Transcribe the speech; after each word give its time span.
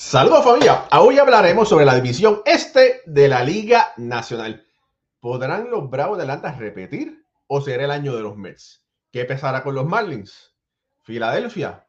Saludos 0.00 0.44
familia, 0.44 0.84
hoy 0.92 1.18
hablaremos 1.18 1.68
sobre 1.68 1.84
la 1.84 1.96
división 1.96 2.40
este 2.46 3.02
de 3.04 3.26
la 3.26 3.42
Liga 3.42 3.94
Nacional. 3.96 4.64
¿Podrán 5.18 5.70
los 5.70 5.90
Bravos 5.90 6.16
de 6.16 6.22
Atlanta 6.22 6.52
repetir 6.52 7.26
o 7.48 7.60
será 7.60 7.82
el 7.82 7.90
año 7.90 8.14
de 8.14 8.22
los 8.22 8.36
Mets? 8.36 8.86
¿Qué 9.10 9.24
pesará 9.24 9.64
con 9.64 9.74
los 9.74 9.86
Marlins? 9.86 10.54
¿Filadelfia? 11.02 11.84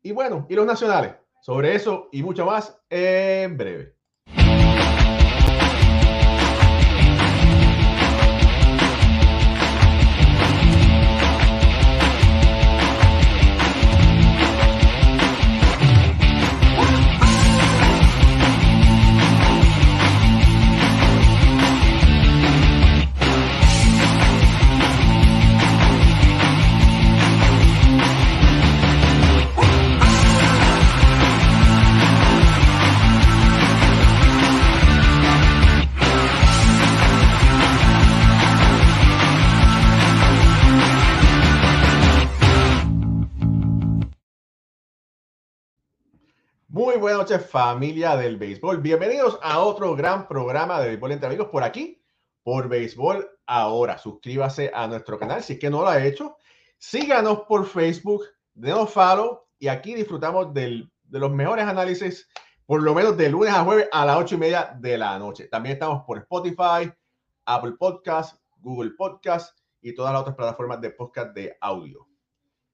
Y 0.00 0.12
bueno, 0.12 0.46
¿y 0.48 0.54
los 0.54 0.64
nacionales? 0.64 1.16
Sobre 1.42 1.74
eso 1.74 2.08
y 2.12 2.22
mucho 2.22 2.46
más 2.46 2.80
en 2.88 3.58
breve. 3.58 3.91
Buenas 47.02 47.18
noches, 47.18 47.44
familia 47.44 48.14
del 48.14 48.36
béisbol. 48.36 48.80
Bienvenidos 48.80 49.36
a 49.42 49.58
otro 49.58 49.96
gran 49.96 50.28
programa 50.28 50.80
de 50.80 50.86
béisbol 50.86 51.10
entre 51.10 51.26
amigos 51.26 51.48
por 51.48 51.64
aquí, 51.64 52.00
por 52.44 52.68
Béisbol 52.68 53.28
Ahora. 53.44 53.98
Suscríbase 53.98 54.70
a 54.72 54.86
nuestro 54.86 55.18
canal 55.18 55.42
si 55.42 55.54
es 55.54 55.58
que 55.58 55.68
no 55.68 55.82
lo 55.82 55.88
ha 55.88 56.00
hecho. 56.00 56.36
Síganos 56.78 57.40
por 57.48 57.66
Facebook, 57.66 58.22
denos 58.54 58.90
follow 58.90 59.48
y 59.58 59.66
aquí 59.66 59.94
disfrutamos 59.94 60.54
del, 60.54 60.92
de 61.02 61.18
los 61.18 61.32
mejores 61.32 61.66
análisis, 61.66 62.28
por 62.66 62.80
lo 62.80 62.94
menos 62.94 63.16
de 63.16 63.30
lunes 63.30 63.52
a 63.52 63.64
jueves 63.64 63.88
a 63.90 64.06
las 64.06 64.18
ocho 64.18 64.36
y 64.36 64.38
media 64.38 64.72
de 64.78 64.96
la 64.96 65.18
noche. 65.18 65.48
También 65.48 65.72
estamos 65.72 66.04
por 66.04 66.18
Spotify, 66.18 66.88
Apple 67.46 67.72
Podcast, 67.80 68.40
Google 68.58 68.92
Podcast 68.96 69.58
y 69.80 69.92
todas 69.92 70.12
las 70.12 70.20
otras 70.20 70.36
plataformas 70.36 70.80
de 70.80 70.90
podcast 70.90 71.34
de 71.34 71.58
audio. 71.60 72.06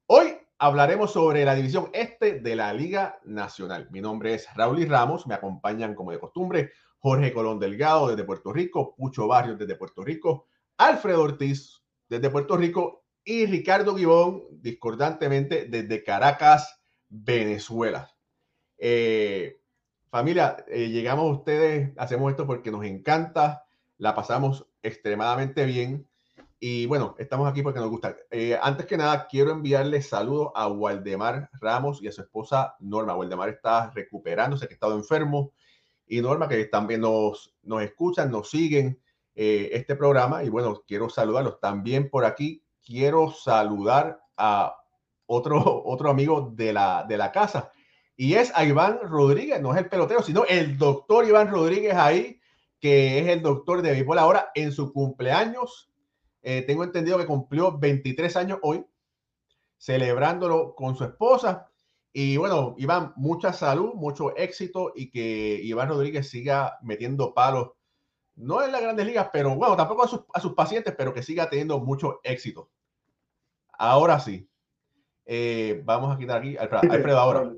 Hoy 0.04 0.36
hablaremos 0.58 1.12
sobre 1.12 1.44
la 1.44 1.54
división 1.54 1.90
este 1.92 2.40
de 2.40 2.56
la 2.56 2.72
Liga 2.72 3.20
Nacional. 3.24 3.88
Mi 3.90 4.00
nombre 4.00 4.34
es 4.34 4.48
Raúl 4.54 4.80
y 4.80 4.86
Ramos, 4.86 5.26
me 5.26 5.34
acompañan 5.34 5.94
como 5.94 6.10
de 6.10 6.18
costumbre 6.18 6.72
Jorge 6.98 7.32
Colón 7.32 7.60
Delgado 7.60 8.08
desde 8.08 8.24
Puerto 8.24 8.52
Rico, 8.52 8.94
Pucho 8.96 9.28
Barrios 9.28 9.58
desde 9.58 9.76
Puerto 9.76 10.02
Rico, 10.02 10.46
Alfredo 10.76 11.22
Ortiz 11.22 11.80
desde 12.08 12.30
Puerto 12.30 12.56
Rico 12.56 13.04
y 13.22 13.46
Ricardo 13.46 13.94
Guibón, 13.94 14.44
discordantemente, 14.50 15.66
desde 15.66 16.02
Caracas, 16.02 16.80
Venezuela. 17.08 18.10
Eh, 18.78 19.60
familia, 20.10 20.64
eh, 20.66 20.88
llegamos 20.88 21.26
a 21.26 21.38
ustedes, 21.38 21.92
hacemos 21.98 22.30
esto 22.30 22.46
porque 22.46 22.70
nos 22.70 22.84
encanta, 22.84 23.66
la 23.98 24.14
pasamos 24.14 24.66
extremadamente 24.82 25.66
bien. 25.66 26.07
Y 26.60 26.86
bueno, 26.86 27.14
estamos 27.18 27.48
aquí 27.48 27.62
porque 27.62 27.78
nos 27.78 27.88
gusta. 27.88 28.16
Eh, 28.30 28.58
antes 28.60 28.86
que 28.86 28.96
nada, 28.96 29.28
quiero 29.28 29.52
enviarle 29.52 30.02
saludos 30.02 30.50
a 30.56 30.66
Waldemar 30.66 31.50
Ramos 31.60 32.02
y 32.02 32.08
a 32.08 32.12
su 32.12 32.22
esposa 32.22 32.74
Norma. 32.80 33.14
Waldemar 33.14 33.48
está 33.48 33.90
recuperándose, 33.90 34.66
que 34.66 34.74
ha 34.74 34.76
estado 34.76 34.96
enfermo. 34.96 35.52
Y 36.06 36.20
Norma, 36.20 36.48
que 36.48 36.64
también 36.64 37.02
nos, 37.02 37.54
nos 37.62 37.82
escuchan, 37.82 38.32
nos 38.32 38.50
siguen 38.50 39.00
eh, 39.36 39.70
este 39.72 39.94
programa. 39.94 40.42
Y 40.42 40.48
bueno, 40.48 40.82
quiero 40.84 41.08
saludarlos. 41.08 41.60
También 41.60 42.10
por 42.10 42.24
aquí 42.24 42.64
quiero 42.84 43.30
saludar 43.30 44.20
a 44.36 44.74
otro, 45.26 45.62
otro 45.84 46.10
amigo 46.10 46.52
de 46.56 46.72
la, 46.72 47.04
de 47.08 47.16
la 47.18 47.30
casa. 47.30 47.70
Y 48.16 48.34
es 48.34 48.50
a 48.56 48.64
Iván 48.64 48.98
Rodríguez, 49.00 49.62
no 49.62 49.72
es 49.72 49.78
el 49.78 49.88
pelotero, 49.88 50.24
sino 50.24 50.44
el 50.44 50.76
doctor 50.76 51.24
Iván 51.24 51.52
Rodríguez 51.52 51.94
ahí, 51.94 52.40
que 52.80 53.20
es 53.20 53.28
el 53.28 53.42
doctor 53.42 53.80
de 53.80 53.92
béisbol 53.92 54.18
ahora 54.18 54.50
en 54.56 54.72
su 54.72 54.92
cumpleaños 54.92 55.88
eh, 56.42 56.62
tengo 56.62 56.84
entendido 56.84 57.18
que 57.18 57.26
cumplió 57.26 57.76
23 57.78 58.36
años 58.36 58.58
hoy, 58.62 58.84
celebrándolo 59.76 60.74
con 60.74 60.96
su 60.96 61.04
esposa. 61.04 61.68
Y 62.12 62.36
bueno, 62.36 62.74
Iván, 62.78 63.12
mucha 63.16 63.52
salud, 63.52 63.94
mucho 63.94 64.36
éxito 64.36 64.92
y 64.94 65.10
que 65.10 65.60
Iván 65.62 65.88
Rodríguez 65.88 66.28
siga 66.28 66.78
metiendo 66.82 67.34
palos, 67.34 67.72
no 68.36 68.62
en 68.62 68.72
las 68.72 68.80
grandes 68.80 69.06
ligas, 69.06 69.28
pero 69.32 69.54
bueno, 69.56 69.76
tampoco 69.76 70.04
a 70.04 70.08
sus, 70.08 70.22
a 70.32 70.40
sus 70.40 70.54
pacientes, 70.54 70.94
pero 70.96 71.12
que 71.12 71.22
siga 71.22 71.50
teniendo 71.50 71.78
mucho 71.80 72.20
éxito. 72.22 72.70
Ahora 73.72 74.18
sí, 74.20 74.48
eh, 75.30 75.82
vamos 75.84 76.14
a 76.14 76.18
quitar 76.18 76.38
aquí 76.38 76.56
Alfredo, 76.56 77.18
ahora. 77.18 77.52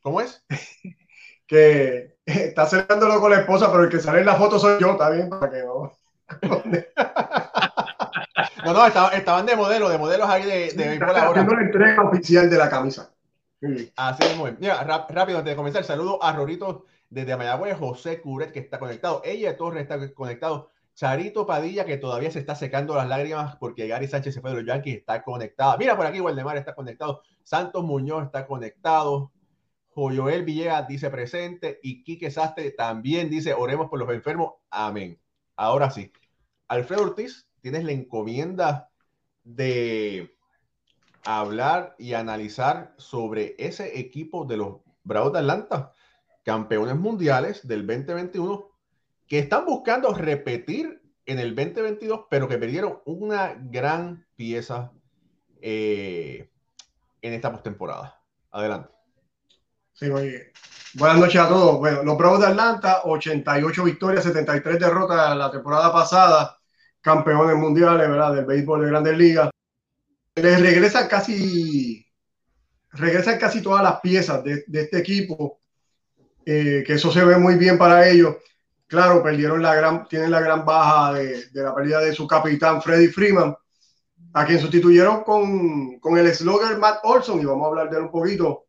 ¿Cómo 0.00 0.22
es? 0.22 0.44
que 1.46 2.16
está 2.24 2.66
celebrándolo 2.66 3.20
con 3.20 3.30
la 3.30 3.40
esposa, 3.40 3.70
pero 3.70 3.84
el 3.84 3.90
que 3.90 4.00
sale 4.00 4.20
en 4.20 4.26
la 4.26 4.36
foto 4.36 4.58
soy 4.58 4.80
yo, 4.80 4.96
también, 4.96 5.28
para 5.28 5.50
que 5.50 5.62
no. 5.62 5.92
No, 8.72 8.74
no, 8.74 8.86
estaban, 8.86 9.46
de 9.46 9.56
modelo, 9.56 9.88
de 9.88 9.96
modelos 9.96 10.28
ahí 10.28 10.44
de, 10.44 10.72
de 10.72 10.88
béisbol 10.88 11.16
ahora. 11.16 11.42
La 11.42 11.60
entrega 11.62 12.02
oficial 12.02 12.50
de 12.50 12.58
la 12.58 12.68
camisa. 12.68 13.10
Así 13.96 14.22
es, 14.24 14.36
muy 14.36 14.54
Mira, 14.60 14.84
rápido, 14.84 15.38
antes 15.38 15.52
de 15.52 15.56
comenzar, 15.56 15.84
saludo 15.84 16.22
a 16.22 16.32
Rorito 16.32 16.84
desde 17.08 17.36
Mayagüez, 17.36 17.78
José 17.78 18.20
Curet, 18.20 18.52
que 18.52 18.60
está 18.60 18.78
conectado. 18.78 19.22
Ella 19.24 19.56
Torres 19.56 19.82
está 19.82 20.12
conectado. 20.12 20.70
Charito 20.94 21.46
Padilla, 21.46 21.84
que 21.86 21.96
todavía 21.96 22.30
se 22.30 22.40
está 22.40 22.54
secando 22.54 22.94
las 22.94 23.08
lágrimas 23.08 23.56
porque 23.56 23.86
Gary 23.86 24.06
Sánchez 24.06 24.34
se 24.34 24.40
fue 24.40 24.50
de 24.50 24.56
los 24.56 24.66
Yankees, 24.66 24.98
está 24.98 25.22
conectado. 25.22 25.78
Mira, 25.78 25.96
por 25.96 26.04
aquí 26.04 26.20
Waldemar 26.20 26.56
está 26.56 26.74
conectado. 26.74 27.22
Santos 27.44 27.84
Muñoz 27.84 28.26
está 28.26 28.46
conectado. 28.46 29.32
Joel 29.94 30.44
Villegas 30.44 30.86
dice 30.86 31.08
presente. 31.08 31.80
Y 31.82 32.04
Quique 32.04 32.30
Sastre 32.30 32.72
también 32.72 33.30
dice, 33.30 33.54
oremos 33.54 33.88
por 33.88 33.98
los 33.98 34.10
enfermos. 34.10 34.54
Amén. 34.70 35.18
Ahora 35.56 35.90
sí. 35.90 36.12
Alfredo 36.68 37.02
Ortiz 37.02 37.47
tienes 37.70 37.84
la 37.84 37.92
encomienda 37.92 38.88
de 39.44 40.34
hablar 41.22 41.94
y 41.98 42.14
analizar 42.14 42.94
sobre 42.96 43.56
ese 43.58 43.98
equipo 43.98 44.46
de 44.46 44.56
los 44.56 44.76
Bravos 45.04 45.34
de 45.34 45.40
Atlanta, 45.40 45.92
campeones 46.44 46.96
mundiales 46.96 47.68
del 47.68 47.86
2021, 47.86 48.70
que 49.26 49.38
están 49.38 49.66
buscando 49.66 50.14
repetir 50.14 51.02
en 51.26 51.38
el 51.38 51.54
2022, 51.54 52.24
pero 52.30 52.48
que 52.48 52.56
perdieron 52.56 53.00
una 53.04 53.54
gran 53.58 54.26
pieza 54.34 54.90
eh, 55.60 56.50
en 57.20 57.32
esta 57.34 57.52
postemporada. 57.52 58.18
Adelante. 58.50 58.88
Sí, 59.92 60.08
oye. 60.08 60.52
Buenas 60.94 61.18
noches 61.18 61.38
a 61.38 61.48
todos. 61.48 61.78
Bueno, 61.80 62.02
los 62.02 62.16
Bravos 62.16 62.40
de 62.40 62.46
Atlanta, 62.46 63.02
88 63.04 63.84
victorias, 63.84 64.24
73 64.24 64.78
derrotas 64.78 65.36
la 65.36 65.50
temporada 65.50 65.92
pasada 65.92 66.57
campeones 67.08 67.56
mundiales, 67.56 68.06
¿verdad? 68.06 68.34
Del 68.34 68.44
béisbol 68.44 68.82
de 68.82 68.88
Grandes 68.88 69.16
Ligas. 69.16 69.50
Les 70.34 70.60
regresan 70.60 71.08
casi, 71.08 72.06
regresan 72.92 73.38
casi 73.38 73.62
todas 73.62 73.82
las 73.82 73.98
piezas 74.00 74.44
de, 74.44 74.62
este 74.74 74.98
equipo, 74.98 75.60
eh, 76.44 76.84
que 76.86 76.92
eso 76.92 77.10
se 77.10 77.24
ve 77.24 77.38
muy 77.38 77.54
bien 77.54 77.78
para 77.78 78.06
ellos. 78.06 78.36
Claro, 78.86 79.22
perdieron 79.22 79.62
la 79.62 79.74
gran, 79.74 80.06
tienen 80.06 80.30
la 80.30 80.40
gran 80.40 80.66
baja 80.66 81.14
de, 81.14 81.46
la 81.54 81.74
pérdida 81.74 82.00
de 82.00 82.12
su 82.12 82.26
capitán 82.26 82.82
Freddy 82.82 83.08
Freeman, 83.08 83.56
a 84.34 84.44
quien 84.44 84.60
sustituyeron 84.60 85.24
con, 85.24 85.98
con 86.00 86.18
el 86.18 86.34
slugger 86.34 86.76
Matt 86.76 87.00
Olson, 87.04 87.40
y 87.40 87.46
vamos 87.46 87.64
a 87.64 87.68
hablar 87.68 87.90
de 87.90 87.96
él 87.96 88.02
un 88.02 88.10
poquito. 88.10 88.66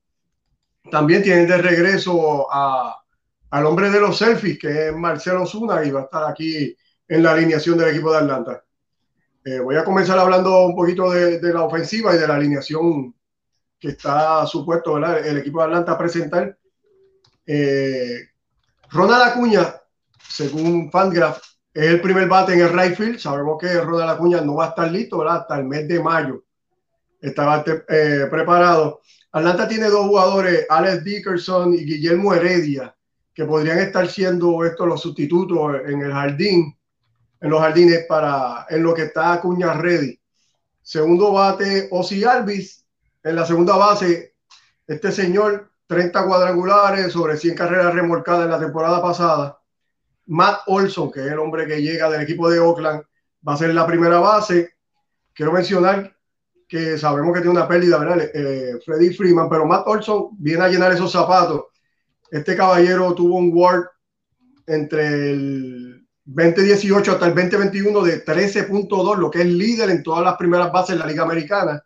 También 0.89 1.21
tienen 1.23 1.45
de 1.45 1.57
regreso 1.57 2.47
al 2.51 3.65
hombre 3.65 3.89
de 3.89 3.99
los 3.99 4.17
selfies, 4.17 4.57
que 4.57 4.87
es 4.87 4.95
Marcelo 4.95 5.45
Zuna, 5.45 5.83
y 5.83 5.91
va 5.91 6.01
a 6.01 6.03
estar 6.03 6.23
aquí 6.23 6.73
en 7.09 7.23
la 7.23 7.31
alineación 7.31 7.77
del 7.77 7.89
equipo 7.89 8.11
de 8.11 8.19
Atlanta. 8.19 8.63
Eh, 9.43 9.59
voy 9.59 9.75
a 9.75 9.83
comenzar 9.83 10.19
hablando 10.19 10.65
un 10.65 10.75
poquito 10.75 11.09
de, 11.11 11.41
la 11.41 11.63
ofensiva 11.63 12.13
y 12.13 12.19
de 12.19 12.27
la 12.27 12.35
alineación 12.35 13.15
que 13.79 13.89
está 13.89 14.45
supuesto 14.45 14.97
el 14.97 15.37
equipo 15.37 15.59
de 15.59 15.65
Atlanta 15.65 15.93
a 15.93 15.97
presentar. 15.97 16.57
Eh, 17.45 18.29
Ronald 18.91 19.23
Acuña, 19.23 19.75
según 20.27 20.91
Fangraph, 20.91 21.39
es 21.73 21.85
el 21.85 22.01
primer 22.01 22.27
bate 22.27 22.53
en 22.53 22.61
el 22.61 22.69
right 22.69 22.95
field. 22.95 23.17
Sabemos 23.17 23.57
que 23.59 23.81
Ronald 23.81 24.11
Acuña 24.11 24.41
no 24.41 24.55
va 24.55 24.65
a 24.65 24.69
estar 24.69 24.91
listo 24.91 25.27
hasta 25.27 25.57
el 25.57 25.65
mes 25.65 25.87
de 25.87 25.99
mayo. 25.99 26.43
Estaba 27.19 27.63
eh, 27.65 28.27
preparado. 28.29 29.01
Atlanta 29.31 29.67
tiene 29.67 29.89
dos 29.89 30.05
jugadores, 30.05 30.65
Alex 30.69 31.03
Dickerson 31.03 31.73
y 31.73 31.85
Guillermo 31.85 32.33
Heredia, 32.33 32.95
que 33.33 33.45
podrían 33.45 33.79
estar 33.79 34.07
siendo 34.07 34.63
estos 34.65 34.87
los 34.87 35.01
sustitutos 35.01 35.81
en 35.87 36.01
el 36.01 36.11
jardín 36.11 36.78
en 37.41 37.49
los 37.49 37.59
jardines 37.59 38.05
para 38.07 38.65
en 38.69 38.83
lo 38.83 38.93
que 38.93 39.03
está 39.03 39.33
Acuña 39.33 39.73
ready. 39.73 40.19
Segundo 40.81 41.31
bate, 41.33 41.87
Osi 41.91 42.23
Alvis. 42.23 42.85
En 43.23 43.35
la 43.35 43.45
segunda 43.45 43.75
base, 43.75 44.35
este 44.87 45.11
señor 45.11 45.71
30 45.87 46.25
cuadrangulares 46.25 47.11
sobre 47.11 47.37
100 47.37 47.55
carreras 47.55 47.93
remolcadas 47.93 48.45
en 48.45 48.51
la 48.51 48.59
temporada 48.59 49.01
pasada. 49.01 49.59
Matt 50.27 50.61
Olson, 50.67 51.11
que 51.11 51.21
es 51.21 51.31
el 51.31 51.39
hombre 51.39 51.65
que 51.65 51.81
llega 51.81 52.09
del 52.09 52.21
equipo 52.21 52.49
de 52.49 52.59
Oakland, 52.59 53.03
va 53.47 53.53
a 53.53 53.57
ser 53.57 53.73
la 53.73 53.87
primera 53.87 54.19
base. 54.19 54.75
Quiero 55.33 55.51
mencionar 55.51 56.15
que 56.67 56.97
sabemos 56.97 57.33
que 57.33 57.41
tiene 57.41 57.57
una 57.57 57.67
pérdida, 57.67 57.97
¿verdad? 57.97 58.29
Eh, 58.33 58.79
Freddy 58.85 59.13
Freeman, 59.13 59.49
pero 59.49 59.65
Matt 59.65 59.87
Olson 59.87 60.29
viene 60.37 60.63
a 60.63 60.69
llenar 60.69 60.91
esos 60.91 61.11
zapatos. 61.11 61.65
Este 62.29 62.55
caballero 62.55 63.15
tuvo 63.15 63.37
un 63.37 63.51
WARD 63.51 63.85
entre 64.67 65.31
el 65.31 65.98
2018 66.31 67.11
hasta 67.13 67.25
el 67.25 67.33
2021 67.33 68.03
de 68.03 68.23
13.2, 68.23 69.17
lo 69.17 69.31
que 69.31 69.41
es 69.41 69.47
líder 69.47 69.89
en 69.89 70.03
todas 70.03 70.23
las 70.23 70.37
primeras 70.37 70.71
bases 70.71 70.95
de 70.95 70.99
la 70.99 71.07
Liga 71.07 71.23
Americana. 71.23 71.83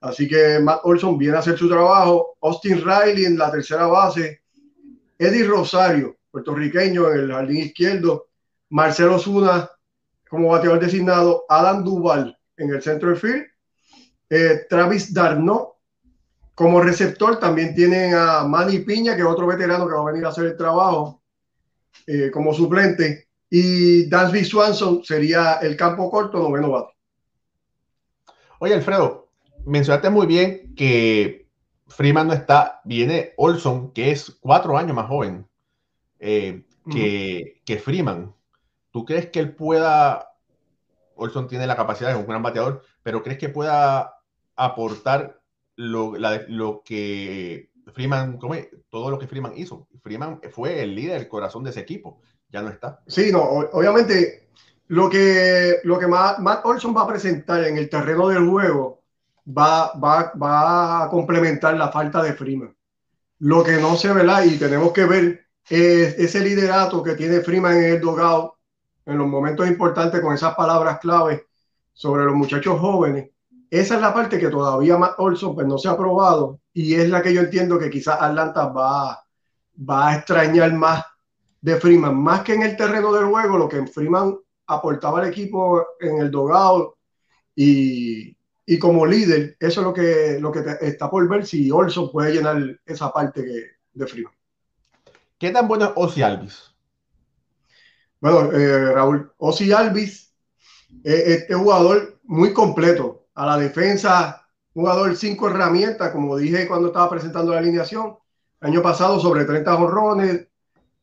Así 0.00 0.26
que 0.26 0.58
Matt 0.58 0.80
Olson 0.84 1.18
viene 1.18 1.36
a 1.36 1.40
hacer 1.40 1.58
su 1.58 1.68
trabajo. 1.68 2.36
Austin 2.40 2.82
Riley 2.82 3.26
en 3.26 3.36
la 3.36 3.50
tercera 3.50 3.86
base. 3.86 4.40
Eddie 5.18 5.44
Rosario, 5.44 6.16
puertorriqueño 6.30 7.10
en 7.10 7.20
el 7.20 7.32
jardín 7.32 7.58
izquierdo. 7.58 8.28
Marcelo 8.70 9.18
Zuna 9.18 9.70
como 10.30 10.48
bateador 10.48 10.80
designado. 10.80 11.44
Adam 11.48 11.84
Duval 11.84 12.38
en 12.56 12.70
el 12.70 12.82
centro 12.82 13.10
de 13.10 13.16
field. 13.16 13.44
Eh, 14.30 14.62
Travis 14.68 15.12
Darno 15.12 15.76
como 16.54 16.80
receptor. 16.80 17.38
También 17.38 17.74
tienen 17.74 18.14
a 18.14 18.44
Manny 18.44 18.78
Piña, 18.78 19.14
que 19.14 19.20
es 19.20 19.26
otro 19.26 19.46
veterano 19.46 19.86
que 19.86 19.94
va 19.94 20.00
a 20.00 20.10
venir 20.10 20.24
a 20.24 20.30
hacer 20.30 20.46
el 20.46 20.56
trabajo 20.56 21.22
eh, 22.06 22.30
como 22.30 22.54
suplente. 22.54 23.23
Y 23.56 24.08
Dansby 24.08 24.44
Swanson 24.44 25.04
sería 25.04 25.60
el 25.62 25.76
campo 25.76 26.10
corto, 26.10 26.40
noveno 26.40 26.72
bate. 26.72 26.92
Oye, 28.58 28.74
Alfredo, 28.74 29.28
mencionaste 29.64 30.10
muy 30.10 30.26
bien 30.26 30.74
que 30.74 31.46
Freeman 31.86 32.26
no 32.26 32.32
está, 32.32 32.80
viene 32.82 33.32
Olson, 33.36 33.92
que 33.92 34.10
es 34.10 34.38
cuatro 34.40 34.76
años 34.76 34.96
más 34.96 35.06
joven 35.06 35.46
eh, 36.18 36.64
que, 36.90 37.62
que, 37.64 37.78
Freeman. 37.78 38.34
¿Tú 38.90 39.04
crees 39.04 39.30
que 39.30 39.38
él 39.38 39.54
pueda, 39.54 40.32
Olson 41.14 41.46
tiene 41.46 41.68
la 41.68 41.76
capacidad 41.76 42.10
de 42.10 42.16
un 42.16 42.26
gran 42.26 42.42
bateador, 42.42 42.82
pero 43.04 43.22
crees 43.22 43.38
que 43.38 43.50
pueda 43.50 44.16
aportar 44.56 45.40
lo, 45.76 46.14
lo 46.48 46.82
que 46.84 47.70
Freeman, 47.92 48.40
todo 48.90 49.10
lo 49.10 49.18
que 49.20 49.28
Freeman 49.28 49.56
hizo? 49.56 49.86
Freeman 50.02 50.40
fue 50.50 50.82
el 50.82 50.96
líder, 50.96 51.20
el 51.20 51.28
corazón 51.28 51.62
de 51.62 51.70
ese 51.70 51.78
equipo 51.78 52.20
ya 52.54 52.62
no 52.62 52.68
está. 52.68 53.00
Sí, 53.08 53.32
no, 53.32 53.42
obviamente 53.42 54.46
lo 54.86 55.10
que, 55.10 55.80
lo 55.82 55.98
que 55.98 56.06
Matt, 56.06 56.64
Olson 56.64 56.96
va 56.96 57.02
a 57.02 57.08
presentar 57.08 57.64
en 57.64 57.76
el 57.78 57.90
terreno 57.90 58.28
del 58.28 58.48
juego 58.48 59.02
va, 59.46 59.92
va, 59.94 60.32
va 60.40 61.02
a 61.02 61.08
complementar 61.08 61.76
la 61.76 61.88
falta 61.88 62.22
de 62.22 62.32
Freeman. 62.32 62.72
Lo 63.40 63.64
que 63.64 63.72
no 63.72 63.96
se 63.96 64.12
ve, 64.12 64.24
y 64.46 64.56
tenemos 64.56 64.92
que 64.92 65.04
ver 65.04 65.46
es 65.68 66.16
ese 66.16 66.40
liderato 66.44 67.02
que 67.02 67.14
tiene 67.14 67.40
Freeman 67.40 67.76
en 67.76 67.84
el 67.94 68.00
dogado 68.00 68.58
en 69.04 69.18
los 69.18 69.26
momentos 69.26 69.66
importantes 69.66 70.20
con 70.20 70.32
esas 70.32 70.54
palabras 70.54 71.00
claves 71.00 71.42
sobre 71.92 72.24
los 72.24 72.36
muchachos 72.36 72.78
jóvenes. 72.78 73.30
Esa 73.68 73.96
es 73.96 74.00
la 74.00 74.14
parte 74.14 74.38
que 74.38 74.48
todavía 74.48 74.96
Matt 74.96 75.18
Olson 75.18 75.56
pues, 75.56 75.66
no 75.66 75.76
se 75.76 75.88
ha 75.88 75.96
probado 75.96 76.60
y 76.72 76.94
es 76.94 77.08
la 77.08 77.20
que 77.20 77.34
yo 77.34 77.40
entiendo 77.40 77.80
que 77.80 77.90
quizás 77.90 78.22
Atlanta 78.22 78.66
va, 78.68 79.24
va 79.76 80.08
a 80.08 80.16
extrañar 80.18 80.72
más 80.74 81.04
de 81.64 81.80
Freeman, 81.80 82.14
más 82.14 82.42
que 82.42 82.52
en 82.52 82.62
el 82.62 82.76
terreno 82.76 83.10
del 83.10 83.24
juego, 83.24 83.56
lo 83.56 83.70
que 83.70 83.86
Freeman 83.86 84.36
aportaba 84.66 85.20
al 85.20 85.28
equipo 85.28 85.82
en 85.98 86.18
el 86.18 86.30
dogado 86.30 86.98
y, 87.56 88.36
y 88.66 88.78
como 88.78 89.06
líder, 89.06 89.56
eso 89.58 89.80
es 89.80 89.86
lo 89.86 89.94
que, 89.94 90.36
lo 90.38 90.52
que 90.52 90.62
está 90.82 91.08
por 91.08 91.26
ver 91.26 91.46
si 91.46 91.70
Olson 91.70 92.12
puede 92.12 92.34
llenar 92.34 92.78
esa 92.84 93.10
parte 93.10 93.78
de 93.94 94.06
Freeman. 94.06 94.34
¿Qué 95.38 95.50
tan 95.52 95.66
bueno 95.66 95.86
es 95.86 95.92
Ozzy 95.96 96.20
Alvis? 96.20 96.74
Bueno, 98.20 98.52
eh, 98.52 98.92
Raúl, 98.92 99.32
Ozzy 99.38 99.72
Alvis 99.72 100.34
es 101.02 101.28
este 101.28 101.54
jugador 101.54 102.20
muy 102.24 102.52
completo. 102.52 103.28
A 103.36 103.46
la 103.46 103.56
defensa, 103.56 104.46
jugador 104.74 105.16
cinco 105.16 105.48
herramientas, 105.48 106.10
como 106.10 106.36
dije 106.36 106.68
cuando 106.68 106.88
estaba 106.88 107.08
presentando 107.08 107.52
la 107.52 107.60
alineación. 107.60 108.18
Año 108.60 108.82
pasado 108.82 109.18
sobre 109.18 109.46
30 109.46 109.76
jorrones, 109.76 110.46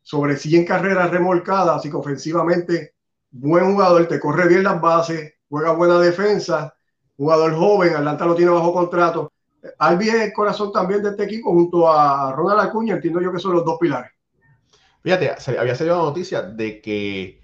sobre 0.02 0.38
100 0.38 0.66
carreras 0.66 1.10
remolcadas, 1.12 1.78
así 1.78 1.90
que 1.90 1.98
ofensivamente, 1.98 2.96
buen 3.30 3.74
jugador, 3.74 4.08
te 4.08 4.20
corre 4.20 4.48
bien 4.48 4.64
las 4.64 4.82
bases, 4.82 5.34
juega 5.48 5.72
buena 5.72 6.00
defensa, 6.00 6.74
jugador 7.16 7.56
joven, 7.56 7.96
Atlanta 7.96 8.26
lo 8.26 8.36
tiene 8.36 8.52
bajo 8.52 8.74
contrato. 8.74 9.32
Albi 9.78 10.10
es 10.10 10.16
el 10.16 10.34
corazón 10.34 10.72
también 10.72 11.04
de 11.04 11.10
este 11.10 11.24
equipo 11.24 11.52
junto 11.52 11.88
a 11.88 12.32
Ronald 12.34 12.62
Acuña, 12.62 12.96
entiendo 12.96 13.22
yo 13.22 13.32
que 13.32 13.40
son 13.40 13.54
los 13.54 13.64
dos 13.64 13.78
pilares. 13.80 14.12
Fíjate, 15.04 15.32
había 15.58 15.76
salido 15.76 15.98
la 15.98 16.04
noticia 16.04 16.42
de 16.42 16.82
que 16.82 17.42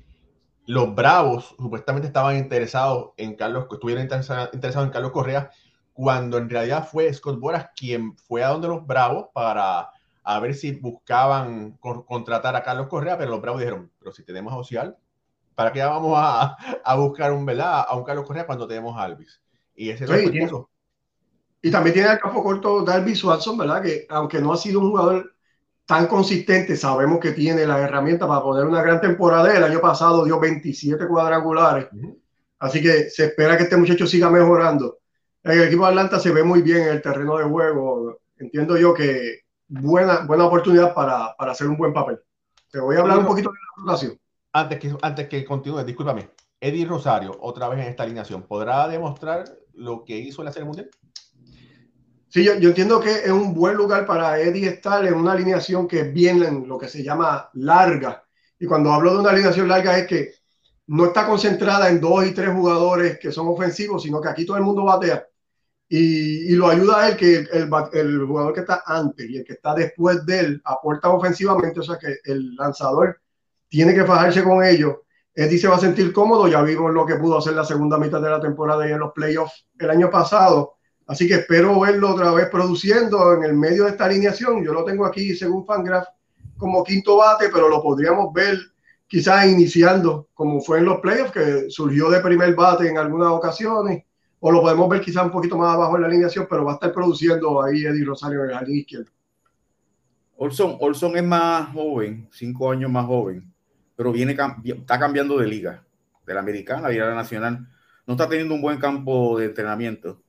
los 0.66 0.94
Bravos 0.94 1.56
supuestamente 1.58 2.08
estaban 2.08 2.38
interesados 2.38 3.12
en 3.18 3.36
Carlos, 3.36 3.68
estuvieron 3.72 4.04
interesados 4.04 4.50
en 4.54 4.90
Carlos 4.90 5.12
Correa, 5.12 5.50
cuando 5.94 6.38
en 6.38 6.50
realidad 6.50 6.88
fue 6.92 7.12
Scott 7.14 7.40
Boras 7.40 7.70
quien 7.76 8.16
fue 8.18 8.44
a 8.44 8.50
donde 8.50 8.68
los 8.68 8.86
Bravos 8.86 9.28
para 9.34 9.90
a 10.30 10.42
ver 10.42 10.56
si 10.56 10.74
buscaban 10.74 11.78
contratar 11.78 12.54
a 12.58 12.62
Carlos 12.62 12.88
Correa, 12.88 13.18
pero 13.18 13.32
los 13.32 13.42
Bravos 13.42 13.62
dijeron, 13.62 13.90
pero 13.98 14.12
si 14.12 14.24
tenemos 14.24 14.52
a 14.52 14.58
Ocial, 14.58 14.98
¿para 15.56 15.72
qué 15.72 15.80
vamos 15.82 16.16
a, 16.18 16.58
a, 16.84 16.96
buscar 16.96 17.32
un, 17.32 17.46
¿verdad? 17.46 17.86
a 17.88 17.96
un 17.96 18.04
Carlos 18.04 18.26
Correa 18.26 18.46
cuando 18.46 18.68
tenemos 18.68 18.98
a 18.98 19.04
Alvis? 19.04 19.40
Y 19.74 19.90
ese 19.90 20.04
es 20.04 20.30
tiene, 20.30 20.52
Y 21.62 21.72
también 21.72 21.94
tiene 21.94 22.12
el 22.12 22.20
campo 22.20 22.44
corto 22.44 22.84
Darby 22.84 23.16
Swanson, 23.16 23.58
¿verdad? 23.58 23.82
Que 23.82 24.06
aunque 24.10 24.42
no 24.42 24.52
ha 24.52 24.58
sido 24.58 24.82
un 24.82 24.90
jugador 24.90 25.34
tan 25.86 26.08
consistente, 26.08 26.76
sabemos 26.76 27.22
que 27.22 27.32
tiene 27.32 27.66
la 27.66 27.80
herramienta 27.80 28.28
para 28.28 28.42
poner 28.42 28.66
una 28.66 28.82
gran 28.82 29.00
temporada. 29.00 29.56
El 29.56 29.64
año 29.64 29.80
pasado 29.80 30.26
dio 30.26 30.42
27 30.42 31.08
cuadrangulares. 31.08 31.88
Así 32.60 32.82
que 32.82 33.10
se 33.10 33.28
espera 33.28 33.56
que 33.56 33.64
este 33.64 33.78
muchacho 33.78 34.06
siga 34.06 34.30
mejorando. 34.30 34.98
El 35.42 35.64
equipo 35.64 35.84
de 35.84 35.90
Atlanta 35.90 36.20
se 36.20 36.32
ve 36.32 36.44
muy 36.44 36.62
bien 36.64 36.80
en 36.80 36.90
el 36.90 37.02
terreno 37.02 37.38
de 37.38 37.46
juego. 37.46 38.20
Entiendo 38.38 38.76
yo 38.76 38.94
que 38.94 39.47
buena, 39.68 40.22
buena 40.26 40.46
oportunidad 40.46 40.94
para, 40.94 41.36
para 41.38 41.52
hacer 41.52 41.68
un 41.68 41.78
buen 41.78 41.94
papel. 41.94 42.20
Te 42.72 42.80
voy 42.80 42.96
a 42.96 43.00
hablar 43.00 43.20
un 43.20 43.26
poquito 43.26 43.50
de 43.50 43.56
la 43.56 43.84
rotación. 43.84 44.20
Antes 44.54 44.80
que, 44.80 44.96
antes 45.02 45.28
que 45.28 45.46
continúe, 45.46 45.84
discúlpame. 45.84 46.30
Eddie 46.60 46.86
Rosario, 46.86 47.38
otra 47.42 47.70
vez 47.70 47.80
en 47.80 47.88
esta 47.88 48.04
alineación, 48.04 48.44
¿podrá 48.44 48.88
demostrar 48.88 49.46
lo 49.74 50.04
que 50.04 50.18
hizo 50.18 50.42
en 50.42 50.46
la 50.46 50.52
Serie 50.52 50.66
Mundial? 50.66 50.90
Sí, 52.30 52.44
yo, 52.44 52.56
yo, 52.56 52.70
entiendo 52.70 53.00
que 53.00 53.12
es 53.12 53.32
un 53.32 53.54
buen 53.54 53.76
lugar 53.76 54.06
para 54.06 54.40
Eddie 54.40 54.68
estar 54.68 55.06
en 55.06 55.14
una 55.14 55.34
alineación 55.34 55.88
que 55.88 56.02
es 56.02 56.14
bien 56.14 56.68
lo 56.68 56.78
que 56.78 56.88
se 56.88 57.04
llama 57.04 57.50
larga. 57.54 58.24
Y 58.60 58.66
cuando 58.66 58.92
hablo 58.92 59.14
de 59.14 59.20
una 59.20 59.30
alineación 59.30 59.68
larga 59.68 59.98
es 59.98 60.08
que 60.08 60.34
no 60.88 61.06
está 61.06 61.26
concentrada 61.26 61.90
en 61.90 62.02
dos 62.02 62.26
y 62.26 62.34
tres 62.34 62.50
jugadores 62.50 63.20
que 63.20 63.32
son 63.32 63.48
ofensivos, 63.48 64.04
sino 64.04 64.20
que 64.20 64.30
aquí 64.30 64.46
todo 64.46 64.58
el 64.58 64.64
mundo 64.64 64.84
batea 64.84 65.26
y, 65.90 66.52
y, 66.54 66.56
lo 66.56 66.68
ayuda 66.68 67.00
a 67.00 67.10
él 67.10 67.18
que 67.18 67.36
el, 67.38 67.70
el, 67.94 68.26
jugador 68.26 68.54
que 68.54 68.60
está 68.60 68.84
antes 68.86 69.30
y 69.30 69.38
el 69.38 69.46
que 69.46 69.54
está 69.54 69.74
después 69.74 70.26
de 70.26 70.40
él 70.40 70.62
aporta 70.66 71.10
ofensivamente, 71.10 71.80
o 71.80 71.84
sea 71.84 71.98
que 71.98 72.18
el 72.26 72.56
lanzador 72.56 73.22
tiene 73.70 73.94
que 73.94 74.04
fajarse 74.04 74.44
con 74.44 74.64
ellos. 74.64 74.98
Eddie 75.34 75.60
se 75.60 75.68
va 75.68 75.76
a 75.76 75.80
sentir 75.80 76.12
cómodo, 76.12 76.48
ya 76.48 76.62
vimos 76.62 76.92
lo 76.94 77.06
que 77.06 77.16
pudo 77.16 77.38
hacer 77.38 77.54
la 77.54 77.64
segunda 77.64 77.98
mitad 77.98 78.22
de 78.22 78.30
la 78.30 78.42
temporada 78.42 78.88
y 78.88 78.92
en 78.92 79.00
los 79.00 79.14
playoffs 79.14 79.66
el 79.80 79.90
año 79.90 80.10
pasado, 80.10 80.74
así 81.06 81.28
que 81.28 81.36
espero 81.36 81.80
verlo 81.80 82.14
otra 82.14 82.32
vez 82.34 82.50
produciendo 82.50 83.34
en 83.36 83.44
el 83.44 83.54
medio 83.54 83.86
de 83.86 83.92
esta 83.92 84.06
alineación. 84.06 84.64
Yo 84.64 84.74
lo 84.74 84.84
tengo 84.84 85.06
aquí 85.06 85.36
según 85.36 85.66
Fangraph 85.66 86.08
como 86.58 86.84
quinto 86.84 87.18
bate, 87.18 87.50
pero 87.50 87.70
lo 87.70 87.82
podríamos 87.82 88.34
ver 88.34 88.58
quizás 89.08 89.46
iniciando 89.46 90.28
como 90.34 90.60
fue 90.60 90.80
en 90.80 90.86
los 90.86 91.00
playoffs, 91.00 91.32
que 91.32 91.70
surgió 91.70 92.10
de 92.10 92.20
primer 92.20 92.56
bate 92.56 92.90
en 92.90 92.98
algunas 92.98 93.30
ocasiones 93.30 94.07
o 94.40 94.52
lo 94.52 94.62
podemos 94.62 94.90
ver 94.90 95.02
quizá 95.02 95.24
un 95.24 95.32
poquito 95.32 95.58
más 95.58 95.74
abajo 95.74 95.96
en 95.96 96.02
la 96.02 96.08
alineación, 96.08 96.46
pero 96.50 96.64
va 96.64 96.74
a 96.74 96.76
estar 96.76 96.94
produciendo 96.94 97.62
ahí 97.64 97.86
Eddie 97.86 98.06
Rosario 98.06 98.44
en 98.44 98.50
el 98.50 98.56
jardín 98.56 98.78
izquierdo. 98.78 99.12
Olson, 100.38 100.78
Olson 100.80 101.18
es 101.18 101.24
más 101.24 101.74
joven, 101.74 102.28
cinco 102.32 102.72
años 102.72 102.92
más 102.92 103.06
joven, 103.06 103.52
pero 103.96 104.12
viene 104.12 104.38
está 104.66 105.00
cambiando 105.00 105.40
de 105.40 105.48
liga, 105.48 105.84
de 106.26 106.34
la 106.34 106.42
americana 106.42 106.88
a 106.88 106.92
la 106.92 107.16
nacional. 107.16 107.68
No 108.06 108.14
está 108.14 108.30
teniendo 108.30 108.54
un 108.54 108.62
buen 108.62 108.80
campo 108.80 109.38
de 109.40 109.46
entrenamiento. 109.46 110.22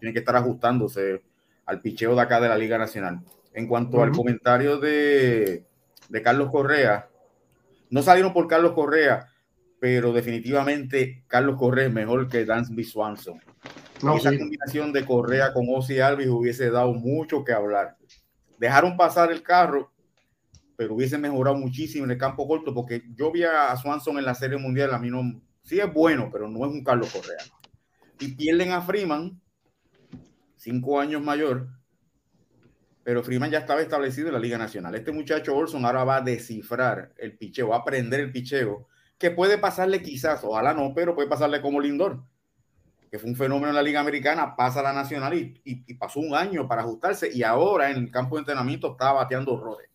Tiene 0.00 0.12
que 0.14 0.20
estar 0.20 0.34
ajustándose 0.34 1.22
al 1.66 1.80
picheo 1.80 2.14
de 2.14 2.22
acá 2.22 2.40
de 2.40 2.48
la 2.48 2.56
Liga 2.56 2.78
Nacional. 2.78 3.20
En 3.52 3.68
cuanto 3.68 4.02
al 4.02 4.10
comentario 4.10 4.78
de, 4.78 5.66
de 6.08 6.22
Carlos 6.22 6.50
Correa, 6.50 7.08
no 7.90 8.02
salieron 8.02 8.32
por 8.32 8.48
Carlos 8.48 8.72
Correa, 8.72 9.28
pero 9.82 10.12
definitivamente 10.12 11.24
Carlos 11.26 11.56
Correa 11.58 11.86
es 11.86 11.92
mejor 11.92 12.28
que 12.28 12.44
Dansby 12.44 12.84
Swanson. 12.84 13.40
Esa 14.16 14.38
combinación 14.38 14.92
de 14.92 15.04
Correa 15.04 15.52
con 15.52 15.66
Ozzy 15.68 15.98
Alvis 15.98 16.28
hubiese 16.28 16.70
dado 16.70 16.94
mucho 16.94 17.42
que 17.42 17.52
hablar. 17.52 17.96
Dejaron 18.58 18.96
pasar 18.96 19.32
el 19.32 19.42
carro, 19.42 19.92
pero 20.76 20.94
hubiese 20.94 21.18
mejorado 21.18 21.56
muchísimo 21.56 22.04
en 22.04 22.12
el 22.12 22.16
campo 22.16 22.46
corto, 22.46 22.72
porque 22.72 23.02
yo 23.16 23.32
vi 23.32 23.42
a 23.42 23.76
Swanson 23.76 24.18
en 24.18 24.24
la 24.24 24.36
Serie 24.36 24.56
Mundial, 24.56 24.94
a 24.94 25.00
mí 25.00 25.10
no, 25.10 25.42
sí 25.64 25.80
es 25.80 25.92
bueno, 25.92 26.30
pero 26.32 26.48
no 26.48 26.64
es 26.64 26.70
un 26.70 26.84
Carlos 26.84 27.12
Correa. 27.12 27.42
Y 28.20 28.36
pierden 28.36 28.70
a 28.70 28.82
Freeman, 28.82 29.40
cinco 30.54 31.00
años 31.00 31.20
mayor, 31.22 31.66
pero 33.02 33.24
Freeman 33.24 33.50
ya 33.50 33.58
estaba 33.58 33.80
establecido 33.80 34.28
en 34.28 34.34
la 34.34 34.38
Liga 34.38 34.58
Nacional. 34.58 34.94
Este 34.94 35.10
muchacho 35.10 35.56
Olson 35.56 35.84
ahora 35.84 36.04
va 36.04 36.16
a 36.18 36.20
descifrar 36.20 37.12
el 37.16 37.36
picheo, 37.36 37.70
va 37.70 37.78
a 37.78 37.80
aprender 37.80 38.20
el 38.20 38.30
picheo, 38.30 38.86
que 39.22 39.30
puede 39.30 39.56
pasarle 39.56 40.02
quizás, 40.02 40.42
ojalá 40.42 40.74
no, 40.74 40.92
pero 40.96 41.14
puede 41.14 41.28
pasarle 41.28 41.62
como 41.62 41.80
Lindor, 41.80 42.24
que 43.08 43.20
fue 43.20 43.30
un 43.30 43.36
fenómeno 43.36 43.68
en 43.68 43.76
la 43.76 43.82
Liga 43.82 44.00
Americana, 44.00 44.56
pasa 44.56 44.80
a 44.80 44.82
la 44.82 44.92
Nacional 44.92 45.32
y, 45.34 45.60
y, 45.64 45.94
pasó 45.94 46.18
un 46.18 46.34
año 46.34 46.66
para 46.66 46.82
ajustarse 46.82 47.30
y 47.32 47.44
ahora 47.44 47.92
en 47.92 47.98
el 47.98 48.10
campo 48.10 48.34
de 48.34 48.40
entrenamiento 48.40 48.90
está 48.90 49.12
bateando 49.12 49.52
horrores. 49.52 49.88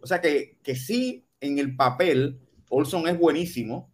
O 0.00 0.06
sea 0.06 0.18
que, 0.18 0.56
que 0.62 0.76
sí, 0.76 1.28
en 1.40 1.58
el 1.58 1.76
papel, 1.76 2.40
Olson 2.70 3.06
es 3.06 3.18
buenísimo, 3.18 3.92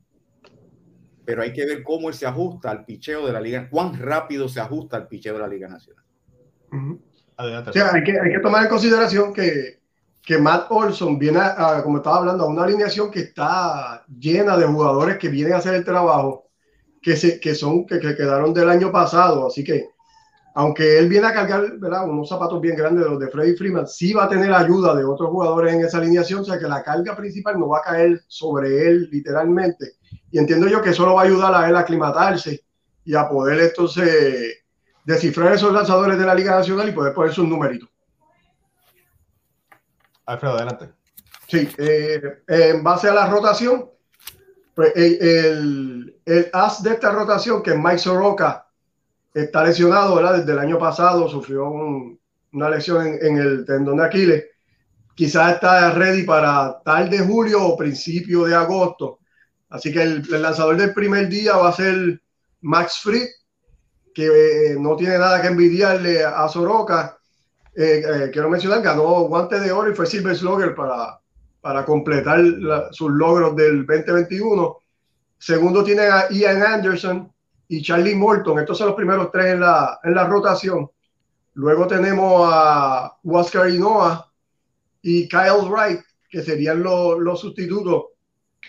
pero 1.24 1.42
hay 1.42 1.52
que 1.52 1.66
ver 1.66 1.82
cómo 1.82 2.08
él 2.08 2.14
se 2.14 2.26
ajusta 2.26 2.70
al 2.70 2.84
picheo 2.84 3.26
de 3.26 3.32
la 3.32 3.40
Liga, 3.40 3.68
cuán 3.68 3.98
rápido 3.98 4.48
se 4.48 4.60
ajusta 4.60 4.96
al 4.98 5.08
picheo 5.08 5.34
de 5.34 5.40
la 5.40 5.48
Liga 5.48 5.66
Nacional. 5.66 6.04
O 7.36 7.72
sea, 7.72 7.92
hay 7.92 8.04
que, 8.04 8.20
hay 8.20 8.32
que 8.34 8.38
tomar 8.38 8.62
en 8.62 8.68
consideración 8.68 9.32
que, 9.34 9.79
que 10.22 10.38
Matt 10.38 10.66
Olson 10.70 11.18
viene, 11.18 11.40
a, 11.40 11.82
como 11.82 11.98
estaba 11.98 12.18
hablando, 12.18 12.44
a 12.44 12.48
una 12.48 12.64
alineación 12.64 13.10
que 13.10 13.20
está 13.20 14.04
llena 14.06 14.56
de 14.56 14.66
jugadores 14.66 15.18
que 15.18 15.28
vienen 15.28 15.54
a 15.54 15.58
hacer 15.58 15.74
el 15.74 15.84
trabajo, 15.84 16.50
que, 17.00 17.16
se, 17.16 17.40
que 17.40 17.54
son, 17.54 17.86
que, 17.86 17.98
que 17.98 18.14
quedaron 18.14 18.52
del 18.52 18.68
año 18.68 18.92
pasado. 18.92 19.46
Así 19.46 19.64
que, 19.64 19.88
aunque 20.54 20.98
él 20.98 21.08
viene 21.08 21.26
a 21.26 21.32
cargar 21.32 21.78
¿verdad? 21.78 22.08
unos 22.08 22.28
zapatos 22.28 22.60
bien 22.60 22.76
grandes 22.76 23.04
de 23.04 23.10
los 23.10 23.20
de 23.20 23.28
Freddy 23.28 23.56
Freeman, 23.56 23.86
sí 23.86 24.12
va 24.12 24.24
a 24.24 24.28
tener 24.28 24.52
ayuda 24.52 24.94
de 24.94 25.04
otros 25.04 25.30
jugadores 25.30 25.74
en 25.74 25.84
esa 25.84 25.98
alineación, 25.98 26.40
o 26.40 26.44
sea 26.44 26.58
que 26.58 26.68
la 26.68 26.82
carga 26.82 27.16
principal 27.16 27.58
no 27.58 27.68
va 27.68 27.78
a 27.78 27.82
caer 27.82 28.22
sobre 28.26 28.88
él 28.88 29.08
literalmente. 29.10 29.92
Y 30.30 30.38
entiendo 30.38 30.68
yo 30.68 30.82
que 30.82 30.90
eso 30.90 31.06
lo 31.06 31.14
va 31.14 31.22
a 31.22 31.24
ayudar 31.24 31.54
a 31.54 31.68
él 31.68 31.76
a 31.76 31.80
aclimatarse 31.80 32.64
y 33.04 33.14
a 33.14 33.28
poder 33.28 33.60
entonces 33.60 34.58
descifrar 35.04 35.54
esos 35.54 35.72
lanzadores 35.72 36.18
de 36.18 36.26
la 36.26 36.34
Liga 36.34 36.56
Nacional 36.56 36.88
y 36.88 36.92
poder 36.92 37.14
poner 37.14 37.32
sus 37.32 37.46
numeritos. 37.46 37.89
Alfredo, 40.30 40.54
adelante. 40.54 40.90
Sí, 41.48 41.68
eh, 41.78 42.42
en 42.46 42.84
base 42.84 43.08
a 43.08 43.14
la 43.14 43.26
rotación, 43.26 43.90
pues 44.74 44.92
el, 44.94 46.20
el, 46.24 46.50
as 46.52 46.82
de 46.82 46.90
esta 46.90 47.10
rotación, 47.10 47.62
que 47.62 47.70
es 47.72 47.76
Mike 47.76 47.98
Soroka, 47.98 48.68
está 49.34 49.64
lesionado, 49.64 50.14
¿verdad? 50.14 50.38
Desde 50.38 50.52
el 50.52 50.58
año 50.60 50.78
pasado 50.78 51.28
sufrió 51.28 51.68
una 52.52 52.70
lesión 52.70 53.18
en, 53.20 53.38
el 53.38 53.64
tendón 53.64 53.96
de 53.96 54.04
Aquiles. 54.04 54.44
Quizás 55.14 55.54
está 55.54 55.90
ready 55.90 56.22
para 56.22 56.80
tal 56.84 57.10
de 57.10 57.18
julio 57.18 57.64
o 57.64 57.76
principio 57.76 58.44
de 58.44 58.54
agosto. 58.54 59.18
Así 59.68 59.92
que 59.92 60.02
el, 60.02 60.22
el 60.32 60.42
lanzador 60.42 60.76
del 60.76 60.94
primer 60.94 61.28
día 61.28 61.56
va 61.56 61.70
a 61.70 61.72
ser 61.72 62.22
Max 62.60 63.00
Fried, 63.02 63.28
que 64.14 64.26
eh, 64.26 64.76
no 64.78 64.94
tiene 64.94 65.18
nada 65.18 65.42
que 65.42 65.48
envidiarle 65.48 66.24
a 66.24 66.48
Soroka. 66.48 67.19
Eh, 67.74 68.02
eh, 68.04 68.30
quiero 68.32 68.50
mencionar, 68.50 68.82
ganó 68.82 69.22
guante 69.22 69.60
de 69.60 69.70
oro 69.70 69.90
y 69.90 69.94
fue 69.94 70.06
Silver 70.06 70.36
Slugger 70.36 70.74
para, 70.74 71.20
para 71.60 71.84
completar 71.84 72.40
sus 72.90 73.10
logros 73.10 73.54
del 73.56 73.86
2021. 73.86 74.78
Segundo 75.38 75.84
tiene 75.84 76.02
a 76.02 76.28
Ian 76.30 76.62
Anderson 76.62 77.32
y 77.68 77.82
Charlie 77.82 78.14
Morton. 78.14 78.58
Estos 78.58 78.78
son 78.78 78.88
los 78.88 78.96
primeros 78.96 79.30
tres 79.30 79.54
en 79.54 79.60
la, 79.60 80.00
en 80.02 80.14
la 80.14 80.26
rotación. 80.26 80.90
Luego 81.54 81.86
tenemos 81.86 82.50
a 82.52 83.16
Oscar 83.24 83.70
Inoa 83.70 84.30
y 85.02 85.28
Kyle 85.28 85.68
Wright, 85.68 86.00
que 86.28 86.42
serían 86.42 86.82
los, 86.82 87.18
los 87.18 87.40
sustitutos 87.40 88.06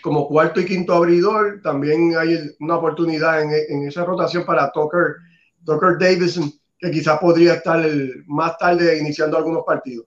como 0.02 0.26
cuarto 0.26 0.60
y 0.60 0.64
quinto 0.64 0.94
abridor. 0.94 1.60
También 1.62 2.16
hay 2.16 2.38
una 2.60 2.76
oportunidad 2.76 3.42
en, 3.42 3.50
en 3.68 3.88
esa 3.88 4.04
rotación 4.04 4.44
para 4.44 4.70
Tucker 4.72 5.16
Tucker 5.64 5.98
Davidson, 5.98 6.52
que 6.82 6.90
quizás 6.90 7.20
podría 7.20 7.54
estar 7.54 7.80
más 8.26 8.58
tarde 8.58 8.98
iniciando 8.98 9.36
algunos 9.36 9.62
partidos. 9.64 10.06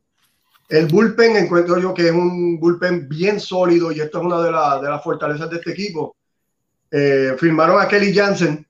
El 0.68 0.88
bullpen 0.88 1.38
encuentro 1.38 1.80
yo 1.80 1.94
que 1.94 2.08
es 2.08 2.12
un 2.12 2.60
bullpen 2.60 3.08
bien 3.08 3.40
sólido 3.40 3.94
y 3.94 4.02
esto 4.02 4.20
es 4.20 4.26
una 4.26 4.42
de, 4.42 4.52
las 4.52 5.02
fortalezas 5.02 5.50
de 5.50 5.56
este 5.56 5.72
equipo. 5.72 6.18
Eh, 6.92 7.34
firmaron 7.40 7.82
a 7.82 7.88
Kelly 7.88 8.14
Jansen 8.14 8.68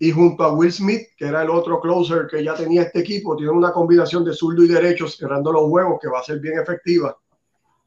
y 0.00 0.10
junto 0.10 0.42
a 0.42 0.52
Will 0.52 0.72
Smith, 0.72 1.10
que 1.16 1.26
era 1.26 1.42
el 1.42 1.50
otro 1.50 1.80
closer 1.80 2.26
que 2.28 2.42
ya 2.42 2.54
tenía 2.54 2.82
este 2.82 3.00
equipo, 3.00 3.36
tienen 3.36 3.54
una 3.54 3.70
combinación 3.70 4.24
de 4.24 4.34
zurdo 4.34 4.64
y 4.64 4.68
derecho 4.68 5.06
cerrando 5.06 5.52
los 5.52 5.68
huevos 5.68 6.00
que 6.02 6.08
va 6.08 6.18
a 6.18 6.24
ser 6.24 6.40
bien 6.40 6.58
efectiva. 6.58 7.16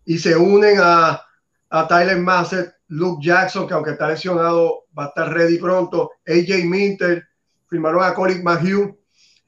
Y 0.05 0.17
se 0.17 0.33
unen 0.35 0.77
a, 0.81 1.21
a 1.69 1.87
Tyler 1.89 2.19
Massett, 2.19 2.73
Luke 2.87 3.21
Jackson, 3.21 3.67
que 3.67 3.73
aunque 3.73 3.91
está 3.91 4.07
lesionado 4.07 4.85
va 4.97 5.05
a 5.05 5.07
estar 5.07 5.33
ready 5.33 5.57
pronto, 5.57 6.11
AJ 6.25 6.65
Minter, 6.65 7.25
firmaron 7.67 8.01
a 8.03 8.13
Colin 8.13 8.43
McHugh. 8.43 9.00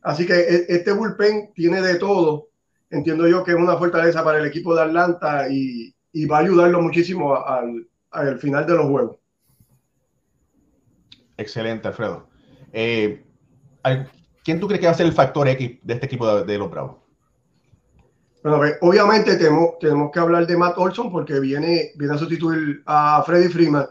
Así 0.04 0.26
que 0.26 0.34
e, 0.34 0.66
este 0.68 0.92
bullpen 0.92 1.54
tiene 1.54 1.82
de 1.82 1.96
todo. 1.96 2.50
Entiendo 2.90 3.28
yo 3.28 3.44
que 3.44 3.52
es 3.52 3.58
una 3.58 3.78
fortaleza 3.78 4.24
para 4.24 4.40
el 4.40 4.46
equipo 4.46 4.76
de 4.76 4.84
Atlanta 4.84 5.48
y, 5.50 5.96
y 6.12 6.26
va 6.26 6.38
a 6.38 6.42
ayudarlo 6.42 6.82
muchísimo 6.82 7.36
al, 7.36 7.88
al, 8.12 8.38
final 8.38 8.68
de 8.68 8.76
los 8.76 8.86
juegos. 8.86 9.18
Excelente, 11.38 11.88
Alfredo. 11.88 12.28
Eh, 12.72 13.24
¿Quién 14.44 14.60
tú 14.60 14.68
crees 14.68 14.82
que 14.82 14.88
va 14.88 14.92
a 14.92 14.96
ser 14.96 15.08
el 15.08 15.14
factor 15.14 15.48
X 15.48 15.80
de 15.82 15.94
este 15.94 16.06
equipo 16.06 16.28
de, 16.28 16.44
de 16.44 16.58
los 16.58 16.70
Bravos? 16.70 16.98
Bueno, 18.44 18.62
obviamente 18.82 19.38
tenemos, 19.38 19.80
tenemos 19.80 20.12
que 20.12 20.20
hablar 20.20 20.46
de 20.46 20.58
Matt 20.58 20.78
Olson 20.78 21.12
porque 21.12 21.40
viene, 21.40 21.92
viene 21.96 22.14
a 22.14 22.18
sustituir 22.18 22.84
a 22.86 23.24
Freddy 23.26 23.48
Freeman. 23.48 23.88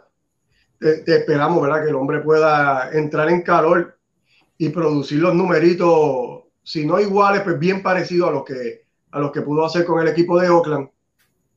Te, 0.78 0.99
te 0.99 1.16
esperamos, 1.16 1.62
¿verdad? 1.62 1.83
Que 1.83 1.88
el 1.88 1.97
hombre 1.97 2.21
pueda 2.21 2.90
entrar 2.92 3.31
en 3.31 3.42
calor 3.42 3.99
y 4.59 4.68
producir 4.68 5.18
los 5.18 5.35
numeritos, 5.35 6.42
si 6.62 6.87
no 6.87 7.00
iguales, 7.00 7.42
pues 7.42 7.59
bien 7.59 7.82
parecidos 7.82 8.28
a 8.28 8.32
los 8.32 8.44
que, 8.44 8.85
a 9.11 9.18
los 9.18 9.32
que 9.32 9.42
pudo 9.42 9.64
hacer 9.64 9.85
con 9.85 10.00
el 10.00 10.09
equipo 10.09 10.40
de 10.40 10.49
Oakland. 10.49 10.88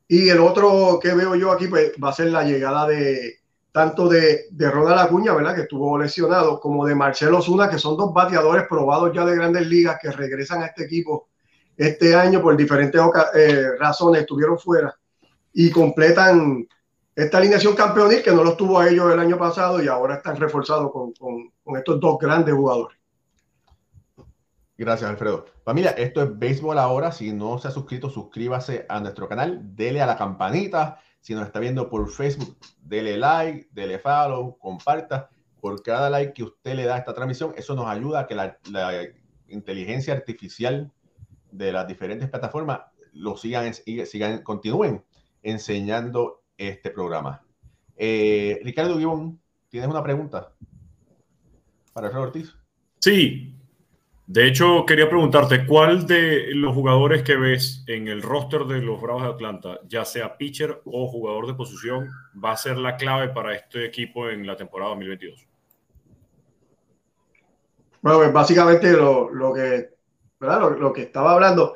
Y 0.07 0.29
el 0.29 0.39
otro 0.39 0.99
que 1.01 1.13
veo 1.13 1.35
yo 1.35 1.51
aquí, 1.51 1.67
pues 1.67 1.91
va 2.03 2.09
a 2.09 2.13
ser 2.13 2.27
la 2.27 2.43
llegada 2.43 2.87
de 2.87 3.39
tanto 3.71 4.07
de, 4.07 4.45
de 4.51 4.71
Ronald 4.71 4.99
Acuña, 4.99 5.33
¿verdad? 5.33 5.55
Que 5.55 5.61
estuvo 5.63 5.97
lesionado, 5.97 6.59
como 6.59 6.85
de 6.85 6.95
Marcelo 6.95 7.41
Zuna, 7.41 7.69
que 7.69 7.77
son 7.77 7.97
dos 7.97 8.13
bateadores 8.13 8.67
probados 8.69 9.11
ya 9.13 9.25
de 9.25 9.35
grandes 9.35 9.67
ligas 9.67 9.97
que 10.01 10.11
regresan 10.11 10.63
a 10.63 10.67
este 10.67 10.85
equipo 10.85 11.27
este 11.77 12.15
año 12.15 12.41
por 12.41 12.55
diferentes 12.55 13.01
eh, 13.35 13.71
razones, 13.77 14.21
estuvieron 14.21 14.57
fuera 14.57 14.95
y 15.53 15.69
completan 15.71 16.67
esta 17.15 17.37
alineación 17.37 17.75
campeonil 17.75 18.21
que 18.21 18.31
no 18.31 18.43
los 18.43 18.57
tuvo 18.57 18.79
a 18.79 18.89
ellos 18.89 19.11
el 19.11 19.19
año 19.19 19.37
pasado 19.37 19.81
y 19.81 19.87
ahora 19.87 20.15
están 20.15 20.35
reforzados 20.35 20.91
con, 20.91 21.13
con, 21.13 21.77
estos 21.77 21.99
dos 21.99 22.17
grandes 22.19 22.53
jugadores. 22.53 22.97
Gracias, 24.77 25.09
Alfredo. 25.09 25.45
Familia, 25.63 25.91
esto 25.91 26.21
es 26.21 26.37
Béisbol 26.37 26.77
Ahora. 26.77 27.13
Si 27.13 27.31
no 27.31 27.57
se 27.57 27.69
ha 27.69 27.71
suscrito, 27.71 28.09
suscríbase 28.09 28.85
a 28.89 28.99
nuestro 28.99 29.29
canal, 29.29 29.61
dele 29.75 30.01
a 30.01 30.05
la 30.05 30.17
campanita. 30.17 30.99
Si 31.21 31.33
nos 31.33 31.45
está 31.45 31.59
viendo 31.59 31.89
por 31.89 32.09
Facebook, 32.11 32.57
dele 32.81 33.17
like, 33.17 33.69
dele 33.71 33.97
follow, 33.97 34.57
comparta. 34.57 35.29
Por 35.61 35.81
cada 35.81 36.09
like 36.09 36.33
que 36.33 36.43
usted 36.43 36.75
le 36.75 36.83
da 36.83 36.95
a 36.95 36.97
esta 36.99 37.13
transmisión, 37.13 37.53
eso 37.55 37.73
nos 37.75 37.87
ayuda 37.87 38.19
a 38.19 38.27
que 38.27 38.35
la, 38.35 38.59
la 38.69 38.91
inteligencia 39.47 40.13
artificial 40.13 40.91
de 41.51 41.71
las 41.71 41.87
diferentes 41.87 42.29
plataformas 42.29 42.81
lo 43.13 43.37
sigan, 43.37 43.73
sigan, 43.73 44.43
continúen 44.43 45.03
enseñando 45.41 46.44
este 46.57 46.89
programa. 46.89 47.41
Eh, 47.95 48.59
Ricardo 48.63 48.97
Guibón, 48.97 49.39
¿tienes 49.69 49.89
una 49.89 50.03
pregunta 50.03 50.53
para 51.93 52.07
Alfredo 52.07 52.27
Ortiz? 52.27 52.55
Sí. 52.99 53.51
De 54.27 54.47
hecho, 54.47 54.85
quería 54.87 55.07
preguntarte, 55.07 55.67
¿cuál 55.67 56.07
de 56.07 56.47
los 56.55 56.73
jugadores 56.73 57.21
que 57.21 57.35
ves 57.35 57.83
en 57.85 58.07
el 58.07 58.23
roster 58.23 58.65
de 58.65 58.81
los 58.81 58.99
Bravos 58.99 59.21
de 59.21 59.29
Atlanta, 59.29 59.79
ya 59.87 60.03
sea 60.03 60.35
pitcher 60.35 60.81
o 60.83 61.07
jugador 61.07 61.45
de 61.45 61.53
posición, 61.53 62.09
va 62.43 62.53
a 62.53 62.57
ser 62.57 62.77
la 62.77 62.97
clave 62.97 63.29
para 63.29 63.53
este 63.53 63.85
equipo 63.85 64.27
en 64.27 64.47
la 64.47 64.55
temporada 64.55 64.89
2022? 64.91 65.47
Bueno, 68.01 68.17
pues 68.19 68.33
básicamente 68.33 68.91
lo, 68.93 69.29
lo 69.31 69.53
que, 69.53 69.91
¿verdad? 70.39 70.59
Lo, 70.59 70.69
lo, 70.71 70.93
que 70.93 71.03
estaba 71.03 71.33
hablando 71.33 71.75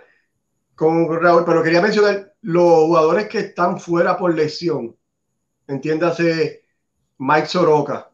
con 0.74 1.22
Raúl, 1.22 1.44
pero 1.46 1.62
quería 1.62 1.82
mencionar 1.82 2.29
los 2.42 2.86
jugadores 2.86 3.28
que 3.28 3.40
están 3.40 3.80
fuera 3.80 4.18
por 4.18 4.34
lesión. 4.34 4.96
Entiéndase 5.68 6.64
Mike 7.18 7.48
Soroka, 7.48 8.12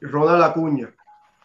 Ronald 0.00 0.42
Acuña, 0.42 0.94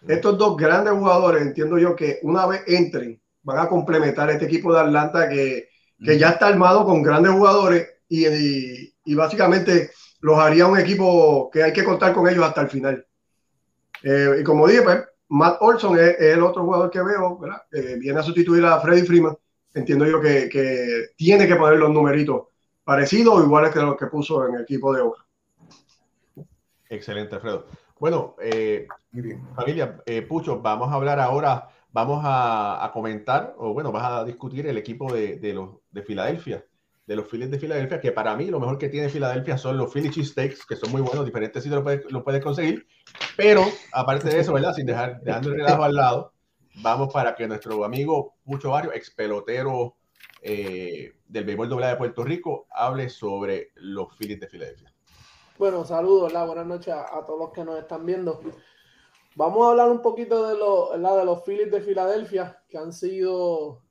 estos 0.07 0.37
dos 0.37 0.55
grandes 0.55 0.93
jugadores, 0.93 1.41
entiendo 1.41 1.77
yo 1.77 1.95
que 1.95 2.19
una 2.23 2.45
vez 2.45 2.63
entren, 2.67 3.19
van 3.43 3.59
a 3.59 3.67
complementar 3.69 4.29
este 4.29 4.45
equipo 4.45 4.73
de 4.73 4.79
Atlanta 4.79 5.27
que, 5.27 5.69
que 6.03 6.17
ya 6.17 6.29
está 6.29 6.47
armado 6.47 6.85
con 6.85 7.01
grandes 7.01 7.33
jugadores 7.33 7.87
y, 8.07 8.27
y, 8.27 8.93
y, 9.03 9.15
básicamente 9.15 9.91
los 10.21 10.37
haría 10.39 10.65
un 10.65 10.77
equipo 10.77 11.49
que 11.51 11.63
hay 11.63 11.73
que 11.73 11.83
contar 11.83 12.13
con 12.13 12.27
ellos 12.27 12.45
hasta 12.45 12.61
el 12.61 12.69
final. 12.69 13.05
Eh, 14.03 14.37
y 14.39 14.43
como 14.43 14.67
dije, 14.67 14.81
pues, 14.81 15.03
Matt 15.29 15.57
Olson 15.59 15.99
es, 15.99 16.15
es, 16.19 16.35
el 16.35 16.43
otro 16.43 16.63
jugador 16.63 16.89
que 16.89 17.01
veo, 17.01 17.37
¿verdad? 17.37 17.61
Eh, 17.71 17.97
viene 17.99 18.19
a 18.19 18.23
sustituir 18.23 18.63
a 18.65 18.79
Freddy 18.79 19.01
Freeman. 19.01 19.35
Entiendo 19.77 20.05
yo 20.05 20.19
que, 20.19 20.49
que, 20.49 21.07
tiene 21.15 21.47
que 21.47 21.55
poner 21.55 21.77
los 21.77 21.91
numeritos 21.91 22.47
parecidos 22.83 23.35
o 23.35 23.43
iguales 23.43 23.71
que 23.71 23.79
los 23.79 23.97
que 23.97 24.07
puso 24.07 24.47
en 24.47 24.55
el 24.55 24.61
equipo 24.61 24.93
de 24.93 25.01
Oca. 25.01 25.25
Excelente, 26.89 27.35
Alfredo. 27.35 27.65
Bueno, 27.99 28.35
eh, 28.41 28.87
familia, 29.55 30.01
eh, 30.05 30.21
Pucho, 30.21 30.61
vamos 30.61 30.89
a 30.89 30.95
hablar 30.95 31.19
ahora 31.19 31.69
vamos 31.97 32.21
a, 32.23 32.91
comentar, 32.93 33.55
o 33.57 33.73
bueno, 33.73 33.91
vas 33.91 34.05
a 34.05 34.23
discutir 34.23 34.67
el 34.67 34.77
equipo 34.77 35.11
de, 35.11 35.37
de, 35.37 35.53
los, 35.53 35.69
de 35.89 36.03
Filadelfia, 36.03 36.63
de 37.07 37.15
los 37.15 37.27
Phillies 37.27 37.49
de 37.49 37.57
Filadelfia, 37.57 37.99
que 37.99 38.11
para 38.11 38.35
mí 38.35 38.45
lo 38.47 38.59
mejor 38.59 38.77
que 38.77 38.89
tiene 38.89 39.09
Filadelfia 39.09 39.57
son 39.57 39.77
los 39.77 39.91
Philly 39.91 40.23
Steaks, 40.23 40.63
que 40.65 40.75
son 40.75 40.91
muy 40.91 41.01
buenos, 41.01 41.25
diferentes 41.25 41.63
sitios 41.63 41.79
lo 41.79 41.83
puedes, 41.83 42.11
lo 42.11 42.23
puedes 42.23 42.43
conseguir, 42.43 42.85
pero 43.35 43.63
aparte 43.93 44.29
de 44.29 44.39
eso, 44.39 44.53
¿verdad? 44.53 44.73
Sin 44.73 44.85
dejar, 44.85 45.21
dejando 45.21 45.49
el 45.49 45.55
relajo 45.55 45.83
al 45.83 45.95
lado, 45.95 46.33
vamos 46.81 47.11
para 47.13 47.35
que 47.35 47.47
nuestro 47.47 47.83
amigo 47.83 48.35
Pucho 48.43 48.71
Barrio, 48.71 48.93
ex 48.93 49.11
pelotero 49.11 49.95
eh, 50.41 51.13
del 51.27 51.45
béisbol 51.45 51.69
doble 51.69 51.87
de 51.87 51.95
Puerto 51.95 52.23
Rico, 52.23 52.67
hable 52.69 53.09
sobre 53.09 53.71
los 53.75 54.15
Phillies 54.15 54.39
de 54.39 54.47
Filadelfia. 54.47 54.93
Bueno, 55.57 55.83
saludos, 55.85 56.31
buenas 56.31 56.67
noches 56.67 56.93
a, 56.93 57.25
todos 57.25 57.39
los 57.39 57.51
que 57.51 57.63
nos 57.63 57.79
están 57.79 58.05
viendo. 58.05 58.41
Vamos 59.35 59.65
a 59.65 59.71
hablar 59.71 59.89
un 59.89 60.01
poquito 60.01 60.47
de, 60.47 60.57
lo, 60.57 60.91
de 60.91 61.25
los 61.25 61.43
Phillies 61.43 61.71
de 61.71 61.81
Filadelfia, 61.81 62.61
que 62.69 62.77
han 62.77 62.93
sido 62.93 63.81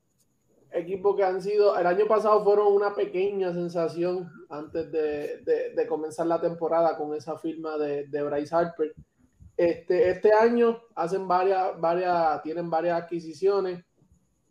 equipos 0.73 1.16
que 1.16 1.25
han 1.25 1.40
sido, 1.40 1.76
el 1.78 1.87
año 1.87 2.07
pasado 2.07 2.45
fueron 2.45 2.73
una 2.73 2.95
pequeña 2.95 3.52
sensación 3.52 4.31
antes 4.50 4.90
de, 4.93 5.87
comenzar 5.88 6.26
la 6.26 6.40
temporada 6.40 6.97
con 6.97 7.14
esa 7.14 7.38
firma 7.38 7.78
de, 7.78 8.07
de 8.07 8.23
Bryce 8.23 8.55
Harper. 8.55 8.95
Este, 9.57 10.11
este 10.11 10.33
año 10.33 10.83
hacen 10.95 11.27
varias, 11.27 11.81
varias, 11.81 12.43
tienen 12.43 12.69
varias 12.69 13.03
adquisiciones. 13.03 13.85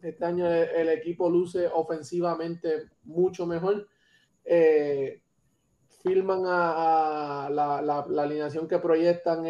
Este 0.02 0.26
año 0.26 0.48
el, 0.48 0.90
equipo 0.90 1.30
luce 1.30 1.68
ofensivamente 1.68 2.90
mucho 3.04 3.46
mejor. 3.46 3.88
Eh, 4.44 5.22
filman 6.04 6.44
a, 6.46 7.50
la, 7.52 7.82
la, 7.82 8.24
alineación 8.24 8.68
que 8.68 8.78
proyectan, 8.78 9.44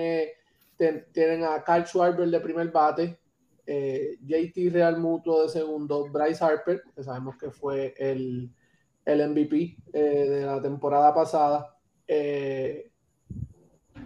tienen 1.11 1.43
a 1.43 1.63
Kyle 1.63 1.85
Schwarber 1.85 2.29
de 2.29 2.39
primer 2.39 2.71
bate, 2.71 3.19
eh, 3.67 4.17
JT 4.21 4.69
Real 4.71 4.99
Mutuo 4.99 5.43
de 5.43 5.49
segundo, 5.49 6.07
Bryce 6.09 6.43
Harper, 6.43 6.83
que 6.95 7.03
sabemos 7.03 7.35
que 7.37 7.49
fue 7.49 7.93
el, 7.97 8.51
el 9.05 9.29
MVP 9.29 9.77
eh, 9.93 9.99
de 9.99 10.45
la 10.45 10.61
temporada 10.61 11.13
pasada, 11.13 11.75
eh, 12.07 12.91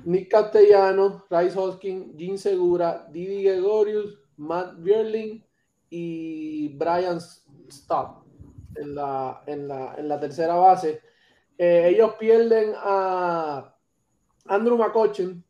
Nick 0.10 0.32
Castellano, 0.32 1.26
Rice 1.30 1.56
Hoskin, 1.56 2.18
Jim 2.18 2.36
Segura, 2.36 3.06
Didi 3.12 3.44
Gregorius, 3.44 4.18
Matt 4.38 4.82
Bierling 4.82 5.46
y 5.88 6.70
Brian 6.70 7.22
Stott 7.22 8.24
en 8.76 8.96
la, 8.96 9.44
en 9.46 9.68
la, 9.68 9.94
en 10.00 10.08
la 10.08 10.20
tercera 10.20 10.56
base. 10.56 11.02
Eh, 11.56 11.90
ellos 11.90 12.16
pierden 12.16 12.74
a 12.76 13.72
Andrew 14.46 14.80
McCutcheon, 14.80 15.44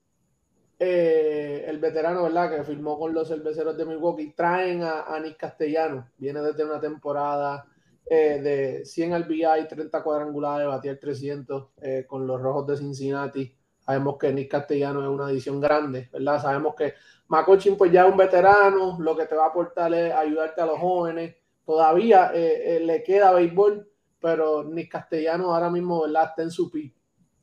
eh, 0.77 1.63
el 1.65 1.79
veterano, 1.79 2.23
¿verdad? 2.23 2.57
Que 2.57 2.63
firmó 2.65 2.99
con 2.99 3.13
los 3.13 3.29
cerveceros 3.29 3.77
de 3.77 3.85
Milwaukee. 3.85 4.33
Traen 4.35 4.83
a, 4.83 5.17
Nick 5.21 5.37
Castellano. 5.37 6.09
Viene 6.17 6.41
desde 6.41 6.65
una 6.65 6.81
temporada 6.81 7.65
eh, 8.05 8.41
de 8.41 8.83
100 8.83 9.23
RBI, 9.23 9.69
30 9.69 10.03
cuadrangulares, 10.03 10.83
el 10.83 10.99
300 10.99 11.69
con 12.07 12.27
los 12.27 12.41
Rojos 12.41 12.67
de 12.67 12.75
Cincinnati. 12.75 13.58
Sabemos 13.89 14.19
que 14.19 14.31
Nick 14.31 14.51
Castellano 14.51 15.01
es 15.01 15.07
una 15.07 15.25
adición 15.25 15.59
grande, 15.59 16.09
¿verdad? 16.13 16.39
Sabemos 16.39 16.75
que 16.75 16.93
McCutcheon 17.27 17.75
pues 17.75 17.91
ya 17.91 18.05
es 18.05 18.11
un 18.11 18.17
veterano, 18.17 18.97
lo 18.99 19.17
que 19.17 19.25
te 19.25 19.33
va 19.33 19.45
a 19.45 19.47
aportar 19.47 19.91
es 19.95 20.13
ayudarte 20.13 20.61
a 20.61 20.67
los 20.67 20.77
jóvenes. 20.77 21.35
Todavía 21.65 22.31
le 22.31 23.01
queda 23.01 23.31
béisbol, 23.31 23.89
pero 24.19 24.63
Nick 24.63 24.91
Castellano 24.91 25.55
ahora 25.55 25.71
mismo 25.71 26.03
¿verdad? 26.03 26.25
está 26.29 26.43
en 26.43 26.51
su 26.51 26.69
pick. 26.69 26.93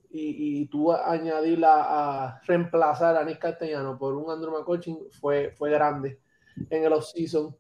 Y, 0.09 0.61
y 0.61 0.67
tú 0.67 0.93
añadirla 0.93 1.85
a 1.85 2.41
reemplazar 2.47 3.17
a 3.17 3.25
Nick 3.25 3.41
Castellano 3.41 3.99
por 3.99 4.15
un 4.15 4.31
Andrew 4.31 4.53
McCutcheon 4.57 4.99
fue, 5.11 5.51
fue 5.51 5.73
grande 5.73 6.21
en 6.71 6.85
el 6.85 6.93
off-season. 6.93 7.57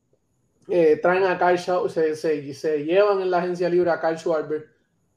Eh, 0.69 1.00
traen 1.02 1.25
a 1.25 1.37
Kyle 1.37 1.59
se, 1.88 2.14
se, 2.14 2.55
se, 2.55 2.85
llevan 2.85 3.21
en 3.21 3.33
la 3.33 3.38
agencia 3.38 3.69
libre 3.69 3.90
a 3.90 4.00
Kyle 4.00 4.16
Schwarber, 4.16 4.68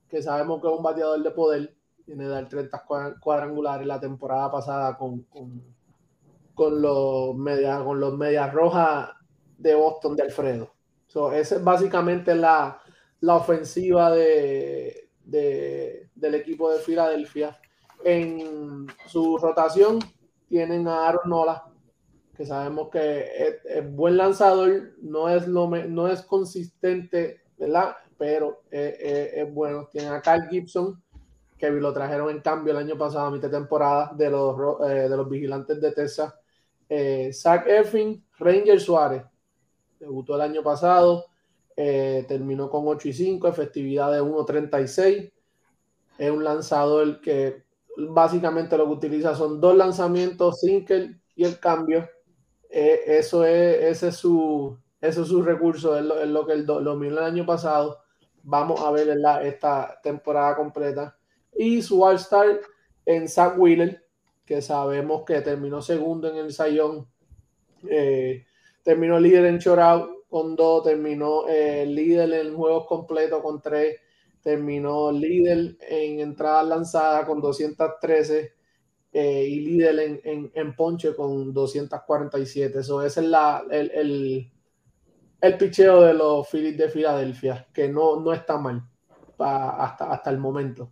que 0.09 0.23
sabemos 0.23 0.59
que 0.59 0.67
es 0.67 0.73
un 0.73 0.81
bateador 0.81 1.21
de 1.21 1.29
poder, 1.29 1.78
tiene 2.09 2.23
de 2.23 2.31
dar 2.31 2.49
30 2.49 2.85
cuadrangulares 3.19 3.85
la 3.85 3.99
temporada 3.99 4.49
pasada 4.49 4.97
con, 4.97 5.21
con, 5.25 5.61
con 6.55 6.81
los 6.81 7.35
medias 7.35 7.83
con 7.83 7.99
los 7.99 8.17
medias 8.17 8.51
rojas 8.51 9.11
de 9.55 9.75
Boston 9.75 10.15
de 10.15 10.23
Alfredo. 10.23 10.73
So, 11.05 11.31
esa 11.31 11.57
es 11.57 11.63
básicamente 11.63 12.33
la, 12.33 12.81
la 13.19 13.35
ofensiva 13.35 14.09
de, 14.09 15.11
del 15.23 16.33
equipo 16.33 16.71
de 16.71 16.79
Filadelfia. 16.79 17.59
En 18.03 18.87
su 19.05 19.37
rotación 19.37 19.99
tienen 20.47 20.87
a 20.87 21.09
Aaron 21.09 21.29
Nola, 21.29 21.63
que 22.35 22.43
sabemos 22.43 22.89
que 22.89 23.59
es, 23.65 23.95
buen 23.95 24.17
lanzador, 24.17 24.93
no 24.99 25.29
es, 25.29 25.47
no 25.47 26.07
es 26.07 26.23
consistente, 26.23 27.43
¿verdad? 27.55 27.97
Pero 28.17 28.63
es, 28.71 29.53
bueno. 29.53 29.87
Tienen 29.91 30.13
a 30.13 30.21
Kyle 30.21 30.47
Gibson, 30.49 30.99
que 31.59 31.69
lo 31.69 31.93
trajeron 31.93 32.29
en 32.31 32.41
cambio 32.41 32.71
el 32.71 32.79
año 32.79 32.97
pasado, 32.97 33.27
a 33.27 33.31
mitad 33.31 33.49
de 33.49 33.57
temporada, 33.57 34.11
de 34.15 34.29
los, 34.29 34.55
eh, 34.89 35.09
de 35.09 35.17
los 35.17 35.29
vigilantes 35.29 35.79
de 35.79 35.91
Texas. 35.91 36.33
Eh, 36.87 37.31
Zach 37.33 37.67
Effin, 37.67 38.25
Ranger 38.39 38.79
Suárez, 38.79 39.23
debutó 39.99 40.35
el 40.35 40.41
año 40.41 40.63
pasado. 40.63 41.25
Eh, 41.75 42.25
terminó 42.27 42.69
con 42.69 42.87
8 42.87 43.09
y 43.09 43.13
5, 43.13 43.47
efectividad 43.47 44.11
de 44.11 44.21
1.36. 44.21 45.31
Es 46.17 46.31
un 46.31 46.43
lanzador 46.43 47.21
que 47.21 47.63
básicamente 47.95 48.77
lo 48.77 48.85
que 48.85 48.93
utiliza 48.93 49.35
son 49.35 49.59
dos 49.59 49.75
lanzamientos, 49.75 50.61
single 50.61 51.19
y 51.35 51.43
el 51.45 51.59
cambio. 51.59 52.09
Eh, 52.69 53.01
eso 53.05 53.45
es, 53.45 53.83
ese 53.83 54.07
es 54.09 54.15
su, 54.15 54.77
ese 55.01 55.21
es 55.21 55.27
su 55.27 55.41
recurso, 55.41 55.97
es 55.97 56.03
lo, 56.03 56.45
que 56.45 56.57
lo 56.57 56.95
miró 56.95 57.17
el 57.17 57.23
año 57.23 57.45
pasado. 57.45 57.99
Vamos 58.43 58.81
a 58.81 58.91
ver 58.91 59.17
esta 59.43 59.99
temporada 60.01 60.55
completa. 60.55 61.18
Y 61.55 61.81
su 61.81 62.03
All-Star 62.03 62.59
en 63.05 63.27
Zach 63.27 63.57
Wheeler, 63.57 64.05
que 64.45 64.61
sabemos 64.61 65.23
que 65.25 65.41
terminó 65.41 65.81
segundo 65.81 66.29
en 66.29 66.37
el 66.37 66.53
Sayón. 66.53 67.07
Eh, 67.89 68.45
terminó 68.83 69.19
líder 69.19 69.45
en 69.45 69.59
Chorao 69.59 70.23
con 70.29 70.55
dos, 70.55 70.83
terminó 70.83 71.47
eh, 71.47 71.85
líder 71.85 72.31
en 72.33 72.55
juegos 72.55 72.85
completos 72.85 73.41
con 73.41 73.61
tres, 73.61 73.99
terminó 74.41 75.11
líder 75.11 75.77
en 75.81 76.19
entradas 76.19 76.67
lanzadas 76.67 77.25
con 77.25 77.41
213 77.41 78.53
eh, 79.11 79.43
y 79.43 79.59
líder 79.61 80.21
en, 80.23 80.51
en, 80.53 80.75
ponche 80.75 81.15
con 81.15 81.51
247. 81.53 82.79
Eso 82.79 83.03
ese 83.03 83.21
es 83.21 83.25
la, 83.25 83.65
el, 83.71 83.91
el, 83.91 84.51
el, 85.41 85.57
picheo 85.57 86.01
de 86.01 86.13
los 86.13 86.47
Phillies 86.47 86.77
de 86.77 86.89
Filadelfia, 86.89 87.67
que 87.73 87.89
no, 87.89 88.19
no 88.19 88.33
está 88.33 88.57
mal 88.57 88.83
hasta, 89.39 90.11
hasta 90.11 90.29
el 90.29 90.37
momento. 90.37 90.91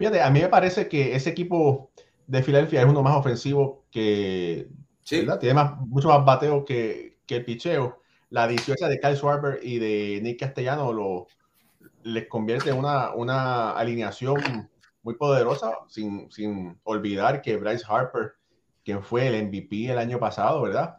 Fíjate, 0.00 0.22
a 0.22 0.30
mí 0.30 0.40
me 0.40 0.48
parece 0.48 0.88
que 0.88 1.14
ese 1.14 1.28
equipo 1.28 1.90
de 2.26 2.42
Filadelfia 2.42 2.80
es 2.80 2.88
uno 2.88 3.02
más 3.02 3.18
ofensivo 3.18 3.84
que. 3.90 4.66
Tiene 5.04 5.52
más, 5.52 5.76
mucho 5.76 6.08
más 6.08 6.24
bateo 6.24 6.64
que, 6.64 7.18
que 7.26 7.36
el 7.36 7.44
picheo, 7.44 8.00
la 8.30 8.44
adición 8.44 8.78
de 8.88 8.98
Kyle 8.98 9.14
Schwarber 9.14 9.60
y 9.62 9.78
de 9.78 10.20
Nick 10.22 10.40
Castellano 10.40 10.90
lo, 10.94 11.26
les 12.02 12.28
convierte 12.28 12.70
en 12.70 12.78
una, 12.78 13.12
una 13.14 13.72
alineación 13.72 14.70
muy 15.02 15.16
poderosa, 15.16 15.74
sin, 15.88 16.30
sin 16.30 16.80
olvidar 16.84 17.42
que 17.42 17.58
Bryce 17.58 17.84
Harper, 17.86 18.36
quien 18.82 19.02
fue 19.02 19.26
el 19.26 19.48
MVP 19.48 19.92
el 19.92 19.98
año 19.98 20.18
pasado, 20.18 20.62
¿verdad? 20.62 20.96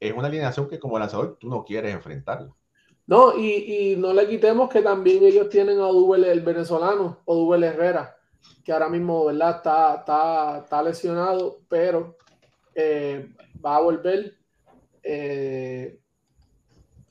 Es 0.00 0.14
una 0.14 0.28
alineación 0.28 0.70
que 0.70 0.78
como 0.78 0.98
lanzador 0.98 1.36
tú 1.38 1.50
no 1.50 1.66
quieres 1.66 1.94
enfrentarla. 1.94 2.54
No, 3.06 3.36
y, 3.38 3.92
y 3.92 3.96
no 3.96 4.12
le 4.12 4.28
quitemos 4.28 4.68
que 4.68 4.82
también 4.82 5.22
ellos 5.24 5.48
tienen 5.48 5.78
a 5.78 5.86
Duvel 5.86 6.24
el 6.24 6.40
venezolano, 6.40 7.20
o 7.24 7.36
Duvel 7.36 7.64
Herrera, 7.64 8.16
que 8.64 8.72
ahora 8.72 8.88
mismo, 8.88 9.26
¿verdad? 9.26 9.56
Está, 9.56 9.94
está, 9.96 10.58
está 10.64 10.82
lesionado, 10.82 11.60
pero 11.68 12.16
eh, 12.74 13.32
va 13.64 13.76
a 13.76 13.80
volver 13.80 14.36
eh, 15.08 16.00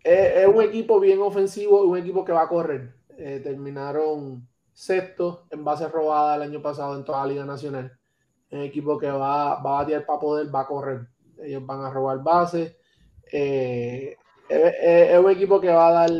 es, 0.03 0.47
un 0.47 0.61
equipo 0.61 0.99
bien 0.99 1.21
ofensivo 1.21 1.81
un 1.83 1.97
equipo 1.97 2.25
que 2.25 2.33
va 2.33 2.43
a 2.43 2.49
correr. 2.49 2.93
Eh, 3.17 3.39
terminaron 3.41 4.47
sexto 4.73 5.47
en 5.49 5.63
base 5.63 5.87
robada 5.87 6.35
el 6.35 6.41
año 6.41 6.61
pasado 6.61 6.97
en 6.97 7.05
toda 7.05 7.21
la 7.21 7.27
Liga 7.27 7.45
Nacional. 7.45 7.97
Un 8.51 8.61
equipo 8.61 8.97
que 8.97 9.09
va, 9.09 9.61
va 9.61 9.79
a 9.79 9.81
batear 9.81 10.05
para 10.05 10.19
poder, 10.19 10.53
va 10.53 10.61
a 10.61 10.67
correr. 10.67 11.07
Ellos 11.41 11.65
van 11.65 11.81
a 11.81 11.89
robar 11.89 12.21
bases. 12.21 12.75
Es, 14.49 15.19
un 15.19 15.31
equipo 15.31 15.59
que 15.59 15.69
va 15.69 15.87
a 15.87 15.91
dar, 15.91 16.11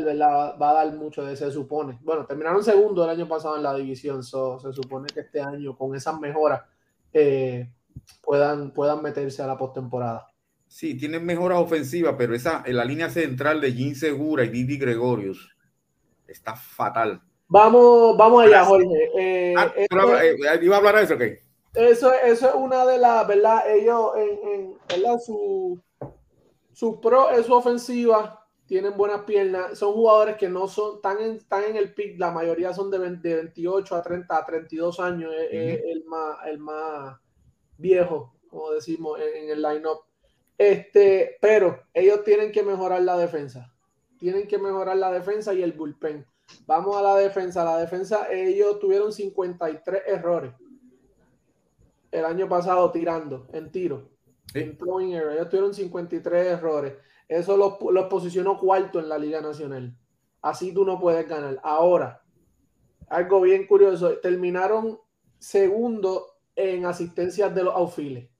va 0.60 0.70
a 0.70 0.74
dar 0.74 0.92
mucho 0.94 1.24
de 1.24 1.36
se 1.36 1.50
supone. 1.50 1.98
Bueno, 2.02 2.26
terminaron 2.26 2.62
segundo 2.62 3.04
el 3.04 3.10
año 3.10 3.28
pasado 3.28 3.56
en 3.56 3.62
la 3.62 3.74
división. 3.74 4.22
se 4.22 4.72
supone 4.72 5.08
que 5.12 5.20
este 5.20 5.40
año, 5.40 5.76
con 5.76 5.94
esas 5.94 6.18
mejoras, 6.18 6.62
puedan, 8.22 8.72
puedan 8.72 9.02
meterse 9.02 9.42
a 9.42 9.46
la 9.46 9.56
postemporada. 9.56 10.28
Sí, 10.68 10.96
tienen 10.96 11.24
mejoras 11.24 11.58
ofensivas, 11.58 12.16
pero 12.18 12.34
esa, 12.34 12.62
en 12.66 12.76
la 12.76 12.84
línea 12.84 13.08
central 13.08 13.60
de 13.60 13.72
Jim 13.72 13.94
Segura 13.94 14.44
y 14.44 14.48
Didi 14.48 14.78
Gregorius 14.78 15.56
está 16.26 16.56
fatal. 16.56 17.22
Vamos, 17.48 18.16
vamos 18.16 18.44
allá, 18.44 18.64
Jorge. 18.64 19.10
Eh, 19.16 19.54
ah, 19.56 19.72
eh, 19.76 19.86
¿Iba 20.62 20.76
a 20.76 20.78
hablar 20.78 20.96
de 20.96 21.02
eso? 21.02 21.14
Eso, 21.74 22.12
eso 22.12 22.48
es 22.48 22.54
una 22.54 22.84
de 22.84 22.98
las, 22.98 23.26
¿verdad? 23.26 23.70
Ellos 23.70 24.12
en, 24.16 24.74
en 24.88 25.20
Su, 25.20 25.80
su 26.76 27.00
pro 27.00 27.30
es 27.30 27.46
su 27.46 27.54
ofensiva, 27.54 28.46
tienen 28.66 28.98
buenas 28.98 29.22
piernas, 29.22 29.78
son 29.78 29.94
jugadores 29.94 30.36
que 30.36 30.50
no 30.50 30.68
son 30.68 31.00
tan 31.00 31.18
en, 31.22 31.40
en 31.50 31.76
el 31.76 31.94
pick, 31.94 32.18
la 32.18 32.30
mayoría 32.30 32.74
son 32.74 32.90
de, 32.90 32.98
28 32.98 33.96
a 33.96 34.02
30 34.02 34.36
a 34.36 34.44
32 34.44 35.00
años, 35.00 35.32
es, 35.50 35.80
el, 35.86 36.04
más, 36.04 36.36
el 36.44 36.58
más 36.58 37.18
viejo, 37.78 38.34
como 38.50 38.72
decimos 38.72 39.18
en, 39.18 39.48
el 39.48 39.62
line-up. 39.62 40.00
Este, 40.58 41.38
pero 41.40 41.80
ellos 41.94 42.22
tienen 42.24 42.52
que 42.52 42.62
mejorar 42.62 43.00
la 43.00 43.16
defensa. 43.16 43.72
Tienen 44.18 44.46
que 44.46 44.58
mejorar 44.58 44.98
la 44.98 45.10
defensa 45.10 45.54
y 45.54 45.62
el 45.62 45.72
bullpen. 45.72 46.26
Vamos 46.66 46.94
a 46.94 47.00
la 47.00 47.16
defensa. 47.16 47.64
La 47.64 47.78
defensa, 47.78 48.30
ellos 48.30 48.80
tuvieron 48.80 49.14
53 49.14 50.02
errores 50.06 50.52
el 52.10 52.26
año 52.26 52.46
pasado 52.50 52.92
tirando 52.92 53.48
en 53.54 53.72
tiro. 53.72 54.15
En 54.54 54.78
Ellos 54.78 55.48
tuvieron 55.48 55.74
53 55.74 56.46
errores. 56.46 56.94
Eso 57.28 57.56
los, 57.56 58.06
posicionó 58.08 58.58
cuarto 58.58 58.98
en 58.98 59.08
la 59.08 59.18
Liga 59.18 59.40
Nacional. 59.40 59.96
Así 60.42 60.72
tú 60.72 60.84
no 60.84 61.00
puedes 61.00 61.28
ganar. 61.28 61.60
Ahora, 61.62 62.22
algo 63.08 63.40
bien 63.40 63.66
curioso, 63.66 64.18
terminaron 64.18 64.98
segundo 65.38 66.26
en 66.54 66.86
asistencias 66.86 67.54
de 67.54 67.64
los 67.64 67.74
outfields. 67.74 68.30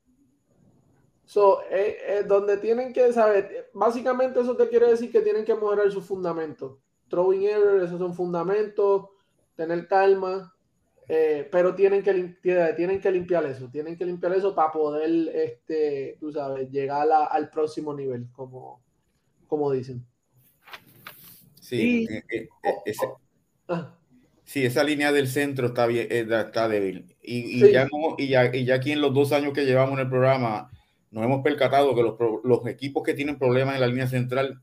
So, 1.25 1.63
eh, 1.71 1.99
eh, 2.07 2.25
donde 2.27 2.57
tienen 2.59 2.93
que 2.93 3.13
saber, 3.13 3.71
básicamente 3.75 4.41
eso 4.41 4.57
te 4.57 4.69
quiere 4.69 4.89
decir 4.89 5.11
que 5.11 5.23
tienen 5.23 5.45
que 5.45 5.55
mejorar 5.55 5.91
sus 5.91 6.05
fundamentos. 6.05 6.79
Throwing 7.09 7.43
error, 7.43 7.83
esos 7.83 7.99
son 7.99 8.15
fundamentos, 8.15 9.09
tener 9.57 9.89
calma, 9.89 10.56
eh, 11.09 11.49
pero 11.51 11.75
tienen 11.75 12.03
que, 12.03 12.13
tienen 12.77 13.01
que 13.01 13.11
limpiar 13.11 13.47
eso, 13.47 13.69
tienen 13.71 13.97
que 13.97 14.05
limpiar 14.05 14.33
eso 14.35 14.55
para 14.55 14.73
poder, 14.73 15.11
este, 15.35 16.17
tú 16.21 16.33
sabes, 16.33 16.71
llegar 16.71 17.09
al 17.31 17.51
próximo 17.51 17.95
nivel, 17.95 18.27
como, 18.33 18.83
como 19.47 19.71
dicen. 19.73 20.05
Sí, 21.61 22.07
ah. 23.69 23.95
sí, 24.45 24.65
esa 24.65 24.85
línea 24.85 25.11
del 25.13 25.29
centro 25.29 25.69
está, 25.69 25.87
bien, 25.87 26.09
está 26.11 26.69
débil. 26.69 27.17
Y, 27.23 27.73
ya 27.73 27.89
y, 28.19 28.29
ya, 28.29 28.55
y 28.55 28.65
ya 28.65 28.75
aquí 28.77 28.93
en 28.93 29.01
los 29.01 29.13
dos 29.13 29.33
años 29.33 29.53
que 29.53 29.65
llevamos 29.65 29.95
en 29.95 30.01
el 30.01 30.09
programa, 30.09 30.71
nos 31.11 31.25
hemos 31.25 31.43
percatado 31.43 31.95
que 31.95 32.03
los, 32.03 32.15
los 32.45 32.67
equipos 32.67 33.03
que 33.03 33.15
tienen 33.15 33.39
problemas 33.39 33.75
en 33.75 33.81
la 33.81 33.87
línea 33.87 34.07
central 34.07 34.61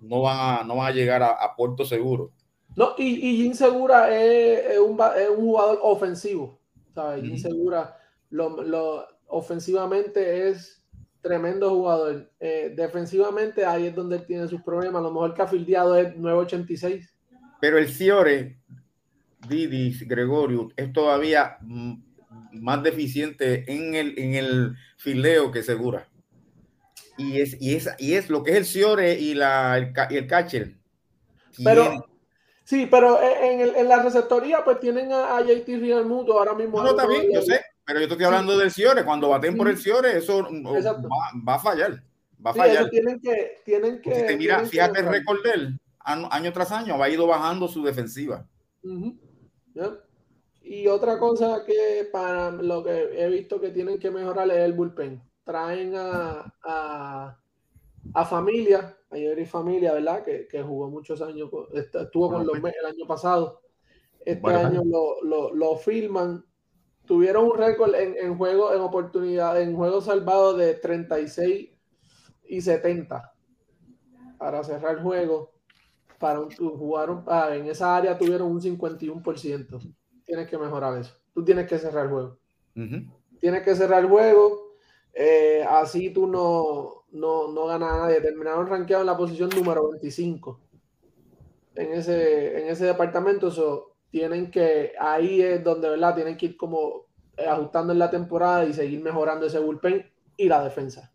no 0.00 0.22
van 0.22 0.60
a, 0.60 0.64
no 0.64 0.76
van 0.76 0.88
a 0.88 0.94
llegar 0.94 1.22
a, 1.22 1.54
puerto 1.56 1.84
seguro. 1.84 2.32
No, 2.80 2.94
y, 2.96 3.42
y 3.42 3.44
Insegura 3.44 4.10
es, 4.10 4.78
un, 4.78 4.98
es, 5.14 5.28
un, 5.28 5.36
jugador 5.36 5.80
ofensivo. 5.82 6.58
¿sabes? 6.94 7.22
Insegura 7.24 7.94
lo, 8.30 8.62
lo, 8.62 9.06
ofensivamente 9.26 10.48
es 10.48 10.82
tremendo 11.20 11.68
jugador. 11.68 12.32
Eh, 12.40 12.72
defensivamente 12.74 13.66
ahí 13.66 13.88
es 13.88 13.94
donde 13.94 14.16
él 14.16 14.24
tiene 14.24 14.48
sus 14.48 14.62
problemas. 14.62 15.00
A 15.00 15.02
lo 15.02 15.12
mejor 15.12 15.34
que 15.34 15.42
ha 15.42 15.46
fildeado 15.46 15.94
es 15.94 16.16
986. 16.16 17.14
Pero 17.60 17.76
el 17.76 17.86
Ciore, 17.90 18.58
Didi, 19.46 19.92
Gregorio, 20.06 20.70
es 20.74 20.90
todavía 20.90 21.58
más 21.60 22.82
deficiente 22.82 23.70
en 23.70 23.94
el, 23.94 24.18
en 24.18 24.34
el 24.36 24.74
fileo 24.96 25.52
que 25.52 25.62
Segura. 25.62 26.08
Y 27.18 27.42
es, 27.42 27.60
y, 27.60 27.74
es, 27.74 27.90
y 27.98 28.14
es 28.14 28.30
lo 28.30 28.42
que 28.42 28.52
es 28.52 28.56
el 28.56 28.64
Ciore 28.64 29.20
y, 29.20 29.34
la, 29.34 29.76
el, 29.76 29.92
y 30.08 30.16
el 30.16 30.26
catcher. 30.26 30.78
Pero, 31.62 32.09
sí, 32.70 32.86
pero 32.86 33.20
en, 33.20 33.60
el, 33.60 33.74
en, 33.74 33.88
la 33.88 34.00
receptoría 34.00 34.62
pues 34.62 34.78
tienen 34.78 35.12
a, 35.12 35.36
a 35.36 35.42
JT 35.42 35.66
Real 35.80 36.06
Muto 36.06 36.38
ahora 36.38 36.54
mismo. 36.54 36.80
No, 36.80 36.90
está 36.90 37.04
bien, 37.04 37.26
yo 37.32 37.42
sé, 37.42 37.60
pero 37.84 37.98
yo 37.98 38.06
estoy 38.06 38.24
hablando 38.24 38.56
del 38.56 38.70
Ciore. 38.70 39.04
Cuando 39.04 39.28
baten 39.28 39.56
por 39.56 39.68
el 39.68 39.76
Ciore, 39.76 40.16
eso 40.16 40.44
va, 40.44 41.30
va, 41.48 41.54
a 41.54 41.58
fallar. 41.58 42.00
Va 42.44 42.52
a 42.52 42.54
fallar. 42.54 42.88
tienen 42.88 43.20
que, 43.20 43.56
tienen 43.64 44.00
que, 44.00 44.28
si 44.28 44.36
mira, 44.36 44.64
fíjate 44.64 45.00
el 45.00 45.06
récord 45.06 45.42
de 45.42 45.50
él, 45.50 45.80
año, 45.98 46.52
tras 46.52 46.70
año, 46.70 47.02
ha 47.02 47.08
ido 47.08 47.26
bajando 47.26 47.66
su 47.66 47.82
defensiva. 47.82 48.46
Y 50.62 50.86
otra 50.86 51.18
cosa 51.18 51.64
que 51.66 52.08
para 52.12 52.52
lo 52.52 52.84
que 52.84 53.10
he 53.16 53.28
visto 53.28 53.60
que 53.60 53.70
tienen 53.70 53.98
que 53.98 54.12
mejorar 54.12 54.48
es 54.48 54.58
el 54.58 54.74
bullpen. 54.74 55.20
Traen 55.42 55.96
a, 55.96 56.54
a, 56.62 57.36
a 58.14 58.24
familia, 58.24 58.96
a 59.10 59.18
Yuri 59.18 59.44
Familia, 59.44 59.92
¿verdad? 59.92 60.24
Que, 60.24 60.46
que, 60.46 60.62
jugó 60.62 60.88
muchos 60.90 61.20
años, 61.22 61.50
estuvo 61.72 62.30
con 62.30 62.46
los 62.46 62.56
el 62.56 62.86
año 62.86 63.06
pasado. 63.06 63.60
Este 64.24 64.50
año 64.50 64.82
lo, 64.84 65.22
lo, 65.22 65.54
lo, 65.54 65.76
filman. 65.76 66.44
Tuvieron 67.06 67.46
un 67.46 67.56
récord 67.56 67.94
en, 67.94 68.16
en 68.16 68.36
juego, 68.36 68.72
en 68.72 68.80
oportunidad, 68.80 69.60
en 69.60 69.74
juegos 69.74 70.04
salvados 70.04 70.58
de 70.58 70.74
36 70.74 71.70
y 72.44 72.60
70 72.60 73.32
para 74.38 74.62
cerrar 74.62 74.96
el 74.96 75.02
juego. 75.02 75.54
Para 76.18 76.40
un, 76.40 76.50
jugaron, 76.50 77.24
ah, 77.26 77.50
en 77.54 77.66
esa 77.66 77.96
área 77.96 78.16
tuvieron 78.16 78.52
un 78.52 78.60
51% 78.60 79.94
tienes 80.30 80.48
que 80.48 80.58
mejorar 80.58 80.96
eso. 80.98 81.12
Tú 81.34 81.44
tienes 81.44 81.66
que 81.66 81.78
cerrar 81.78 82.04
el 82.04 82.10
juego. 82.12 82.38
Tienes 83.40 83.62
que 83.62 83.74
cerrar 83.74 84.04
el 84.04 84.08
juego. 84.08 84.74
Eh, 85.12 85.64
así 85.68 86.10
tú 86.10 86.28
no, 86.28 86.99
no, 87.12 87.52
no 87.52 87.66
ganas 87.66 87.92
a 87.92 87.98
nadie. 87.98 88.20
Terminaron 88.20 88.66
rankeados 88.66 89.02
en 89.02 89.06
la 89.06 89.16
posición 89.16 89.50
número 89.50 89.90
25 89.90 90.60
en 91.76 91.92
ese, 91.92 92.60
en 92.60 92.68
ese 92.68 92.86
departamento. 92.86 93.48
Eso 93.48 93.96
tienen 94.10 94.50
que, 94.50 94.92
ahí 95.00 95.42
es 95.42 95.62
donde, 95.62 95.88
¿verdad? 95.88 96.14
Tienen 96.14 96.36
que 96.36 96.46
ir 96.46 96.56
como 96.56 97.06
eh, 97.36 97.46
ajustando 97.46 97.92
en 97.92 97.98
la 97.98 98.10
temporada 98.10 98.64
y 98.64 98.72
seguir 98.72 99.00
mejorando 99.02 99.46
ese 99.46 99.58
bullpen 99.58 100.04
y 100.36 100.48
la 100.48 100.64
defensa. 100.64 101.12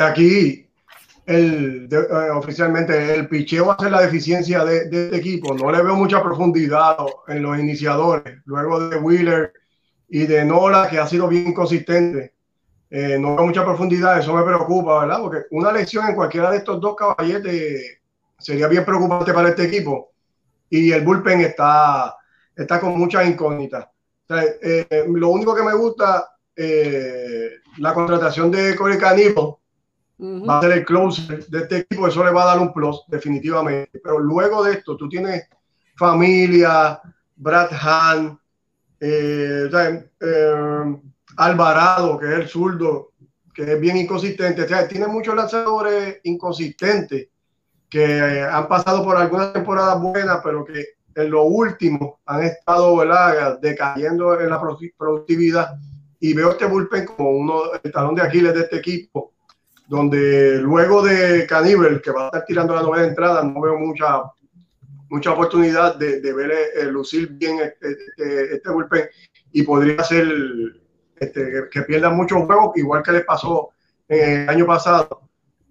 aquí 0.00 0.68
el, 1.26 1.88
eh, 1.92 2.30
oficialmente 2.30 3.14
el 3.14 3.28
picheo 3.28 3.66
va 3.66 3.74
a 3.74 3.82
ser 3.82 3.92
la 3.92 4.00
deficiencia 4.00 4.64
de, 4.64 4.78
este 4.78 5.16
equipo. 5.16 5.54
No 5.54 5.70
le 5.70 5.82
veo 5.82 5.94
mucha 5.94 6.22
profundidad 6.22 6.96
en 7.28 7.42
los 7.42 7.58
iniciadores. 7.58 8.38
Luego 8.46 8.88
de 8.88 8.96
Wheeler 8.96 9.52
y 10.08 10.26
de 10.26 10.44
Nola, 10.44 10.88
que 10.88 10.98
ha 10.98 11.06
sido 11.06 11.28
bien 11.28 11.52
consistente. 11.52 12.37
Eh, 12.90 13.18
no 13.18 13.36
veo 13.36 13.46
mucha 13.46 13.64
profundidad, 13.64 14.18
eso 14.18 14.34
me 14.34 14.42
preocupa, 14.42 15.00
¿verdad? 15.00 15.20
Porque 15.20 15.42
una 15.50 15.72
lesión 15.72 16.06
en 16.08 16.14
cualquiera 16.14 16.50
de 16.50 16.58
estos 16.58 16.80
dos 16.80 16.96
caballetes 16.96 17.98
sería 18.38 18.68
bien 18.68 18.84
preocupante 18.84 19.32
para 19.32 19.50
este 19.50 19.64
equipo. 19.64 20.12
Y 20.70 20.92
el 20.92 21.04
bullpen 21.04 21.40
está, 21.40 22.16
está 22.54 22.80
con 22.80 22.98
muchas 22.98 23.26
incógnitas. 23.26 23.86
Eh, 24.30 25.06
lo 25.08 25.30
único 25.30 25.54
que 25.54 25.62
me 25.62 25.74
gusta, 25.74 26.28
la 27.78 27.94
contratación 27.94 28.50
de 28.50 28.76
Corey 28.76 28.98
Canipo, 28.98 29.60
va 30.20 30.58
a 30.58 30.62
ser 30.62 30.72
el 30.72 30.84
closer 30.84 31.46
de 31.46 31.58
este 31.58 31.76
equipo, 31.78 32.08
eso 32.08 32.24
le 32.24 32.32
va 32.32 32.42
a 32.42 32.46
dar 32.46 32.58
un 32.58 32.72
plus, 32.72 33.04
definitivamente. 33.08 34.00
Pero 34.02 34.18
luego 34.18 34.64
de 34.64 34.72
esto, 34.72 34.96
tú 34.96 35.08
tienes 35.08 35.48
familia, 35.96 37.00
Brad 37.36 37.70
Hahn, 37.72 38.38
eh, 39.00 39.68
eh, 40.20 40.96
Alvarado, 41.38 42.18
que 42.18 42.26
es 42.26 42.32
el 42.32 42.48
zurdo, 42.48 43.12
que 43.54 43.72
es 43.72 43.80
bien 43.80 43.96
inconsistente. 43.96 44.66
tiene 44.88 45.06
muchos 45.06 45.34
lanzadores 45.34 46.20
inconsistentes 46.24 47.28
que 47.88 48.04
eh, 48.04 48.42
han 48.42 48.68
pasado 48.68 49.02
por 49.02 49.16
algunas 49.16 49.52
temporadas 49.52 50.00
buenas, 50.00 50.40
pero 50.44 50.64
que 50.64 50.84
en 51.14 51.30
lo 51.30 51.44
último 51.44 52.20
han 52.26 52.44
estado 52.44 52.96
¿verdad? 52.96 53.58
decayendo 53.60 54.40
en 54.40 54.50
la 54.50 54.60
productividad. 54.60 55.76
Y 56.20 56.34
veo 56.34 56.50
este 56.50 56.66
bullpen 56.66 57.06
como 57.06 57.30
uno, 57.30 57.62
el 57.82 57.92
talón 57.92 58.14
de 58.14 58.22
Aquiles 58.22 58.54
de 58.54 58.60
este 58.60 58.76
equipo 58.76 59.32
donde 59.88 60.58
luego 60.60 61.02
de 61.02 61.46
Caníbal, 61.46 62.02
que 62.02 62.10
va 62.10 62.24
a 62.24 62.26
estar 62.26 62.44
tirando 62.44 62.74
la 62.74 62.82
novena 62.82 63.06
entrada, 63.06 63.42
no 63.42 63.58
veo 63.60 63.78
mucha, 63.78 64.22
mucha 65.08 65.32
oportunidad 65.32 65.96
de, 65.96 66.20
de 66.20 66.32
ver 66.34 66.52
eh, 66.52 66.84
lucir 66.84 67.30
bien 67.30 67.58
este, 67.60 67.92
este, 67.92 68.54
este, 68.56 68.70
bullpen 68.70 69.08
y 69.52 69.62
podría 69.62 70.04
ser 70.04 70.28
este, 71.20 71.68
que 71.70 71.82
pierdan 71.82 72.16
muchos 72.16 72.44
juegos, 72.44 72.76
igual 72.76 73.02
que 73.02 73.12
les 73.12 73.24
pasó 73.24 73.70
el 74.08 74.48
año 74.48 74.66
pasado, 74.66 75.22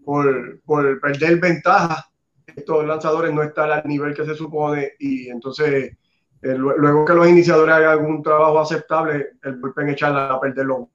por, 0.03 0.59
por 0.61 0.99
perder 1.01 1.39
ventaja. 1.39 2.09
Estos 2.55 2.85
lanzadores 2.85 3.33
no 3.33 3.43
están 3.43 3.71
al 3.71 3.83
nivel 3.85 4.13
que 4.13 4.25
se 4.25 4.35
supone 4.35 4.93
y 4.99 5.29
entonces 5.29 5.97
eh, 6.41 6.55
luego 6.55 7.03
que 7.05 7.13
los 7.13 7.27
iniciadores 7.27 7.75
hagan 7.75 7.91
algún 7.91 8.23
trabajo 8.23 8.59
aceptable, 8.59 9.31
el 9.43 9.55
bullpen 9.57 9.89
echarla 9.89 10.33
a 10.33 10.39
perder 10.39 10.65
los. 10.65 10.87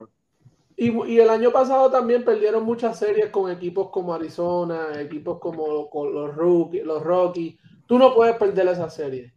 Y, 0.77 1.19
el 1.19 1.31
año 1.31 1.53
pasado 1.53 1.91
también 1.91 2.25
perdieron 2.25 2.65
muchas 2.65 2.99
series 2.99 3.29
con 3.31 3.51
equipos 3.51 3.91
como 3.91 4.15
Arizona, 4.15 4.89
equipos 5.01 5.39
como 5.39 5.89
los, 5.93 6.35
rookie, 6.35 6.81
los 6.81 7.03
Rockies. 7.03 7.57
Tú 7.87 7.99
no 7.99 8.15
puedes 8.15 8.37
perder 8.37 8.69
esa 8.69 8.89
serie. 8.89 9.33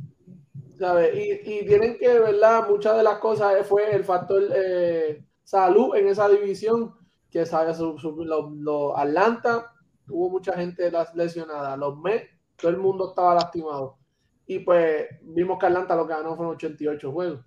¿Sabes? 0.77 1.15
Y, 1.15 1.65
tienen 1.65 1.97
que, 1.97 2.19
¿verdad? 2.19 2.67
Muchas 2.69 2.97
de 2.97 3.03
las 3.03 3.19
cosas 3.19 3.65
fue 3.67 3.95
el 3.95 4.03
factor 4.03 4.43
eh, 4.53 5.23
salud 5.43 5.95
en 5.95 6.07
esa 6.07 6.27
división, 6.29 6.93
que 7.29 7.45
sabe, 7.45 7.73
los, 7.77 8.93
Atlanta 8.97 9.73
tuvo 10.05 10.29
mucha 10.29 10.53
gente 10.53 10.91
lesionada, 11.13 11.75
los 11.75 11.97
Mets, 11.97 12.29
todo 12.55 12.71
el 12.71 12.77
mundo 12.77 13.09
estaba 13.09 13.35
lastimado. 13.35 13.97
Y 14.47 14.59
pues 14.59 15.07
vimos 15.21 15.57
que 15.59 15.65
Atlanta 15.65 15.95
lo 15.95 16.07
que 16.07 16.13
ganó 16.13 16.35
fueron 16.35 16.55
88 16.55 17.11
juegos. 17.11 17.45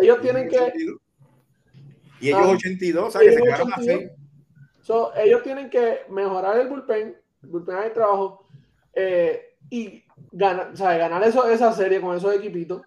ellos 0.00 0.20
tienen 0.20 0.48
que 0.48 0.72
Y 2.20 2.28
ellos 2.28 2.40
Ah. 2.42 2.50
82, 2.50 3.04
o 3.04 3.10
sea, 3.10 3.20
que 3.20 3.26
Ellos 3.26 3.36
se 3.36 3.42
quedaron 3.42 3.72
a 3.72 3.76
82. 3.76 3.84
seis. 3.84 4.10
So, 4.80 5.14
ellos 5.16 5.42
tienen 5.42 5.70
que 5.70 6.00
mejorar 6.10 6.58
el 6.58 6.68
bullpen, 6.68 7.16
el 7.42 7.48
bullpen 7.48 7.76
de 7.76 7.90
trabajo, 7.90 8.46
eh, 8.92 9.56
y 9.70 10.03
ganar, 10.32 10.74
ganar 10.76 11.22
eso, 11.22 11.48
esa 11.48 11.72
serie 11.72 12.00
con 12.00 12.16
esos 12.16 12.34
equipitos. 12.34 12.82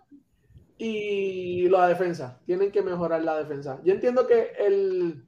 Y 0.78 1.68
la 1.70 1.88
defensa, 1.88 2.40
tienen 2.46 2.72
que 2.72 2.84
mejorar 2.84 3.24
la 3.24 3.38
defensa. 3.38 3.80
Yo 3.84 3.94
entiendo 3.94 4.28
que 4.28 4.52
el 4.60 5.26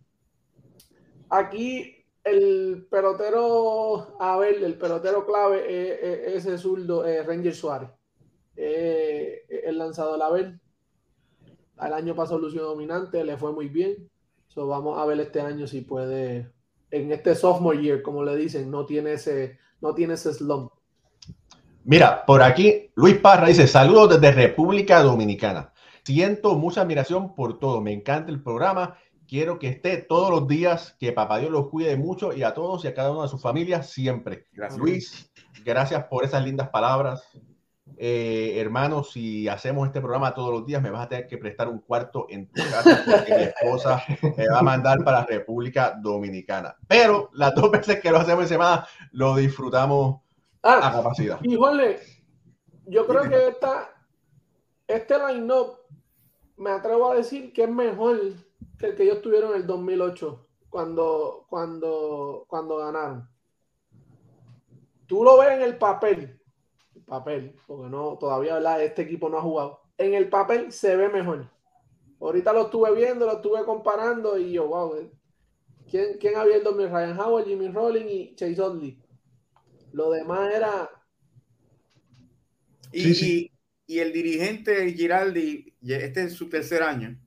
aquí 1.29 1.99
el 2.23 2.87
pelotero, 2.89 4.17
a 4.19 4.37
ver, 4.37 4.63
el 4.63 4.77
pelotero 4.77 5.25
clave 5.25 5.65
es, 5.67 6.35
es 6.35 6.45
ese 6.45 6.57
zurdo, 6.57 7.05
eh, 7.05 7.23
Ranger 7.23 7.55
Suárez. 7.55 7.89
Eh, 8.55 9.45
el 9.63 9.77
lanzador 9.77 10.21
a 10.21 10.29
ver. 10.29 10.59
Al 11.77 11.93
año 11.93 12.13
pasado 12.13 12.39
lució 12.39 12.63
dominante, 12.63 13.23
le 13.23 13.37
fue 13.37 13.53
muy 13.53 13.69
bien. 13.69 14.09
So, 14.47 14.67
vamos 14.67 14.99
a 14.99 15.05
ver 15.05 15.19
este 15.19 15.39
año 15.39 15.65
si 15.65 15.81
puede, 15.81 16.51
en 16.91 17.11
este 17.11 17.35
sophomore 17.35 17.81
year, 17.81 18.01
como 18.01 18.23
le 18.23 18.35
dicen, 18.35 18.69
no 18.69 18.85
tiene 18.85 19.13
ese, 19.13 19.57
no 19.79 19.93
tiene 19.93 20.15
ese 20.15 20.33
slump. 20.33 20.73
Mira, 21.83 22.25
por 22.25 22.41
aquí 22.41 22.91
Luis 22.95 23.17
Parra 23.17 23.47
dice, 23.47 23.67
saludos 23.67 24.09
desde 24.19 24.35
República 24.35 25.01
Dominicana. 25.01 25.73
Siento 26.03 26.55
mucha 26.55 26.81
admiración 26.81 27.35
por 27.35 27.59
todo. 27.59 27.81
Me 27.81 27.93
encanta 27.93 28.31
el 28.31 28.41
programa. 28.41 28.97
Quiero 29.27 29.59
que 29.59 29.67
esté 29.67 29.97
todos 29.97 30.31
los 30.31 30.47
días, 30.47 30.95
que 30.99 31.11
papá 31.11 31.37
Dios 31.37 31.51
los 31.51 31.69
cuide 31.69 31.95
mucho 31.97 32.33
y 32.33 32.43
a 32.43 32.53
todos 32.53 32.83
y 32.83 32.87
a 32.87 32.93
cada 32.93 33.11
una 33.11 33.23
de 33.23 33.29
sus 33.29 33.41
familias 33.41 33.91
siempre. 33.91 34.47
Gracias. 34.51 34.79
Luis, 34.79 35.31
gracias 35.63 36.05
por 36.05 36.25
esas 36.25 36.43
lindas 36.43 36.69
palabras. 36.69 37.29
Eh, 37.97 38.55
hermano, 38.59 39.03
si 39.03 39.47
hacemos 39.47 39.87
este 39.87 39.99
programa 39.99 40.33
todos 40.33 40.51
los 40.51 40.65
días, 40.65 40.81
me 40.81 40.89
vas 40.89 41.05
a 41.05 41.09
tener 41.09 41.27
que 41.27 41.37
prestar 41.37 41.67
un 41.67 41.79
cuarto 41.79 42.27
en 42.29 42.47
tu 42.47 42.61
casa 42.61 43.03
porque 43.05 43.35
mi 43.35 43.43
esposa 43.43 44.03
me 44.37 44.47
va 44.47 44.59
a 44.59 44.63
mandar 44.63 45.03
para 45.03 45.25
República 45.25 45.95
Dominicana. 46.01 46.75
Pero 46.87 47.29
las 47.33 47.53
dos 47.55 47.69
veces 47.71 47.99
que 47.99 48.11
lo 48.11 48.19
hacemos 48.19 48.43
en 48.43 48.49
semana, 48.49 48.87
lo 49.11 49.35
disfrutamos 49.35 50.21
a 50.63 50.87
Ah, 50.87 50.91
capacidad. 50.91 51.39
y 51.41 51.55
Jorge, 51.55 51.99
yo 52.85 53.07
creo 53.07 53.27
que 53.29 53.47
esta, 53.49 53.89
este 54.87 55.15
line-up, 55.17 55.77
me 56.57 56.71
atrevo 56.71 57.11
a 57.11 57.15
decir 57.15 57.53
que 57.53 57.63
es 57.63 57.69
mejor 57.69 58.19
que 58.77 58.87
el 58.87 58.95
que 58.95 59.03
ellos 59.03 59.21
tuvieron 59.21 59.51
en 59.51 59.57
el 59.61 59.67
2008, 59.67 60.47
cuando, 60.69 61.45
cuando, 61.49 62.45
cuando 62.47 62.77
ganaron. 62.77 63.29
Tú 65.07 65.23
lo 65.23 65.37
ves 65.39 65.51
en 65.51 65.61
el 65.63 65.77
papel, 65.77 66.39
papel, 67.05 67.55
porque 67.67 67.89
no, 67.89 68.17
todavía 68.17 68.55
¿verdad? 68.55 68.83
este 68.83 69.01
equipo 69.03 69.29
no 69.29 69.37
ha 69.37 69.41
jugado. 69.41 69.81
En 69.97 70.13
el 70.13 70.29
papel 70.29 70.71
se 70.71 70.95
ve 70.95 71.09
mejor. 71.09 71.49
Ahorita 72.21 72.53
lo 72.53 72.63
estuve 72.63 72.93
viendo, 72.95 73.25
lo 73.25 73.33
estuve 73.33 73.63
comparando 73.65 74.37
y 74.37 74.51
yo, 74.53 74.67
wow, 74.67 74.95
eh, 74.97 75.11
¿quién, 75.89 76.17
quién 76.19 76.37
había 76.37 76.57
el 76.57 76.63
2000? 76.63 76.89
Ryan 76.89 77.19
Howard, 77.19 77.45
Jimmy 77.45 77.69
Rollins 77.69 78.11
y 78.11 78.35
Chase 78.35 78.61
Utley. 78.61 79.01
Lo 79.91 80.11
demás 80.11 80.53
era 80.53 80.89
Y, 82.91 83.01
Sí, 83.01 83.13
sí. 83.15 83.51
y- 83.87 83.95
y 83.95 83.99
el 83.99 84.11
dirigente 84.11 84.91
Giraldi, 84.93 85.75
este 85.81 86.23
es 86.23 86.33
su 86.33 86.49
tercer 86.49 86.81
año, 86.81 87.19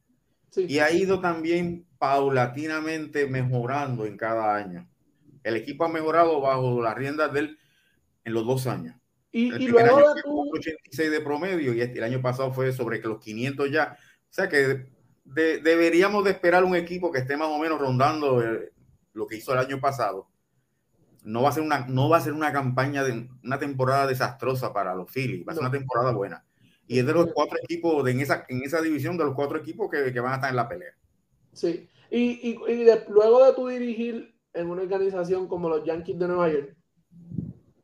sí. 0.50 0.66
y 0.68 0.78
ha 0.80 0.90
ido 0.90 1.20
también 1.20 1.86
paulatinamente 1.98 3.26
mejorando 3.28 4.04
en 4.06 4.16
cada 4.16 4.56
año. 4.56 4.88
El 5.44 5.56
equipo 5.56 5.84
ha 5.84 5.88
mejorado 5.88 6.40
bajo 6.40 6.82
las 6.82 6.96
riendas 6.96 7.32
de 7.32 7.40
él 7.40 7.58
en 8.24 8.32
los 8.34 8.44
dos 8.46 8.66
años. 8.66 8.96
Y, 9.30 9.50
El 9.50 9.62
y 9.62 9.64
primer 9.66 9.86
luego 9.86 9.98
año 9.98 10.14
de 10.14 10.22
fue 10.22 10.30
tu, 10.30 10.50
86 10.52 11.10
de 11.10 11.20
promedio 11.20 11.72
y 11.74 11.80
este- 11.80 11.98
el 11.98 12.04
año 12.04 12.20
pasado 12.20 12.52
fue 12.52 12.72
sobre 12.72 13.00
que 13.00 13.08
los 13.08 13.22
500 13.22 13.70
ya. 13.70 13.96
O 13.98 14.32
sea 14.32 14.48
que 14.48 14.86
de- 15.24 15.58
deberíamos 15.58 16.24
de 16.24 16.32
esperar 16.32 16.64
un 16.64 16.74
equipo 16.76 17.10
que 17.12 17.20
esté 17.20 17.36
más 17.36 17.48
o 17.48 17.58
menos 17.58 17.80
rondando 17.80 18.42
eh, 18.42 18.72
lo 19.14 19.26
que 19.28 19.36
hizo 19.36 19.52
el 19.52 19.58
año 19.60 19.80
pasado. 19.80 20.28
No 21.24 21.42
va 21.42 21.50
a 21.50 21.52
ser 21.52 21.62
una, 21.62 21.86
no 21.88 22.08
va 22.08 22.16
a 22.16 22.20
ser 22.20 22.32
una 22.32 22.52
campaña 22.52 23.04
de 23.04 23.28
una 23.44 23.58
temporada 23.58 24.06
desastrosa 24.06 24.72
para 24.72 24.94
los 24.94 25.10
Phillies, 25.10 25.46
va 25.46 25.52
a 25.52 25.54
ser 25.54 25.62
No. 25.62 25.68
una 25.68 25.78
temporada 25.78 26.12
buena. 26.12 26.44
Y 26.86 26.98
es 26.98 27.06
de 27.06 27.12
los 27.12 27.28
cuatro 27.32 27.58
equipos, 27.62 28.04
de, 28.04 28.10
en, 28.10 28.20
esa, 28.20 28.44
en 28.48 28.62
esa 28.62 28.80
división, 28.80 29.16
de 29.16 29.24
los 29.24 29.34
cuatro 29.34 29.56
equipos 29.58 29.88
que, 29.90 30.12
que 30.12 30.20
van 30.20 30.32
a 30.32 30.34
estar 30.36 30.50
en 30.50 30.56
la 30.56 30.68
pelea. 30.68 30.92
sí. 31.52 31.88
Y, 32.14 32.50
y- 32.50 32.72
y 32.72 32.84
de- 32.84 33.06
luego 33.08 33.42
de 33.42 33.54
tu 33.54 33.66
dirigir 33.68 34.34
en 34.52 34.68
una 34.68 34.82
organización 34.82 35.48
como 35.48 35.70
los 35.70 35.82
Yankees 35.82 36.18
de 36.18 36.28
Nueva 36.28 36.50
York, 36.50 36.76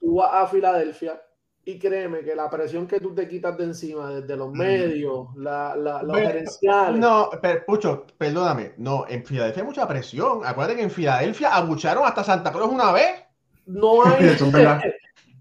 tú 0.01 0.16
vas 0.16 0.31
a 0.35 0.46
Filadelfia 0.46 1.22
y 1.64 1.79
créeme 1.79 2.20
que 2.20 2.35
la 2.35 2.51
presión 2.51 2.87
que 2.87 3.01
tú 3.01 3.14
te 3.14 3.27
quitas 3.29 3.57
de 3.57 3.64
encima, 3.64 4.11
desde 4.11 4.37
los 4.37 4.53
medios, 4.53 5.29
la, 5.37 5.74
la- 5.77 6.03
los 6.03 6.16
gerenciales, 6.16 7.01
No, 7.01 7.31
pero, 7.40 7.64
Pucho, 7.66 8.07
perdóname. 8.18 8.72
No, 8.79 9.07
en 9.09 9.24
Filadelfia 9.24 9.62
hay 9.62 9.66
mucha 9.66 9.88
presión. 9.88 10.40
Acuérdate 10.44 10.77
que 10.77 10.83
en 10.85 10.90
Filadelfia 10.90 11.55
abucharon 11.55 12.05
hasta 12.05 12.22
Santa 12.24 12.53
Claus 12.53 12.70
una 12.70 12.92
vez. 12.92 13.24
No 13.68 14.04
hay. 14.04 14.26
Eso 14.35 14.46
es 14.46 14.52
verdad. 14.52 14.83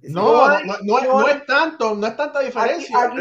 No, 0.04 0.46
hay- 0.46 0.66
no, 0.66 0.74
no, 0.84 1.02
no 1.02 1.20
no 1.22 1.28
hay- 1.28 1.34
es 1.38 1.46
tanto, 1.48 1.96
no 1.96 2.08
es 2.08 2.16
tanta 2.16 2.40
diferencia. 2.40 2.98
aquí 3.04 3.18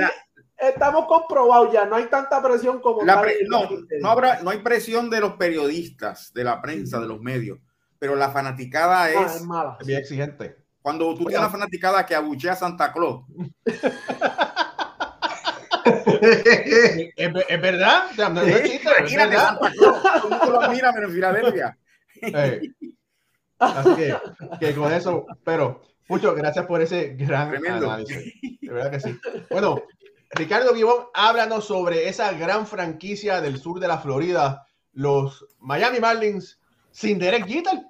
estamos 0.59 1.07
comprobados 1.07 1.73
ya, 1.73 1.85
no 1.87 1.97
hay 1.97 2.05
tanta 2.05 2.41
presión 2.41 2.81
como 2.81 3.03
La 3.03 3.21
pre- 3.21 3.39
no, 3.49 3.63
no, 4.01 4.11
habrá, 4.11 4.41
no 4.43 4.51
hay 4.51 4.59
presión 4.59 5.09
de 5.11 5.21
los 5.21 5.33
periodistas, 5.33 6.33
de 6.33 6.45
la 6.45 6.61
prensa, 6.63 7.01
de 7.01 7.07
los 7.09 7.19
medios, 7.21 7.59
pero 7.99 8.15
la 8.15 8.31
fanaticada 8.31 9.05
Ah, 9.05 9.11
es 9.11 9.37
es 9.37 9.43
mala. 9.43 9.79
Bien 9.85 9.99
exigente. 10.01 10.57
cuando 10.81 11.09
tú 11.15 11.25
tienes 11.25 11.39
una 11.41 11.49
fanaticada 11.51 12.05
que 12.07 12.15
abuchea 12.15 12.53
a 12.53 12.57
Santa 12.57 12.93
Claus. 12.93 13.25
Es, 16.21 17.13
es 17.49 17.61
verdad, 17.61 18.05
no, 18.17 18.29
no 18.31 18.41
es 18.43 18.63
chiste, 18.71 18.89
es 18.89 18.99
Imagínate 18.99 19.29
verdad. 19.31 19.59
Santa 19.61 19.73
Claus, 19.73 20.49
lo 20.51 20.61
admira 20.61 20.93
menos 20.93 21.09
en 21.11 21.15
Filadelfia. 21.15 21.79
Eh, 22.23 22.61
Así 23.59 23.95
que, 23.97 24.17
que 24.61 24.75
con 24.75 24.93
eso, 24.93 25.27
pero 25.45 25.83
mucho 26.09 26.35
gracias 26.35 26.67
por 26.67 26.81
ese 26.83 27.15
gran 27.15 27.51
Tremendo. 27.51 27.91
análisis. 27.91 28.35
De 28.61 28.73
verdad 28.73 28.91
que 28.91 29.01
sí. 29.01 29.19
Bueno, 29.51 29.83
Ricardo 30.31 30.75
Gibón, 30.75 31.07
háblanos 31.15 31.67
sobre 31.67 32.09
esa 32.09 32.33
gran 32.33 32.67
franquicia 32.67 33.41
del 33.41 33.59
sur 33.59 33.81
de 33.81 33.89
la 33.89 33.99
Florida, 33.99 34.67
los 34.93 35.47
Miami 35.61 36.01
Marlins, 36.01 36.61
sin 36.91 37.19
Derek 37.19 37.47
Jeter. 37.47 37.81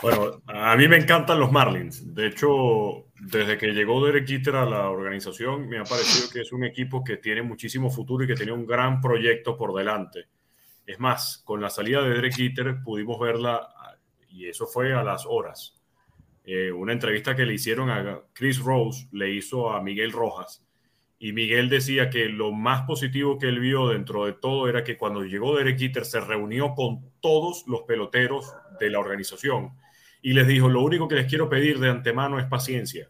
Bueno, 0.00 0.40
a 0.46 0.76
mí 0.76 0.86
me 0.86 0.96
encantan 0.96 1.40
los 1.40 1.50
Marlins. 1.50 2.14
De 2.14 2.28
hecho, 2.28 3.06
desde 3.20 3.58
que 3.58 3.68
llegó 3.68 4.04
Derek 4.04 4.28
Jeter 4.28 4.54
a 4.56 4.64
la 4.64 4.90
organización, 4.90 5.68
me 5.68 5.78
ha 5.78 5.84
parecido 5.84 6.28
que 6.30 6.42
es 6.42 6.52
un 6.52 6.64
equipo 6.64 7.02
que 7.02 7.16
tiene 7.16 7.42
muchísimo 7.42 7.90
futuro 7.90 8.24
y 8.24 8.28
que 8.28 8.34
tiene 8.34 8.52
un 8.52 8.64
gran 8.64 9.00
proyecto 9.00 9.56
por 9.56 9.74
delante. 9.74 10.28
Es 10.86 11.00
más, 11.00 11.42
con 11.44 11.60
la 11.60 11.68
salida 11.68 12.02
de 12.02 12.10
Derek 12.10 12.34
Jeter 12.34 12.76
pudimos 12.82 13.18
verla, 13.18 13.68
y 14.38 14.46
eso 14.46 14.66
fue 14.66 14.94
a 14.94 15.02
las 15.02 15.26
horas. 15.26 15.74
Eh, 16.44 16.70
una 16.70 16.92
entrevista 16.92 17.34
que 17.34 17.44
le 17.44 17.54
hicieron 17.54 17.90
a 17.90 18.22
Chris 18.32 18.60
Rose, 18.60 19.08
le 19.10 19.34
hizo 19.34 19.70
a 19.70 19.82
Miguel 19.82 20.12
Rojas, 20.12 20.64
y 21.18 21.32
Miguel 21.32 21.68
decía 21.68 22.08
que 22.08 22.28
lo 22.28 22.52
más 22.52 22.82
positivo 22.82 23.38
que 23.38 23.48
él 23.48 23.58
vio 23.58 23.88
dentro 23.88 24.24
de 24.24 24.34
todo 24.34 24.68
era 24.68 24.84
que 24.84 24.96
cuando 24.96 25.24
llegó 25.24 25.56
Derek 25.56 25.76
Jeter 25.76 26.04
se 26.04 26.20
reunió 26.20 26.74
con 26.74 27.10
todos 27.20 27.64
los 27.66 27.82
peloteros 27.82 28.54
de 28.78 28.90
la 28.90 29.00
organización 29.00 29.72
y 30.22 30.32
les 30.34 30.46
dijo, 30.46 30.68
lo 30.68 30.82
único 30.82 31.08
que 31.08 31.16
les 31.16 31.26
quiero 31.26 31.48
pedir 31.48 31.80
de 31.80 31.90
antemano 31.90 32.38
es 32.38 32.46
paciencia, 32.46 33.08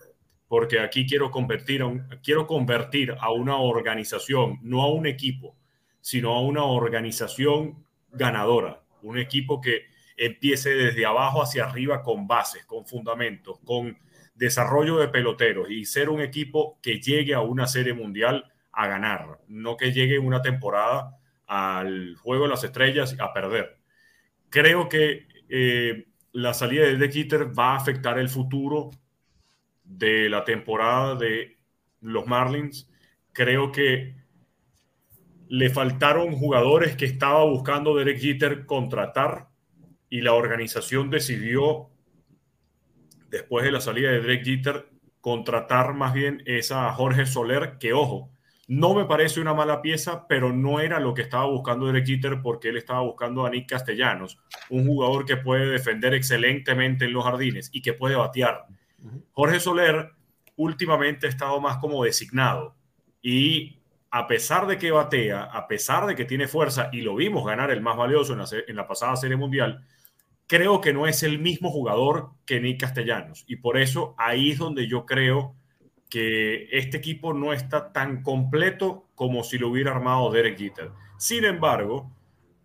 porque 0.49 0.81
aquí 0.81 1.07
quiero 1.07 1.31
convertir 1.31 1.85
quiero 2.23 2.47
convertir 2.47 3.15
a 3.21 3.31
una 3.31 3.59
organización, 3.59 4.59
no 4.63 4.83
a 4.83 4.91
un 4.91 5.07
equipo, 5.07 5.55
sino 6.01 6.35
a 6.35 6.41
una 6.41 6.65
organización 6.65 7.85
ganadora, 8.11 8.83
un 9.03 9.19
equipo 9.19 9.61
que 9.61 9.98
empiece 10.19 10.75
desde 10.75 11.07
abajo 11.07 11.43
hacia 11.43 11.65
arriba 11.65 12.03
con 12.03 12.27
bases, 12.27 12.67
con 12.67 12.85
fundamentos, 12.85 13.59
con 13.65 13.97
desarrollo 14.35 14.99
de 14.99 15.09
peloteros 15.09 15.71
y 15.71 15.85
ser 15.85 16.11
un 16.11 16.21
equipo 16.21 16.79
que 16.83 17.01
llegue 17.01 17.35
a 17.35 17.41
una 17.41 17.67
serie 17.67 17.95
mundial 17.95 18.53
a 18.73 18.87
ganar, 18.87 19.41
no 19.49 19.77
que 19.77 19.93
llegue 19.93 20.19
una 20.19 20.43
temporada 20.43 21.17
al 21.47 22.17
juego 22.17 22.45
de 22.45 22.51
las 22.51 22.65
estrellas 22.65 23.17
a 23.19 23.33
perder. 23.33 23.79
Creo 24.51 24.89
que 24.89 25.27
eh, 25.49 26.09
la 26.33 26.53
salida 26.53 26.85
de 26.85 26.97
De 26.97 27.09
Kitter 27.09 27.59
va 27.59 27.73
a 27.73 27.77
afectar 27.77 28.19
el 28.19 28.29
futuro 28.29 28.91
de 29.85 30.29
la 30.29 30.45
temporada 30.45 31.15
de 31.15 31.59
los 32.01 32.27
Marlins. 32.27 32.91
Creo 33.33 33.73
que 33.73 34.17
le 35.49 35.71
faltaron 35.71 36.33
jugadores 36.33 36.97
que 36.97 37.07
estaba 37.07 37.45
buscando 37.45 37.97
Derek 37.97 38.21
Jeter 38.21 38.67
contratar 38.67 39.49
y 40.11 40.21
la 40.21 40.33
organización 40.33 41.11
decidió, 41.11 41.91
después 43.31 43.65
de 43.65 43.73
la 43.73 43.81
salida 43.81 44.11
de 44.11 44.21
Derek 44.21 44.45
Jeter, 44.45 44.89
contratar 45.21 45.95
más 45.95 46.15
bien 46.15 46.43
esa 46.47 46.93
Jorge 46.93 47.27
Soler, 47.27 47.77
que 47.79 47.93
ojo, 47.93 48.31
no 48.69 48.95
me 48.95 49.07
parece 49.07 49.41
una 49.41 49.55
mala 49.55 49.81
pieza, 49.81 50.27
pero 50.29 50.53
no 50.53 50.81
era 50.81 51.01
lo 51.01 51.15
que 51.15 51.23
estaba 51.23 51.47
buscando 51.47 51.87
Derek 51.87 52.07
Jeter 52.07 52.41
porque 52.43 52.69
él 52.69 52.77
estaba 52.77 53.01
buscando 53.01 53.47
a 53.47 53.51
Nick 53.51 53.69
Castellanos, 53.69 54.39
un 54.69 54.87
jugador 54.87 55.25
que 55.25 55.39
puede 55.39 55.67
defender 55.67 56.15
excelentemente 56.15 57.07
en 57.07 57.15
los 57.15 57.25
jardines 57.25 57.71
y 57.73 57.81
que 57.81 57.95
puede 57.95 58.15
batear. 58.15 58.67
Jorge 59.33 59.61
Soler 59.61 60.11
últimamente 60.57 61.27
ha 61.27 61.31
estado 61.31 61.61
más 61.61 61.79
como 61.79 62.05
designado 62.05 62.77
y 63.23 63.79
a 64.11 64.27
pesar 64.27 64.67
de 64.67 64.79
que 64.79 64.91
batea, 64.91 65.45
a 65.45 65.67
pesar 65.67 66.07
de 66.07 66.15
que 66.15 66.25
tiene 66.25 66.47
fuerza 66.47 66.91
y 66.93 67.01
lo 67.01 67.15
vimos 67.15 67.47
ganar 67.47 67.71
el 67.71 67.81
más 67.81 67.97
valioso 67.97 68.33
en 68.33 68.39
la, 68.41 68.47
en 68.67 68.77
la 68.77 68.87
pasada 68.87 69.17
Serie 69.17 69.37
Mundial, 69.37 69.85
creo 70.49 70.81
que 70.81 70.93
no 70.93 71.07
es 71.07 71.23
el 71.23 71.39
mismo 71.39 71.71
jugador 71.71 72.31
que 72.45 72.61
Nick 72.61 72.81
Castellanos. 72.81 73.45
Y 73.47 73.57
por 73.57 73.79
eso 73.79 74.15
ahí 74.19 74.51
es 74.51 74.59
donde 74.59 74.89
yo 74.89 75.07
creo 75.07 75.55
que 76.09 76.69
este 76.73 76.97
equipo 76.97 77.35
no 77.35 77.53
está 77.53 77.93
tan 77.93 78.23
completo 78.23 79.09
como 79.15 79.45
si 79.45 79.59
lo 79.59 79.69
hubiera 79.69 79.93
armado 79.93 80.33
Derek 80.33 80.59
Jeter. 80.59 80.91
Sin 81.19 81.45
embargo, 81.45 82.11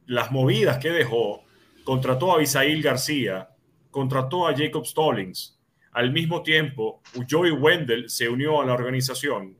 las 0.05 0.31
movidas 0.31 0.77
que 0.77 0.91
dejó, 0.91 1.43
contrató 1.83 2.31
a 2.31 2.35
Abisail 2.35 2.81
García, 2.81 3.49
contrató 3.91 4.47
a 4.47 4.55
Jacob 4.55 4.85
Stallings. 4.85 5.59
Al 5.91 6.11
mismo 6.13 6.41
tiempo, 6.41 7.01
Joey 7.29 7.51
Wendell 7.51 8.09
se 8.09 8.29
unió 8.29 8.61
a 8.61 8.65
la 8.65 8.73
organización 8.73 9.57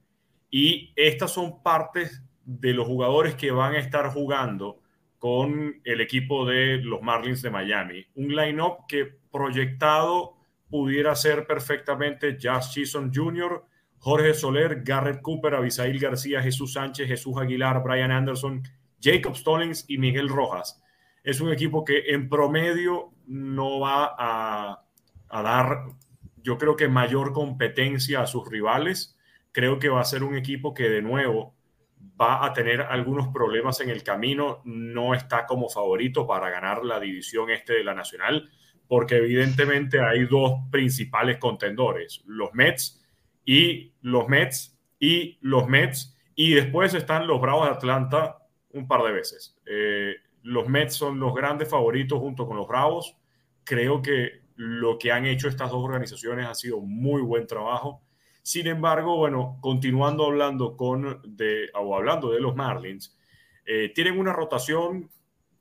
y 0.50 0.94
estas 0.96 1.32
son 1.32 1.62
partes 1.62 2.24
de 2.46 2.74
los 2.74 2.88
jugadores 2.88 3.36
que 3.36 3.52
van 3.52 3.76
a 3.76 3.80
estar 3.80 4.10
jugando 4.12 4.80
con 5.24 5.80
el 5.86 6.02
equipo 6.02 6.46
de 6.46 6.80
los 6.80 7.02
Marlins 7.02 7.42
de 7.42 7.50
Miami. 7.50 8.06
Un 8.16 8.36
line-up 8.36 8.80
que 8.90 9.06
proyectado 9.32 10.34
pudiera 10.70 11.16
ser 11.16 11.48
perfectamente 11.48 12.38
Josh 12.38 12.72
Chisholm 12.74 13.10
Jr., 13.10 13.64
Jorge 14.00 14.34
Soler, 14.34 14.84
Garrett 14.84 15.22
Cooper, 15.22 15.56
Abisail 15.56 15.98
García, 15.98 16.42
Jesús 16.42 16.74
Sánchez, 16.74 17.08
Jesús 17.08 17.38
Aguilar, 17.38 17.82
Brian 17.82 18.12
Anderson, 18.12 18.64
Jacob 19.02 19.38
Stallings 19.38 19.86
y 19.88 19.98
Miguel 19.98 20.28
Rojas. 20.28 20.84
Es 21.24 21.40
un 21.40 21.54
equipo 21.54 21.86
que 21.86 22.00
en 22.08 22.28
promedio 22.28 23.14
no 23.26 23.80
va 23.80 24.14
a, 24.18 24.84
a 25.30 25.42
dar, 25.42 25.86
yo 26.42 26.58
creo 26.58 26.76
que 26.76 26.90
mayor 26.90 27.32
competencia 27.32 28.20
a 28.20 28.28
sus 28.28 28.46
rivales. 28.50 29.18
Creo 29.54 29.80
que 29.80 29.88
va 29.88 30.02
a 30.02 30.04
ser 30.04 30.26
un 30.26 30.36
equipo 30.36 30.74
que 30.74 30.90
de 30.90 31.02
nuevo 31.02 31.53
va 32.20 32.46
a 32.46 32.54
tener 32.54 32.82
algunos 32.82 33.30
problemas 33.30 33.80
en 33.82 33.89
el 33.89 34.04
camino, 34.04 34.62
no 34.66 35.13
está 35.13 35.46
como 35.46 35.70
favorito 35.70 36.28
para 36.28 36.50
ganar 36.50 36.84
la 36.84 37.00
división 37.00 37.50
este 37.50 37.74
de 37.74 37.84
la 37.84 37.94
Nacional, 37.94 38.50
porque 38.88 39.18
evidentemente 39.18 40.00
hay 40.02 40.26
dos 40.26 40.54
principales 40.72 41.38
contendores, 41.38 42.22
los 42.26 42.54
Mets 42.54 43.04
y 43.46 43.94
los 44.02 44.28
Mets 44.28 44.80
y 45.00 45.38
los 45.42 45.68
Mets, 45.68 46.18
y 46.36 46.54
después 46.54 46.94
están 46.94 47.28
los 47.28 47.42
Bravos 47.42 47.68
de 47.68 47.76
Atlanta 47.76 48.38
un 48.70 48.88
par 48.88 49.04
de 49.04 49.12
veces. 49.12 49.60
Eh, 49.66 50.16
los 50.44 50.68
Mets 50.68 50.96
son 50.96 51.20
los 51.20 51.34
grandes 51.34 51.70
favoritos 51.70 52.20
junto 52.20 52.48
con 52.48 52.58
los 52.58 52.68
Bravos. 52.68 53.18
Creo 53.63 54.02
que 54.02 54.44
lo 54.56 54.98
que 54.98 55.12
han 55.12 55.26
hecho 55.26 55.48
estas 55.48 55.72
dos 55.72 55.84
organizaciones 55.84 56.48
ha 56.48 56.56
sido 56.56 56.80
muy 56.80 57.22
buen 57.22 57.48
trabajo 57.48 58.02
sin 58.43 58.67
embargo, 58.67 59.15
bueno, 59.15 59.58
continuando 59.62 60.25
hablando 60.25 60.75
con 60.75 61.21
de, 61.23 61.69
o 61.73 61.95
hablando 61.95 62.29
de 62.29 62.41
los 62.41 62.56
Marlins, 62.56 63.17
eh, 63.65 63.93
tienen 63.95 64.19
una 64.19 64.34
rotación 64.34 65.10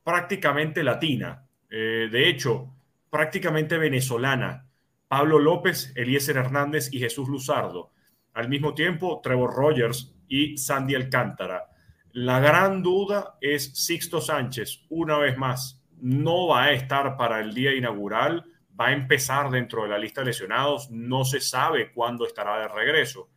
prácticamente 0.03 0.83
latina, 0.83 1.47
eh, 1.71 2.09
de 2.11 2.29
hecho, 2.29 2.75
prácticamente 3.09 3.79
venezolana. 3.79 4.67
Pablo 5.07 5.39
López, 5.39 5.93
Eliezer 5.95 6.37
Hernández 6.37 6.93
y 6.93 6.99
Jesús 6.99 7.29
Luzardo. 7.29 7.93
Al 8.35 8.49
mismo 8.49 8.75
tiempo, 8.75 9.21
Trevor 9.23 9.55
Rogers 9.55 10.17
y 10.27 10.57
Sandy 10.57 10.97
Alcántara. 10.97 11.69
La 12.11 12.41
gran 12.41 12.83
duda 12.83 13.37
es 13.41 13.77
Sixto 13.77 14.21
Sánchez, 14.21 14.87
una 14.89 15.19
vez 15.19 15.39
más, 15.39 15.81
no 16.01 16.49
va 16.49 16.65
a 16.65 16.73
estar 16.73 17.17
para 17.17 17.41
el 17.41 17.55
día 17.55 17.75
inaugural 17.75 18.45
va 18.79 18.89
a 18.89 18.93
empezar 18.93 19.51
dentro 19.51 19.83
de 19.83 19.89
la 19.89 19.99
lista 19.99 20.21
de 20.21 20.29
lesionados, 20.29 20.91
no 20.91 21.25
se 21.25 21.41
sabe 21.41 21.93
cuándo 21.93 22.27
estará 22.27 22.59
de 22.59 22.69
regreso. 22.69 23.29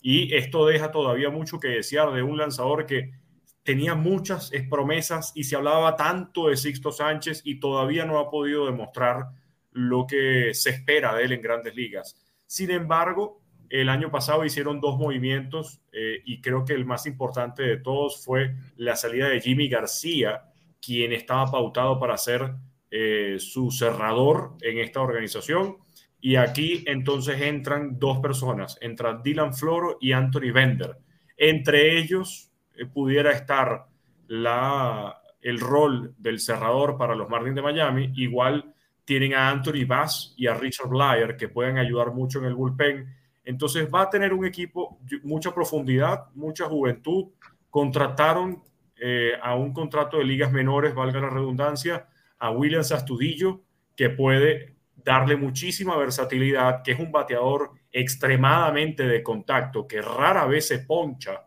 Y 0.00 0.34
esto 0.34 0.66
deja 0.66 0.90
todavía 0.90 1.30
mucho 1.30 1.58
que 1.58 1.68
desear 1.68 2.12
de 2.12 2.22
un 2.22 2.36
lanzador 2.36 2.86
que 2.86 3.12
tenía 3.62 3.94
muchas 3.94 4.52
promesas 4.68 5.32
y 5.34 5.44
se 5.44 5.56
hablaba 5.56 5.96
tanto 5.96 6.48
de 6.48 6.56
Sixto 6.56 6.92
Sánchez 6.92 7.40
y 7.44 7.58
todavía 7.58 8.04
no 8.04 8.18
ha 8.18 8.30
podido 8.30 8.66
demostrar 8.66 9.28
lo 9.72 10.06
que 10.06 10.52
se 10.54 10.70
espera 10.70 11.14
de 11.14 11.24
él 11.24 11.32
en 11.32 11.40
grandes 11.40 11.74
ligas. 11.74 12.16
Sin 12.46 12.70
embargo, 12.70 13.40
el 13.70 13.88
año 13.88 14.10
pasado 14.10 14.44
hicieron 14.44 14.80
dos 14.80 14.98
movimientos 14.98 15.80
eh, 15.92 16.20
y 16.24 16.40
creo 16.40 16.64
que 16.64 16.74
el 16.74 16.84
más 16.84 17.06
importante 17.06 17.62
de 17.62 17.78
todos 17.78 18.24
fue 18.24 18.54
la 18.76 18.94
salida 18.94 19.28
de 19.28 19.40
Jimmy 19.40 19.68
García, 19.68 20.44
quien 20.80 21.12
estaba 21.12 21.50
pautado 21.50 21.98
para 21.98 22.16
ser 22.18 22.54
eh, 22.96 23.40
su 23.40 23.72
cerrador 23.72 24.52
en 24.60 24.78
esta 24.78 25.00
organización. 25.00 25.78
Y 26.20 26.36
aquí 26.36 26.84
entonces 26.86 27.40
entran 27.40 27.98
dos 27.98 28.20
personas, 28.20 28.78
entra 28.80 29.20
Dylan 29.20 29.52
Floro 29.52 29.98
y 30.00 30.12
Anthony 30.12 30.52
Bender. 30.54 30.96
Entre 31.36 31.98
ellos 31.98 32.52
eh, 32.76 32.86
pudiera 32.86 33.32
estar 33.32 33.86
la, 34.28 35.20
el 35.40 35.58
rol 35.58 36.14
del 36.18 36.38
cerrador 36.38 36.96
para 36.96 37.16
los 37.16 37.28
Marlins 37.28 37.56
de 37.56 37.62
Miami. 37.62 38.12
Igual 38.14 38.72
tienen 39.04 39.34
a 39.34 39.50
Anthony 39.50 39.84
Bass 39.84 40.32
y 40.36 40.46
a 40.46 40.54
Richard 40.54 40.88
Blyer 40.88 41.36
que 41.36 41.48
pueden 41.48 41.78
ayudar 41.78 42.12
mucho 42.12 42.38
en 42.38 42.44
el 42.44 42.54
bullpen. 42.54 43.12
Entonces 43.44 43.88
va 43.92 44.02
a 44.02 44.10
tener 44.10 44.32
un 44.32 44.46
equipo, 44.46 45.00
mucha 45.24 45.52
profundidad, 45.52 46.26
mucha 46.36 46.66
juventud. 46.66 47.32
Contrataron 47.70 48.62
eh, 49.00 49.32
a 49.42 49.56
un 49.56 49.72
contrato 49.72 50.18
de 50.18 50.24
ligas 50.24 50.52
menores, 50.52 50.94
valga 50.94 51.18
la 51.18 51.30
redundancia, 51.30 52.06
a 52.44 52.50
Williams 52.50 52.92
Astudillo, 52.92 53.62
que 53.96 54.10
puede 54.10 54.76
darle 54.96 55.34
muchísima 55.34 55.96
versatilidad, 55.96 56.82
que 56.82 56.92
es 56.92 57.00
un 57.00 57.10
bateador 57.10 57.70
extremadamente 57.90 59.06
de 59.06 59.22
contacto, 59.22 59.86
que 59.88 60.02
rara 60.02 60.44
vez 60.44 60.68
se 60.68 60.80
poncha 60.80 61.46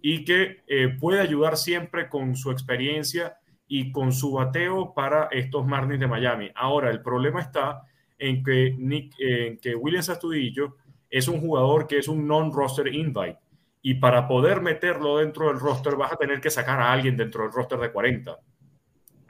y 0.00 0.24
que 0.24 0.64
eh, 0.66 0.88
puede 0.98 1.20
ayudar 1.20 1.56
siempre 1.56 2.08
con 2.08 2.34
su 2.34 2.50
experiencia 2.50 3.36
y 3.68 3.92
con 3.92 4.10
su 4.12 4.32
bateo 4.32 4.92
para 4.92 5.28
estos 5.30 5.64
Marlins 5.64 6.00
de 6.00 6.08
Miami. 6.08 6.50
Ahora, 6.56 6.90
el 6.90 7.02
problema 7.02 7.40
está 7.40 7.82
en 8.18 8.42
que, 8.42 8.74
Nick, 8.76 9.14
en 9.20 9.58
que 9.58 9.76
Williams 9.76 10.08
Astudillo 10.08 10.74
es 11.08 11.28
un 11.28 11.40
jugador 11.40 11.86
que 11.86 11.98
es 11.98 12.08
un 12.08 12.26
non-roster 12.26 12.92
invite. 12.92 13.38
Y 13.80 13.94
para 13.94 14.26
poder 14.26 14.60
meterlo 14.60 15.18
dentro 15.18 15.46
del 15.46 15.60
roster 15.60 15.94
vas 15.94 16.12
a 16.12 16.16
tener 16.16 16.40
que 16.40 16.50
sacar 16.50 16.80
a 16.80 16.92
alguien 16.92 17.16
dentro 17.16 17.44
del 17.44 17.52
roster 17.52 17.78
de 17.78 17.92
40. 17.92 18.40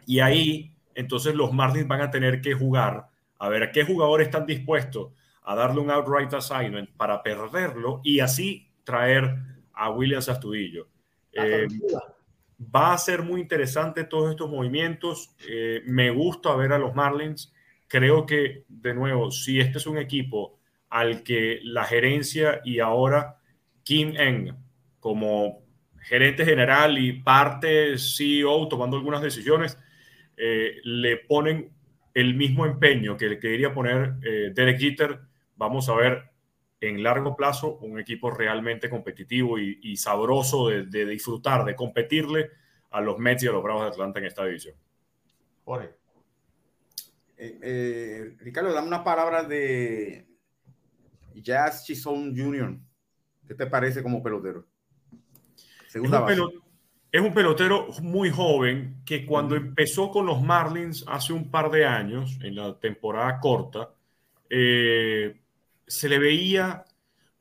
Y 0.06 0.20
ahí 0.20 0.72
entonces 0.94 1.34
los 1.34 1.52
Marlins 1.52 1.88
van 1.88 2.00
a 2.00 2.10
tener 2.10 2.40
que 2.40 2.54
jugar 2.54 3.08
a 3.38 3.48
ver 3.48 3.72
qué 3.72 3.84
jugadores 3.84 4.28
están 4.28 4.46
dispuestos 4.46 5.12
a 5.42 5.54
darle 5.54 5.80
un 5.80 5.90
outright 5.90 6.32
assignment 6.32 6.90
para 6.96 7.22
perderlo 7.22 8.00
y 8.04 8.20
así 8.20 8.70
traer 8.84 9.36
a 9.72 9.90
Williams 9.90 10.28
Astudillo. 10.28 10.88
Eh, 11.32 11.66
va 12.74 12.92
a 12.92 12.98
ser 12.98 13.22
muy 13.22 13.40
interesante 13.40 14.04
todos 14.04 14.30
estos 14.30 14.48
movimientos. 14.48 15.34
Eh, 15.48 15.82
me 15.86 16.10
gusta 16.10 16.54
ver 16.54 16.72
a 16.72 16.78
los 16.78 16.94
Marlins. 16.94 17.52
Creo 17.88 18.26
que, 18.26 18.64
de 18.68 18.94
nuevo, 18.94 19.30
si 19.30 19.60
este 19.60 19.78
es 19.78 19.86
un 19.86 19.98
equipo 19.98 20.58
al 20.88 21.22
que 21.22 21.60
la 21.64 21.84
gerencia 21.84 22.60
y 22.64 22.78
ahora 22.78 23.38
Kim 23.82 24.14
Eng, 24.16 24.54
como 25.00 25.62
gerente 26.02 26.44
general 26.44 26.98
y 26.98 27.12
parte 27.12 27.98
CEO 27.98 28.68
tomando 28.68 28.96
algunas 28.96 29.22
decisiones, 29.22 29.78
eh, 30.44 30.80
le 30.82 31.18
ponen 31.18 31.72
el 32.14 32.34
mismo 32.34 32.66
empeño 32.66 33.16
que 33.16 33.28
le 33.28 33.38
quería 33.38 33.72
poner 33.72 34.16
eh, 34.24 34.50
Derek 34.52 34.80
Jeter, 34.80 35.20
vamos 35.54 35.88
a 35.88 35.94
ver 35.94 36.32
en 36.80 37.00
largo 37.00 37.36
plazo 37.36 37.76
un 37.76 38.00
equipo 38.00 38.28
realmente 38.28 38.90
competitivo 38.90 39.56
y, 39.56 39.96
sabroso 39.96 40.68
de, 40.68 41.06
disfrutar, 41.06 41.64
de 41.64 41.76
competirle 41.76 42.50
a 42.90 43.00
los 43.00 43.20
Mets 43.20 43.44
y 43.44 43.46
a 43.46 43.52
los 43.52 43.62
Bravos 43.62 43.82
de 43.82 43.88
Atlanta 43.90 44.18
en 44.18 44.26
esta 44.26 44.44
división. 44.44 44.74
Jorge. 45.64 45.90
Eh, 47.36 48.34
Ricardo, 48.40 48.72
dame 48.72 48.88
unas 48.88 49.02
palabras 49.02 49.48
de 49.48 50.26
Jazz 51.36 51.84
Chisholm 51.84 52.36
Jr. 52.36 52.80
¿Qué 53.46 53.54
te 53.54 53.66
parece 53.68 54.02
como 54.02 54.20
pelotero? 54.24 54.66
Segunda 55.86 56.18
base 56.18 56.42
es 57.12 57.20
un 57.20 57.34
pelotero 57.34 57.88
muy 58.00 58.30
joven 58.30 59.02
que 59.04 59.26
cuando 59.26 59.54
empezó 59.54 60.10
con 60.10 60.24
los 60.24 60.40
Marlins 60.42 61.04
hace 61.06 61.34
un 61.34 61.50
par 61.50 61.70
de 61.70 61.84
años, 61.84 62.38
en 62.42 62.56
la 62.56 62.80
temporada 62.80 63.38
corta, 63.38 63.90
eh, 64.48 65.38
se 65.86 66.08
le 66.08 66.18
veía 66.18 66.86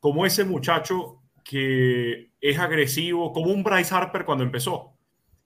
como 0.02 0.26
ese 0.26 0.44
muchacho 0.44 1.22
que 1.46 2.32
es 2.42 2.60
agresivo, 2.60 3.32
como 3.32 3.52
un 3.52 3.64
Bryce 3.64 3.96
Harper 3.96 4.26
cuando 4.26 4.44
empezó, 4.44 4.94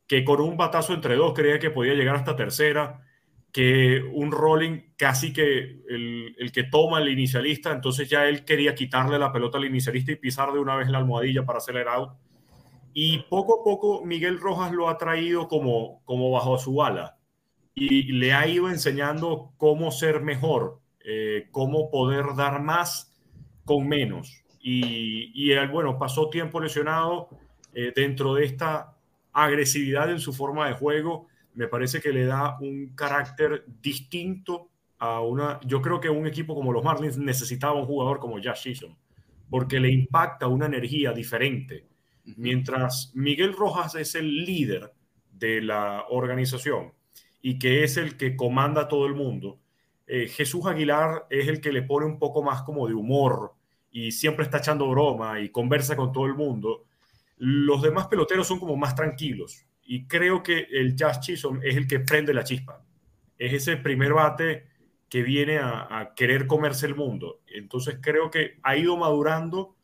que 0.07 0.23
con 0.25 0.41
un 0.41 0.57
batazo 0.57 0.95
entre 0.95 1.15
dos 1.15 1.33
creía 1.35 1.59
que 1.59 1.69
podía 1.69 1.93
llegar 1.93 2.15
hasta 2.15 2.35
tercera, 2.35 3.01
que 3.51 4.01
un 4.11 4.31
rolling 4.31 4.93
casi 4.97 5.33
que 5.33 5.83
el, 5.87 6.35
el, 6.39 6.51
que 6.51 6.63
toma 6.63 6.99
el 6.99 7.09
inicialista, 7.09 7.71
entonces 7.71 8.09
ya 8.09 8.27
él 8.27 8.43
quería 8.43 8.73
quitarle 8.73 9.19
la 9.19 9.31
pelota 9.31 9.59
al 9.59 9.65
inicialista 9.65 10.11
y 10.11 10.15
pisar 10.15 10.51
de 10.51 10.59
una 10.59 10.75
vez 10.75 10.89
la 10.89 10.97
almohadilla 10.97 11.45
para 11.45 11.59
out 11.93 12.24
y 12.97 13.19
poco 13.23 13.59
a 13.59 13.63
poco 13.65 14.05
Miguel 14.05 14.39
Rojas 14.39 14.71
lo 14.71 14.87
ha 14.87 14.97
traído 14.97 15.49
como, 15.49 16.01
como 16.05 16.31
bajo 16.31 16.57
su 16.57 16.81
ala 16.81 17.17
y 17.73 18.13
le 18.13 18.31
ha 18.33 18.47
ido 18.47 18.69
enseñando 18.69 19.51
cómo 19.57 19.91
ser 19.91 20.21
mejor, 20.21 20.79
eh, 21.03 21.49
cómo 21.51 21.91
poder 21.91 22.23
dar 22.37 22.61
más 22.63 23.13
con 23.65 23.85
menos. 23.85 24.45
Y, 24.61 25.29
y 25.35 25.51
él, 25.51 25.67
bueno, 25.67 25.99
pasó 25.99 26.29
tiempo 26.29 26.61
lesionado, 26.61 27.27
eh, 27.73 27.91
dentro 27.93 28.35
de 28.35 28.45
esta 28.45 28.95
agresividad 29.33 30.09
en 30.09 30.21
su 30.21 30.31
forma 30.31 30.69
de 30.69 30.75
juego, 30.75 31.27
me 31.53 31.67
parece 31.67 31.99
que 31.99 32.13
le 32.13 32.23
da 32.23 32.57
un 32.61 32.95
carácter 32.95 33.65
distinto 33.81 34.69
a 34.99 35.19
una... 35.19 35.59
Yo 35.65 35.81
creo 35.81 35.99
que 35.99 36.09
un 36.09 36.27
equipo 36.27 36.55
como 36.55 36.71
los 36.71 36.81
Marlins 36.81 37.17
necesitaba 37.17 37.73
un 37.73 37.85
jugador 37.85 38.19
como 38.19 38.35
Josh 38.35 38.61
Season, 38.63 38.95
porque 39.49 39.81
le 39.81 39.91
impacta 39.91 40.47
una 40.47 40.67
energía 40.67 41.11
diferente. 41.11 41.85
Mientras 42.37 43.11
Miguel 43.13 43.53
Rojas 43.53 43.95
es 43.95 44.15
el 44.15 44.45
líder 44.45 44.93
de 45.31 45.61
la 45.61 46.05
organización 46.09 46.93
y 47.41 47.59
que 47.59 47.83
es 47.83 47.97
el 47.97 48.17
que 48.17 48.35
comanda 48.35 48.81
a 48.81 48.87
todo 48.87 49.05
el 49.05 49.13
mundo, 49.13 49.59
eh, 50.07 50.27
Jesús 50.27 50.65
Aguilar 50.65 51.27
es 51.29 51.47
el 51.47 51.61
que 51.61 51.71
le 51.71 51.81
pone 51.81 52.05
un 52.05 52.19
poco 52.19 52.43
más 52.43 52.63
como 52.63 52.87
de 52.87 52.93
humor 52.93 53.53
y 53.91 54.11
siempre 54.11 54.45
está 54.45 54.57
echando 54.57 54.89
broma 54.89 55.39
y 55.39 55.49
conversa 55.49 55.95
con 55.95 56.11
todo 56.11 56.25
el 56.25 56.35
mundo. 56.35 56.85
Los 57.37 57.81
demás 57.81 58.07
peloteros 58.07 58.47
son 58.47 58.59
como 58.59 58.75
más 58.75 58.95
tranquilos 58.95 59.65
y 59.83 60.07
creo 60.07 60.41
que 60.43 60.67
el 60.71 60.95
Jazz 60.95 61.19
Chisholm 61.21 61.61
es 61.63 61.75
el 61.75 61.87
que 61.87 61.99
prende 61.99 62.33
la 62.33 62.43
chispa. 62.43 62.83
Es 63.37 63.53
ese 63.53 63.77
primer 63.77 64.13
bate 64.13 64.67
que 65.09 65.21
viene 65.21 65.59
a, 65.59 66.13
querer 66.15 66.47
comerse 66.47 66.87
el 66.87 66.95
mundo. 66.95 67.41
Entonces 67.47 67.99
creo 68.01 68.31
que 68.31 68.57
ha 68.63 68.75
ido 68.75 68.97
madurando 68.97 69.74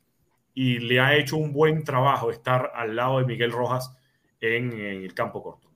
y 0.54 0.80
le 0.80 1.00
ha 1.00 1.16
hecho 1.16 1.38
un 1.38 1.54
buen 1.54 1.84
trabajo 1.84 2.30
estar 2.30 2.72
al 2.76 2.96
lado 2.96 3.20
de 3.20 3.26
Miguel 3.26 3.52
Rojas 3.52 3.96
en 4.40 4.74
el 4.74 5.14
campo 5.14 5.42
corto. 5.42 5.70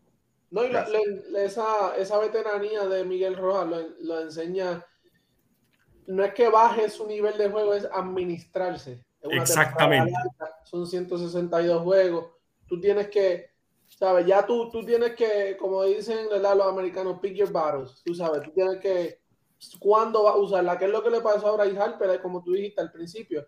No, 0.51 0.63
y 0.63 0.71
esa, 1.38 1.95
esa, 1.97 2.19
veteranía 2.19 2.86
de 2.88 3.03
Miguel 3.03 3.36
Rojas 3.36 3.67
lo, 3.99 4.21
enseña. 4.21 4.86
No 6.07 6.23
es 6.23 6.34
que 6.34 6.49
baje 6.49 6.89
su 6.89 7.05
nivel 7.07 7.38
de 7.38 7.49
juego, 7.49 7.73
es 7.73 7.88
administrarse. 7.91 9.03
Exactamente. 9.21 10.13
son 10.63 10.86
162 10.86 11.84
juegos. 11.84 12.32
Tú 12.67 12.80
tienes 12.80 13.09
que, 13.09 13.49
¿sabes? 13.88 14.26
Ya 14.26 14.45
tú, 14.45 14.69
tú 14.69 14.86
tienes 14.86 15.15
que, 15.15 15.57
como 15.59 15.84
dicen 15.84 16.28
los 16.30 16.67
americanos, 16.67 17.19
pick 17.19 17.34
your 17.34 17.51
battles. 17.51 18.01
Tú 18.05 18.13
sabes, 18.13 18.43
tú 18.43 18.51
tienes 18.51 18.80
que, 18.80 19.19
¿cuándo 19.80 20.23
va 20.23 20.32
a 20.32 20.38
usarla? 20.38 20.78
¿Qué 20.78 20.86
es 20.86 20.91
lo 20.91 21.03
que 21.03 21.09
le 21.09 21.21
pasó 21.21 21.47
a 21.47 21.57
Bryce 21.57 21.80
Harper? 21.80 22.21
Como 22.21 22.43
tú 22.43 22.53
dijiste 22.53 22.82
al 22.82 22.91
principio. 22.91 23.47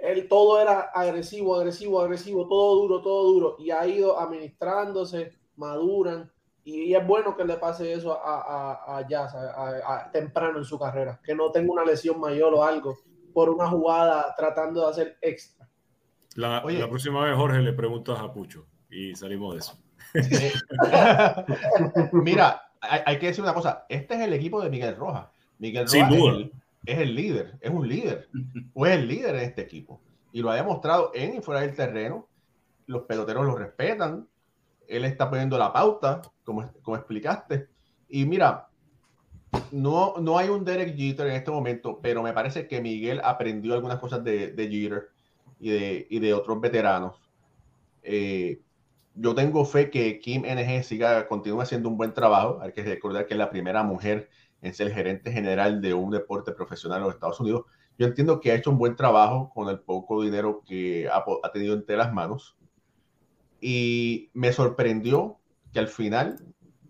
Él 0.00 0.28
todo 0.28 0.60
era 0.60 0.80
agresivo, 0.94 1.56
agresivo, 1.56 2.00
agresivo, 2.00 2.46
todo 2.46 2.82
duro, 2.82 3.02
todo 3.02 3.32
duro. 3.32 3.56
Y 3.58 3.70
ha 3.70 3.86
ido 3.86 4.18
administrándose, 4.18 5.32
maduran 5.56 6.30
y, 6.68 6.94
es 6.94 7.06
bueno 7.06 7.34
que 7.34 7.44
le 7.44 7.56
pase 7.56 7.94
eso 7.94 8.12
a, 8.12 8.98
a, 8.98 9.08
Jazz 9.08 9.34
a, 9.34 10.10
temprano 10.12 10.58
en 10.58 10.64
su 10.64 10.78
carrera, 10.78 11.18
que 11.24 11.34
no 11.34 11.50
tenga 11.50 11.72
una 11.72 11.84
lesión 11.84 12.20
mayor 12.20 12.52
o 12.52 12.62
algo 12.62 12.98
por 13.32 13.48
una 13.48 13.68
jugada 13.68 14.34
tratando 14.36 14.82
de 14.82 14.90
hacer 14.90 15.16
extra. 15.22 15.66
La, 16.34 16.62
la 16.62 16.88
próxima 16.88 17.24
vez, 17.24 17.34
Jorge, 17.34 17.60
le 17.60 17.72
preguntas 17.72 18.20
a 18.20 18.30
Pucho 18.30 18.66
y 18.90 19.14
salimos 19.14 19.54
de 19.54 19.60
eso. 19.60 19.78
Mira, 22.12 22.70
hay, 22.80 23.18
que 23.18 23.28
decir 23.28 23.42
una 23.42 23.54
cosa, 23.54 23.86
este 23.88 24.16
es 24.16 24.20
el 24.20 24.34
equipo 24.34 24.60
de 24.60 24.68
Miguel 24.68 24.96
Rojas. 24.96 25.28
Miguel 25.58 25.86
Rojas 25.86 26.12
es 26.12 26.18
el, 26.18 26.52
es 26.86 26.98
el, 26.98 27.14
líder, 27.14 27.58
es 27.60 27.70
un 27.70 27.88
líder, 27.88 28.28
o 28.74 28.86
es 28.86 28.96
el 28.96 29.08
líder 29.08 29.34
en 29.36 29.42
este 29.42 29.62
equipo. 29.62 30.00
Y 30.32 30.40
lo 30.40 30.50
ha 30.50 30.56
demostrado 30.56 31.10
en 31.14 31.36
y 31.36 31.40
fuera 31.40 31.60
del 31.60 31.74
terreno. 31.74 32.28
Los 32.86 33.02
peloteros 33.02 33.44
lo 33.44 33.56
respetan, 33.56 34.26
él 34.86 35.04
está 35.04 35.28
poniendo 35.28 35.58
la 35.58 35.72
pauta, 35.72 36.22
como, 36.44 36.70
como 36.82 36.96
explicaste. 36.96 37.68
Y 38.08 38.24
mira, 38.24 38.68
no, 39.70 40.14
no 40.18 40.38
hay 40.38 40.48
un 40.48 40.64
Derek 40.64 40.96
Jeter 40.96 41.26
en 41.26 41.34
este 41.34 41.50
momento, 41.50 42.00
pero 42.02 42.22
me 42.22 42.32
parece 42.32 42.66
que 42.66 42.80
Miguel 42.80 43.20
aprendió 43.22 43.74
algunas 43.74 43.98
cosas 43.98 44.24
de, 44.24 44.52
de 44.52 44.68
Jeter 44.68 45.08
y 45.60 45.70
de, 45.70 46.06
y 46.08 46.18
de 46.18 46.34
otros 46.34 46.60
veteranos. 46.60 47.20
Eh, 48.02 48.62
yo 49.14 49.34
tengo 49.34 49.64
fe 49.64 49.90
que 49.90 50.20
Kim 50.20 50.42
NG 50.42 50.84
siga, 50.84 51.26
continúe 51.26 51.60
haciendo 51.60 51.88
un 51.88 51.96
buen 51.96 52.14
trabajo. 52.14 52.60
Hay 52.62 52.72
que 52.72 52.82
recordar 52.82 53.26
que 53.26 53.34
es 53.34 53.38
la 53.38 53.50
primera 53.50 53.82
mujer 53.82 54.30
en 54.62 54.74
ser 54.74 54.92
gerente 54.92 55.32
general 55.32 55.80
de 55.80 55.94
un 55.94 56.10
deporte 56.10 56.52
profesional 56.52 56.98
en 56.98 57.04
los 57.04 57.14
Estados 57.14 57.40
Unidos. 57.40 57.64
Yo 57.98 58.06
entiendo 58.06 58.40
que 58.40 58.52
ha 58.52 58.54
hecho 58.54 58.70
un 58.70 58.78
buen 58.78 58.96
trabajo 58.96 59.50
con 59.54 59.68
el 59.68 59.80
poco 59.80 60.22
dinero 60.22 60.62
que 60.66 61.08
ha, 61.08 61.24
ha 61.42 61.52
tenido 61.52 61.74
entre 61.74 61.96
las 61.96 62.12
manos. 62.12 62.56
Y 63.60 64.30
me 64.34 64.52
sorprendió 64.52 65.38
que 65.72 65.80
al 65.80 65.88
final 65.88 66.38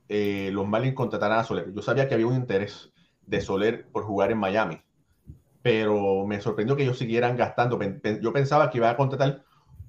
eh, 0.09 0.51
los 0.53 0.66
Marlins 0.66 0.95
contrataran 0.95 1.39
a 1.39 1.45
Soler. 1.45 1.73
Yo 1.73 1.83
sabía 1.83 2.09
que 2.09 2.14
había 2.14 2.27
un 2.27 2.35
interés 2.35 2.91
de 3.27 3.41
Soler 3.41 3.87
por 3.91 4.05
jugar 4.05 4.33
en 4.33 4.39
Miami, 4.39 4.81
pero 5.62 6.27
me 6.27 6.41
sorprendió 6.41 6.77
que 6.77 6.83
ellos 6.83 6.99
siguieran 6.99 7.37
gastando. 7.37 7.79
Yo 8.21 8.33
pensaba 8.33 8.71
que 8.71 8.79
iba 8.79 8.91
a 8.91 8.97
contratar 8.97 9.45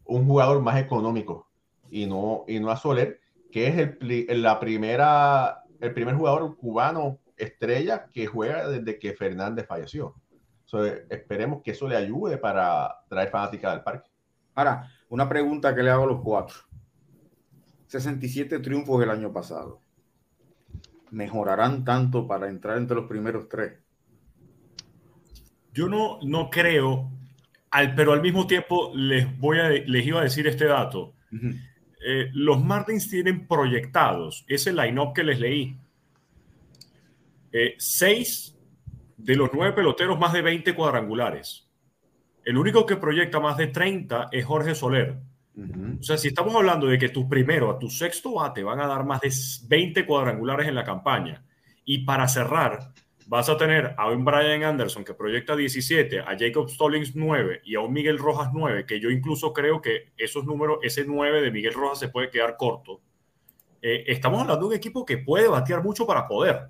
un 0.06 0.26
jugador 0.26 0.62
más 0.62 0.78
económico 0.78 1.48
y 1.90 2.06
no, 2.06 2.44
y 2.48 2.60
no 2.60 2.70
a 2.70 2.78
Soler, 2.78 3.22
que 3.52 3.68
es 3.68 3.78
el, 3.78 4.42
la 4.42 4.60
primera, 4.60 5.64
el 5.80 5.94
primer 5.94 6.16
jugador 6.16 6.58
cubano 6.58 7.20
estrella 7.40 8.08
que 8.12 8.28
juega 8.28 8.68
desde 8.68 9.00
que 9.00 9.14
Fernández 9.14 9.66
falleció. 9.66 10.16
esperemos 11.10 11.64
que 11.64 11.72
eso 11.72 11.88
le 11.88 11.96
ayude 11.96 12.38
para 12.38 13.04
traer 13.08 13.30
fanática 13.30 13.72
del 13.72 13.82
parque. 13.82 14.10
Ahora, 14.56 14.88
una 15.10 15.28
pregunta 15.28 15.74
que 15.74 15.82
le 15.82 15.90
hago 15.90 16.04
a 16.04 16.08
los 16.08 16.22
cuatro. 16.22 16.58
67 17.88 18.60
triunfos 18.60 19.02
el 19.02 19.10
año 19.10 19.34
pasado. 19.34 19.82
¿Mejorarán 21.12 21.84
tanto 21.84 22.28
para 22.28 22.50
entrar 22.50 22.78
entre 22.78 22.96
los 22.96 23.08
primeros 23.08 23.50
tres? 23.50 23.80
Yo 25.74 25.88
no, 25.88 26.20
no 26.22 26.50
creo, 26.50 27.10
al, 27.72 27.96
pero 27.96 28.14
al 28.14 28.22
mismo 28.22 28.46
tiempo 28.46 28.92
les, 28.94 29.38
voy 29.40 29.60
a, 29.60 29.70
les 29.70 30.06
iba 30.06 30.20
a 30.20 30.24
decir 30.24 30.46
este 30.46 30.66
dato. 30.66 31.14
Eh, 32.06 32.30
los 32.34 32.64
Martins 32.64 33.10
tienen 33.10 33.48
proyectados 33.48 34.46
ese 34.48 34.72
line-up 34.72 35.14
que 35.14 35.24
les 35.24 35.40
leí. 35.40 35.78
Eh, 37.52 37.76
seis 37.78 38.58
de 39.18 39.36
los 39.36 39.50
nueve 39.54 39.74
peloteros 39.74 40.20
más 40.20 40.34
de 40.34 40.42
20 40.42 40.74
cuadrangulares. 40.76 41.70
El 42.44 42.58
único 42.58 42.86
que 42.86 42.98
proyecta 42.98 43.40
más 43.40 43.58
de 43.58 43.68
30 43.68 44.30
es 44.32 44.46
Jorge 44.46 44.76
Soler. 44.76 45.18
O 46.00 46.04
sea, 46.04 46.18
si 46.18 46.30
estamos 46.30 46.56
hablando 46.56 46.88
de 46.88 46.98
que 46.98 47.10
tu 47.10 47.28
primero 47.28 47.70
a 47.70 47.78
tu 47.78 47.90
sexto 47.90 48.36
bate 48.36 48.64
van 48.64 48.80
a 48.80 48.88
dar 48.88 49.04
más 49.04 49.20
de 49.20 49.30
20 49.68 50.06
cuadrangulares 50.06 50.70
en 50.70 50.76
la 50.76 50.86
campaña 50.86 51.44
y 51.84 52.06
para 52.06 52.30
cerrar 52.30 52.94
vas 53.28 53.50
a 53.50 53.58
tener 53.58 53.94
a 53.98 54.10
un 54.10 54.26
Brian 54.26 54.64
Anderson 54.64 55.04
que 55.04 55.14
proyecta 55.14 55.56
17, 55.56 56.22
a 56.22 56.36
Jacob 56.38 56.70
Stallings 56.70 57.16
9 57.16 57.62
y 57.64 57.76
a 57.76 57.82
un 57.82 57.94
Miguel 57.94 58.18
Rojas 58.18 58.50
9, 58.54 58.86
que 58.88 59.00
yo 59.00 59.12
incluso 59.12 59.54
creo 59.54 59.82
que 59.82 60.14
esos 60.18 60.46
números, 60.46 60.80
ese 60.82 61.06
9 61.06 61.42
de 61.42 61.52
Miguel 61.52 61.74
Rojas 61.74 62.00
se 62.00 62.10
puede 62.10 62.32
quedar 62.32 62.58
corto. 62.58 63.02
Eh, 63.82 64.06
estamos 64.08 64.42
hablando 64.42 64.62
de 64.62 64.70
un 64.70 64.76
equipo 64.76 65.06
que 65.06 65.20
puede 65.20 65.48
batear 65.48 65.84
mucho 65.84 66.08
para 66.08 66.28
poder. 66.28 66.70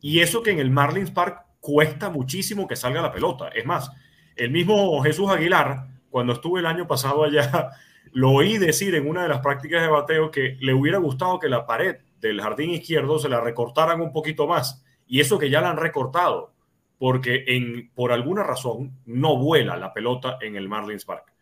Y 0.00 0.20
eso 0.20 0.42
que 0.42 0.50
en 0.50 0.58
el 0.58 0.70
Marlins 0.70 1.10
Park 1.10 1.44
cuesta 1.60 2.10
muchísimo 2.10 2.68
que 2.68 2.76
salga 2.76 3.02
la 3.02 3.12
pelota. 3.12 3.48
Es 3.48 3.66
más, 3.66 3.90
el 4.36 4.50
mismo 4.50 5.02
Jesús 5.02 5.30
Aguilar, 5.30 5.88
cuando 6.10 6.34
estuve 6.34 6.60
el 6.60 6.66
año 6.66 6.86
pasado 6.86 7.24
allá 7.24 7.70
lo 8.12 8.30
oí 8.32 8.58
decir 8.58 8.94
en 8.94 9.08
una 9.08 9.22
de 9.22 9.28
las 9.28 9.40
prácticas 9.40 9.82
de 9.82 9.88
bateo 9.88 10.30
que 10.30 10.56
le 10.60 10.74
hubiera 10.74 10.98
gustado 10.98 11.38
que 11.38 11.48
la 11.48 11.66
pared 11.66 11.96
del 12.20 12.40
jardín 12.40 12.70
izquierdo 12.70 13.18
se 13.18 13.28
la 13.28 13.40
recortaran 13.40 14.00
un 14.00 14.12
poquito 14.12 14.46
más. 14.46 14.84
Y 15.06 15.20
eso 15.20 15.38
que 15.38 15.50
ya 15.50 15.60
la 15.60 15.70
han 15.70 15.76
recortado, 15.76 16.52
porque 16.98 17.44
en, 17.48 17.90
por 17.94 18.12
alguna 18.12 18.42
razón 18.42 18.98
no 19.04 19.36
vuela 19.36 19.76
la 19.76 19.92
pelota 19.92 20.38
en 20.40 20.56
el 20.56 20.68
Marlins 20.68 21.04
Park. 21.04 21.32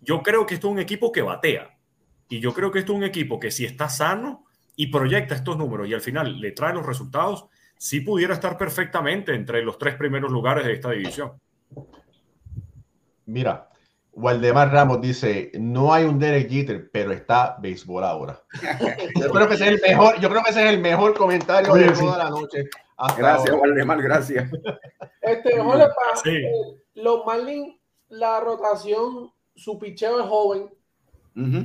Yo 0.00 0.22
creo 0.22 0.46
que 0.46 0.54
esto 0.54 0.68
es 0.68 0.72
un 0.72 0.78
equipo 0.78 1.12
que 1.12 1.22
batea. 1.22 1.76
Y 2.28 2.40
yo 2.40 2.52
creo 2.54 2.70
que 2.70 2.80
esto 2.80 2.92
es 2.92 2.98
un 2.98 3.04
equipo 3.04 3.40
que 3.40 3.50
si 3.50 3.64
está 3.64 3.88
sano 3.88 4.44
y 4.76 4.88
proyecta 4.88 5.34
estos 5.34 5.56
números 5.56 5.88
y 5.88 5.94
al 5.94 6.00
final 6.00 6.40
le 6.40 6.52
trae 6.52 6.74
los 6.74 6.86
resultados, 6.86 7.46
sí 7.78 8.00
pudiera 8.00 8.34
estar 8.34 8.58
perfectamente 8.58 9.34
entre 9.34 9.62
los 9.62 9.78
tres 9.78 9.94
primeros 9.94 10.30
lugares 10.30 10.66
de 10.66 10.72
esta 10.72 10.90
división. 10.90 11.40
Mira, 13.26 13.68
Waldemar 14.12 14.72
Ramos 14.72 15.00
dice, 15.00 15.52
no 15.54 15.94
hay 15.94 16.04
un 16.04 16.18
Derek 16.18 16.50
Jeter, 16.50 16.90
pero 16.90 17.12
está 17.12 17.56
béisbol 17.60 18.02
ahora. 18.02 18.42
yo 19.14 19.30
creo 19.30 19.48
que 19.48 19.54
ese 19.54 19.68
es 19.68 19.70
el 19.74 19.80
mejor, 19.80 20.20
yo 20.20 20.28
creo 20.28 20.42
que 20.42 20.50
ese 20.50 20.64
es 20.64 20.70
el 20.70 20.80
mejor 20.80 21.14
comentario 21.14 21.72
de 21.72 21.92
toda 21.92 22.18
la 22.18 22.30
noche. 22.30 22.68
gracias, 23.16 23.54
Waldemar, 23.54 24.02
gracias. 24.02 24.50
Este, 25.22 25.50
eh, 25.56 26.84
los 26.94 27.24
Marlins, 27.24 27.76
la 28.08 28.40
rotación, 28.40 29.30
su 29.54 29.78
picheo 29.78 30.20
es 30.20 30.26
joven 30.26 30.70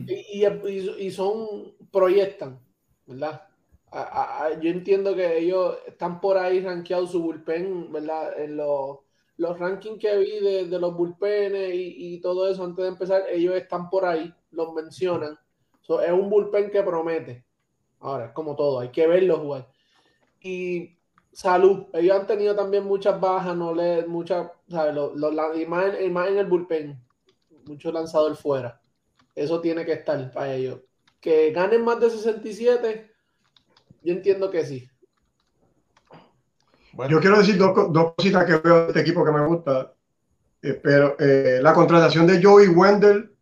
y, 0.07 0.45
y, 0.45 1.11
son, 1.11 1.73
proyectan, 1.91 2.59
¿verdad? 3.07 3.41
Yo 4.61 4.69
entiendo 4.69 5.15
que 5.15 5.37
ellos 5.37 5.77
están 5.85 6.19
por 6.19 6.37
ahí 6.37 6.61
rankeados 6.61 7.11
su 7.11 7.21
bullpen, 7.21 7.91
¿verdad? 7.91 8.39
En 8.39 8.57
los 8.57 8.99
los 9.37 9.57
rankings 9.57 9.99
que 9.99 10.17
vi 10.17 10.39
de, 10.39 10.79
los 10.79 10.95
bullpenes 10.95 11.71
y, 11.73 12.19
todo 12.21 12.49
eso 12.49 12.63
antes 12.63 12.83
de 12.83 12.89
empezar, 12.89 13.23
ellos 13.31 13.55
están 13.55 13.89
por 13.89 14.05
ahí, 14.05 14.33
los 14.51 14.73
mencionan. 14.73 15.37
es 15.81 16.11
un 16.11 16.29
bullpen 16.29 16.69
que 16.69 16.83
promete. 16.83 17.45
Ahora, 17.99 18.27
es 18.27 18.31
como 18.31 18.55
todo, 18.55 18.79
hay 18.79 18.89
que 18.89 19.07
verlo 19.07 19.39
jugar. 19.39 19.67
Y 20.41 20.97
salud, 21.31 21.85
ellos 21.93 22.19
han 22.19 22.27
tenido 22.27 22.55
también 22.55 22.83
muchas 22.83 23.19
bajas, 23.19 23.55
no 23.55 23.73
le, 23.73 24.05
muchas, 24.05 24.51
¿sabes? 24.69 24.93
Lo, 24.93 25.55
y, 25.55 25.65
más, 25.65 25.95
en 25.95 26.37
el 26.37 26.45
bullpen, 26.45 27.01
mucho 27.65 27.91
lanzador 27.91 28.35
fuera. 28.35 28.81
Eso 29.33 29.61
tiene 29.61 29.85
que 29.85 29.93
estar 29.93 30.31
para 30.31 30.53
ellos. 30.53 30.81
Que 31.19 31.51
ganen 31.51 31.83
más 31.83 31.99
de 31.99 32.09
67, 32.09 33.12
yo 34.03 34.13
entiendo 34.13 34.51
que 34.51 34.65
sí. 34.65 34.87
Yo 37.09 37.19
quiero 37.19 37.39
decir 37.39 37.57
dos, 37.57 37.73
cositas 38.15 38.45
que 38.45 38.57
veo 38.57 38.81
de 38.83 38.87
este 38.87 38.99
equipo 39.01 39.25
que 39.25 39.31
me 39.31 39.45
gusta. 39.45 39.93
Eh, 40.61 40.79
pero 40.81 41.15
eh, 41.19 41.59
la 41.61 41.73
contratación 41.73 42.27
de 42.27 42.41
Joey 42.41 42.67
Wendell, 42.67 43.35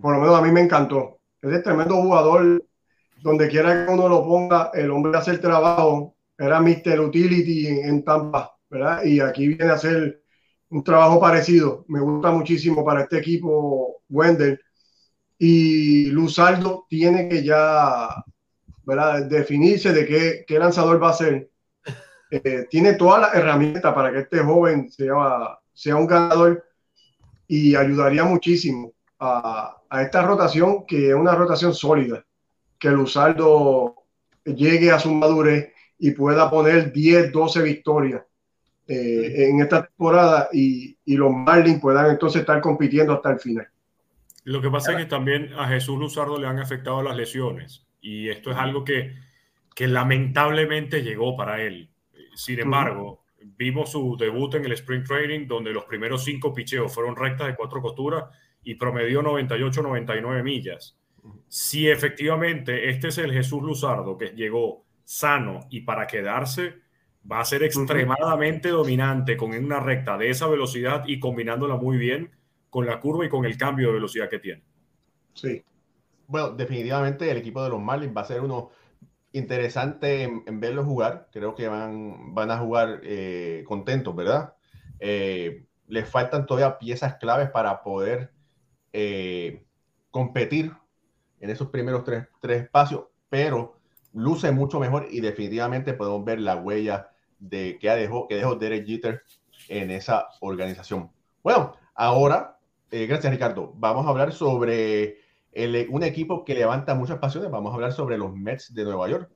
por 0.00 0.14
lo 0.14 0.20
menos 0.20 0.38
a 0.38 0.42
mí 0.42 0.52
me 0.52 0.60
encantó. 0.60 1.20
Es 1.40 1.50
un 1.50 1.62
tremendo 1.62 1.96
jugador. 1.96 2.64
Donde 3.22 3.48
quiera 3.48 3.84
que 3.84 3.92
uno 3.92 4.08
lo 4.08 4.24
ponga, 4.24 4.70
el 4.72 4.90
hombre 4.90 5.18
hace 5.18 5.32
el 5.32 5.40
trabajo. 5.40 6.16
Era 6.38 6.58
Mr. 6.60 7.00
Utility 7.00 7.66
en, 7.66 8.02
Tampa, 8.02 8.56
¿verdad? 8.70 9.04
Y 9.04 9.20
aquí 9.20 9.48
viene 9.48 9.70
a 9.70 9.74
hacer 9.74 10.22
un 10.70 10.82
trabajo 10.82 11.20
parecido. 11.20 11.84
Me 11.88 12.00
gusta 12.00 12.30
muchísimo 12.30 12.82
para 12.82 13.02
este 13.02 13.18
equipo 13.18 14.02
Wendell. 14.08 14.58
Y 15.38 16.06
Luzardo 16.06 16.86
tiene 16.88 17.28
que 17.28 17.42
ya 17.42 18.08
¿verdad? 18.84 19.24
definirse 19.24 19.92
de 19.92 20.06
qué, 20.06 20.44
qué 20.46 20.58
lanzador 20.58 21.02
va 21.02 21.10
a 21.10 21.14
ser 21.14 21.50
eh, 22.30 22.66
tiene 22.70 22.94
todas 22.94 23.20
las 23.20 23.34
herramientas 23.34 23.92
para 23.92 24.12
que 24.12 24.20
este 24.20 24.38
joven 24.38 24.88
sea, 24.90 25.58
sea 25.72 25.96
un 25.96 26.06
ganador 26.06 26.64
y 27.48 27.74
ayudaría 27.74 28.22
muchísimo 28.22 28.92
a, 29.18 29.76
a, 29.88 30.02
esta 30.02 30.22
rotación, 30.22 30.86
que 30.86 31.08
es 31.08 31.14
una 31.14 31.34
rotación 31.34 31.74
sólida, 31.74 32.24
que 32.78 32.90
Luzardo 32.90 33.96
llegue 34.44 34.92
a 34.92 35.00
su 35.00 35.12
madurez 35.12 35.72
y 35.98 36.12
pueda 36.12 36.48
poner 36.48 36.92
10, 36.92 37.32
12 37.32 37.62
victorias 37.62 38.22
eh, 38.86 39.48
en 39.48 39.60
esta 39.60 39.86
temporada 39.86 40.48
y, 40.52 40.96
y, 41.04 41.16
los 41.16 41.32
Marlins 41.32 41.80
puedan 41.80 42.10
entonces 42.10 42.40
estar 42.40 42.60
compitiendo 42.60 43.12
hasta 43.12 43.32
el 43.32 43.40
final. 43.40 43.68
Lo 44.44 44.62
que 44.62 44.70
pasa 44.70 44.92
es 44.92 44.98
que 44.98 45.06
también 45.06 45.52
a 45.54 45.66
Jesús 45.66 45.98
Luzardo 45.98 46.38
le 46.38 46.46
han 46.46 46.60
afectado 46.60 47.02
las 47.02 47.16
lesiones 47.16 47.89
y 48.00 48.28
esto 48.28 48.50
es 48.50 48.56
algo 48.56 48.84
que, 48.84 49.14
que 49.74 49.86
lamentablemente 49.86 51.02
llegó 51.02 51.36
para 51.36 51.62
él. 51.62 51.90
Sin 52.34 52.60
embargo, 52.60 53.24
vimos 53.56 53.92
su 53.92 54.16
debut 54.16 54.54
en 54.54 54.64
el 54.64 54.72
Spring 54.72 55.04
Training, 55.04 55.46
donde 55.46 55.72
los 55.72 55.84
primeros 55.84 56.24
cinco 56.24 56.52
picheos 56.52 56.92
fueron 56.94 57.16
rectas 57.16 57.46
de 57.48 57.56
cuatro 57.56 57.80
costuras 57.80 58.24
y 58.62 58.74
promedió 58.74 59.22
98-99 59.22 60.42
millas. 60.42 60.98
Si 61.48 61.88
efectivamente 61.88 62.88
este 62.88 63.08
es 63.08 63.18
el 63.18 63.32
Jesús 63.32 63.62
Luzardo 63.62 64.16
que 64.16 64.28
llegó 64.28 64.84
sano 65.04 65.60
y 65.70 65.80
para 65.80 66.06
quedarse, 66.06 66.76
va 67.30 67.40
a 67.40 67.44
ser 67.44 67.62
extremadamente 67.62 68.68
dominante 68.68 69.36
con 69.36 69.52
una 69.52 69.80
recta 69.80 70.16
de 70.16 70.30
esa 70.30 70.46
velocidad 70.48 71.04
y 71.06 71.18
combinándola 71.18 71.76
muy 71.76 71.98
bien 71.98 72.30
con 72.70 72.86
la 72.86 73.00
curva 73.00 73.26
y 73.26 73.28
con 73.28 73.44
el 73.44 73.56
cambio 73.56 73.88
de 73.88 73.94
velocidad 73.94 74.30
que 74.30 74.38
tiene. 74.38 74.62
Sí. 75.34 75.62
Bueno, 76.30 76.50
definitivamente 76.50 77.28
el 77.28 77.38
equipo 77.38 77.60
de 77.60 77.70
los 77.70 77.80
Marlins 77.80 78.16
va 78.16 78.20
a 78.20 78.24
ser 78.24 78.40
uno 78.40 78.70
interesante 79.32 80.22
en, 80.22 80.60
verlos 80.60 80.86
jugar. 80.86 81.28
Creo 81.32 81.56
que 81.56 81.66
van, 81.66 82.32
van 82.34 82.52
a 82.52 82.58
jugar 82.58 83.00
eh, 83.02 83.64
contentos, 83.66 84.14
¿verdad? 84.14 84.54
Eh, 85.00 85.66
les 85.88 86.08
faltan 86.08 86.46
todavía 86.46 86.78
piezas 86.78 87.16
claves 87.16 87.50
para 87.50 87.82
poder 87.82 88.30
eh, 88.92 89.64
competir 90.12 90.72
en 91.40 91.50
esos 91.50 91.68
primeros 91.70 92.04
tres, 92.04 92.28
tres, 92.40 92.62
espacios, 92.62 93.06
pero 93.28 93.74
luce 94.12 94.52
mucho 94.52 94.78
mejor 94.78 95.08
y 95.10 95.20
definitivamente 95.20 95.94
podemos 95.94 96.24
ver 96.24 96.38
la 96.38 96.54
huella 96.54 97.10
de 97.40 97.76
que 97.80 97.90
dejó, 97.90 98.28
que 98.28 98.36
dejó 98.36 98.54
Derek 98.54 98.86
Jeter 98.86 99.24
en 99.68 99.90
esa 99.90 100.28
organización. 100.38 101.10
Bueno, 101.42 101.72
ahora, 101.92 102.56
gracias 102.88 103.32
Ricardo, 103.32 103.72
vamos 103.74 104.06
a 104.06 104.10
hablar 104.10 104.32
sobre 104.32 105.19
un 105.52 106.02
equipo 106.02 106.44
que 106.44 106.54
levanta 106.54 106.94
muchas 106.94 107.18
pasiones. 107.18 107.50
Vamos 107.50 107.72
a 107.72 107.74
hablar 107.74 107.92
sobre 107.92 108.18
los 108.18 108.34
Mets 108.34 108.74
de 108.74 108.84
Nueva 108.84 109.08
York. 109.08 109.30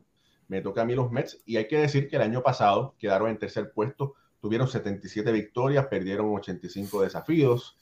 Me 0.49 0.61
toca 0.61 0.83
a 0.83 0.85
mí 0.85 0.95
los 0.95 1.11
Mets 1.11 1.43
y 1.47 1.57
hay 1.57 1.67
que 1.67 1.79
decir 1.79 2.09
que 2.09 2.17
el 2.17 2.23
año 2.23 2.43
pasado 2.43 2.95
quedaron 2.99 3.31
en 3.31 3.39
tercer 3.39 3.73
puesto, 3.73 4.15
tuvieron 4.41 4.69
77 4.69 5.33
victorias, 5.33 5.87
perdieron 5.87 6.35
85 6.35 7.03
desafíos, 7.03 7.77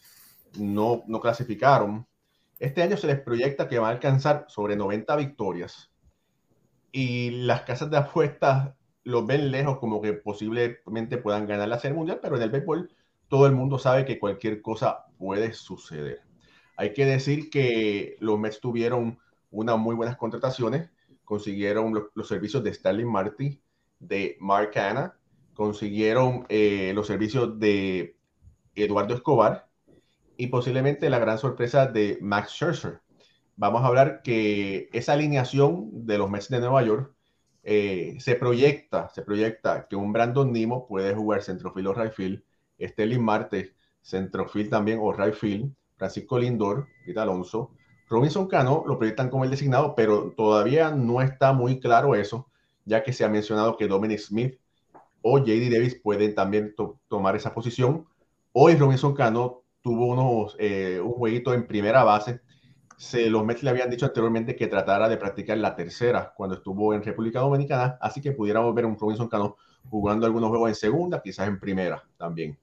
no, 0.59 1.03
no 1.07 1.21
clasificaron. 1.21 2.07
Este 2.59 2.83
año 2.83 2.97
se 2.97 3.09
les 3.09 3.21
proyecta 3.21 3.69
que 3.69 3.79
va 3.79 3.89
a 3.89 3.91
alcanzar 3.91 4.47
sobre 4.49 4.77
90 4.77 5.17
victorias 5.17 5.91
y 6.93 7.31
las 7.31 7.63
casas 7.63 7.91
de 7.91 7.97
apuestas 7.97 8.75
los 9.05 9.27
ven 9.27 9.51
lejos 9.51 9.79
como 9.79 10.01
que 10.01 10.13
posiblemente 10.13 11.17
puedan 11.19 11.47
ganar 11.47 11.69
la 11.69 11.81
Serie 11.81 11.97
Mundial, 11.97 12.21
pero 12.23 12.37
en 12.37 12.43
el 12.43 12.51
béisbol 12.51 12.95
todo 13.29 13.47
el 13.47 13.53
mundo 13.53 13.79
sabe 13.79 14.05
que 14.05 14.19
cualquier 14.19 14.63
cosa 14.63 15.07
puede 15.19 15.53
suceder. 15.55 16.21
Hay 16.77 16.93
que 16.93 17.05
decir 17.05 17.51
que 17.51 18.17
los 18.21 18.39
Mets 18.39 18.61
tuvieron 18.61 19.19
unas 19.51 19.79
muy 19.79 19.95
buenas 19.95 20.17
contrataciones, 20.17 20.91
consiguieron 21.25 21.93
los, 22.15 22.29
servicios 22.29 22.65
de 22.65 22.71
Stanley 22.71 23.05
Marty, 23.05 23.61
de 23.99 24.37
Mark 24.41 24.73
Hanna, 24.77 25.17
consiguieron 25.55 26.47
eh, 26.49 26.93
los 26.95 27.07
servicios 27.07 27.59
de 27.59 28.17
Eduardo 28.75 29.15
Escobar 29.15 29.69
y 30.37 30.49
posiblemente 30.49 31.11
la 31.11 31.19
gran 31.19 31.39
sorpresa 31.39 31.87
de 31.87 32.19
Max 32.21 32.53
Scherzer. 32.53 33.01
Vamos 33.57 33.83
a 33.83 33.87
hablar 33.87 34.23
que 34.23 34.89
esa 34.93 35.13
alineación 35.13 36.07
de 36.07 36.19
los 36.19 36.31
Mets 36.31 36.49
de 36.49 36.61
Nueva 36.61 36.83
York 36.83 37.15
eh, 37.63 38.17
se 38.19 38.35
proyecta, 38.35 39.09
se 39.11 39.23
proyecta 39.23 39.87
que 39.89 39.95
un 39.95 40.13
Brandon 40.13 40.51
Nimo 40.53 40.87
puede 40.87 41.15
jugar 41.15 41.43
centrofield 41.43 41.89
o 41.89 41.95
right 41.95 42.13
field, 42.13 42.43
Stanley 42.79 43.19
Marte 43.19 43.75
centrofield 44.01 44.71
también 44.71 44.99
o 45.01 45.13
right 45.13 45.35
field, 45.35 45.73
Francisco 46.03 46.37
Lindor, 46.37 46.89
Vita 47.07 47.23
Alonso. 47.23 47.71
Robinson 48.09 48.49
Cano 48.49 48.83
lo 48.89 48.99
proyectan 48.99 49.31
como 49.31 49.45
el 49.45 49.51
designado, 49.53 49.95
pero 49.95 50.33
todavía 50.37 50.91
no 50.91 51.23
está 51.23 51.53
muy 51.53 51.79
claro 51.79 52.17
eso, 52.17 52.49
ya 52.85 53.05
que 53.05 53.13
se 53.13 53.25
ha 53.25 53.29
mencionado 53.29 53.77
que 53.77 53.87
Dominic 53.87 54.19
Smith 54.19 54.59
o 55.23 55.39
JD 55.39 55.71
Davis 55.73 55.95
pueden 55.95 56.35
también 56.35 56.75
tomar 57.07 57.37
esa 57.37 57.55
posición. 57.55 58.05
Hoy 58.51 58.75
Robinson 58.75 59.15
Cano 59.15 59.63
tuvo 59.81 60.07
unos, 60.07 60.57
eh, 60.59 61.01
un 61.01 61.13
jueguito 61.13 61.55
en 61.55 61.69
primera 61.69 62.03
base. 62.03 62.41
Se, 62.97 63.31
los 63.31 63.45
Mets 63.45 63.63
le 63.63 63.71
habían 63.71 63.89
dicho 63.89 64.05
anteriormente 64.05 64.57
que 64.57 64.67
tratara 64.67 65.09
de 65.09 65.19
practicar 65.19 65.57
la 65.59 65.77
tercera 65.77 66.35
cuando 66.37 66.57
estuvo 66.57 66.95
en 66.95 67.05
República 67.05 67.39
Dominicana, 67.39 67.97
así 68.01 68.21
que 68.21 68.33
pudiéramos 68.33 68.75
ver 68.75 68.87
un 68.87 68.99
Robinson 68.99 69.29
Cano 69.29 69.57
jugando 69.89 70.27
algunos 70.27 70.51
juegos 70.51 70.71
en 70.71 70.75
segunda, 70.75 71.23
quizás 71.23 71.47
en 71.47 71.61
primera 71.61 72.03
también. 72.17 72.59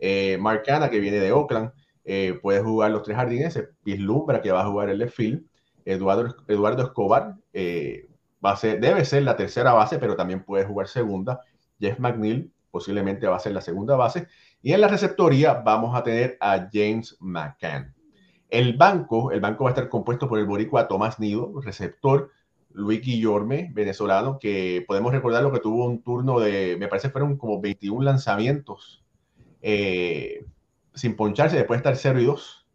Eh, 0.00 0.36
Marcana, 0.40 0.90
que 0.90 0.98
viene 0.98 1.20
de 1.20 1.30
Oakland, 1.30 1.70
eh, 2.04 2.38
puede 2.42 2.60
jugar 2.62 2.90
los 2.90 3.02
tres 3.02 3.16
jardines, 3.16 3.52
se 3.52 3.68
vislumbra 3.84 4.40
que 4.40 4.52
va 4.52 4.62
a 4.62 4.66
jugar 4.68 4.90
el 4.90 5.08
field. 5.10 5.44
Eduardo, 5.84 6.34
Eduardo 6.48 6.82
Escobar 6.82 7.36
eh, 7.52 8.08
va 8.44 8.52
a 8.52 8.56
ser, 8.56 8.80
debe 8.80 9.04
ser 9.04 9.22
la 9.22 9.36
tercera 9.36 9.72
base, 9.72 9.98
pero 9.98 10.16
también 10.16 10.44
puede 10.44 10.64
jugar 10.64 10.88
segunda. 10.88 11.40
Jeff 11.78 11.98
McNeil 11.98 12.52
posiblemente 12.70 13.26
va 13.26 13.36
a 13.36 13.40
ser 13.40 13.52
la 13.52 13.60
segunda 13.60 13.96
base. 13.96 14.28
Y 14.62 14.72
en 14.72 14.80
la 14.80 14.88
receptoría 14.88 15.54
vamos 15.54 15.96
a 15.96 16.02
tener 16.02 16.36
a 16.40 16.68
James 16.72 17.16
McCann. 17.20 17.94
El 18.48 18.76
banco, 18.76 19.30
el 19.30 19.40
banco 19.40 19.64
va 19.64 19.70
a 19.70 19.72
estar 19.72 19.88
compuesto 19.88 20.28
por 20.28 20.38
el 20.38 20.46
boricua 20.46 20.88
Tomás 20.88 21.20
Nido, 21.20 21.60
receptor, 21.60 22.30
Luis 22.72 23.00
Guillorme, 23.00 23.70
venezolano, 23.72 24.38
que 24.38 24.84
podemos 24.86 25.12
recordar 25.12 25.42
lo 25.42 25.52
que 25.52 25.60
tuvo 25.60 25.86
un 25.86 26.02
turno 26.02 26.38
de, 26.40 26.76
me 26.78 26.88
parece 26.88 27.10
fueron 27.10 27.36
como 27.36 27.60
21 27.60 28.02
lanzamientos 28.04 29.04
eh, 29.62 30.44
sin 30.94 31.16
poncharse 31.16 31.56
después 31.56 31.82
de 31.82 31.90
estar 31.90 31.96
0 31.96 32.20
y 32.20 32.24
2 32.24 32.66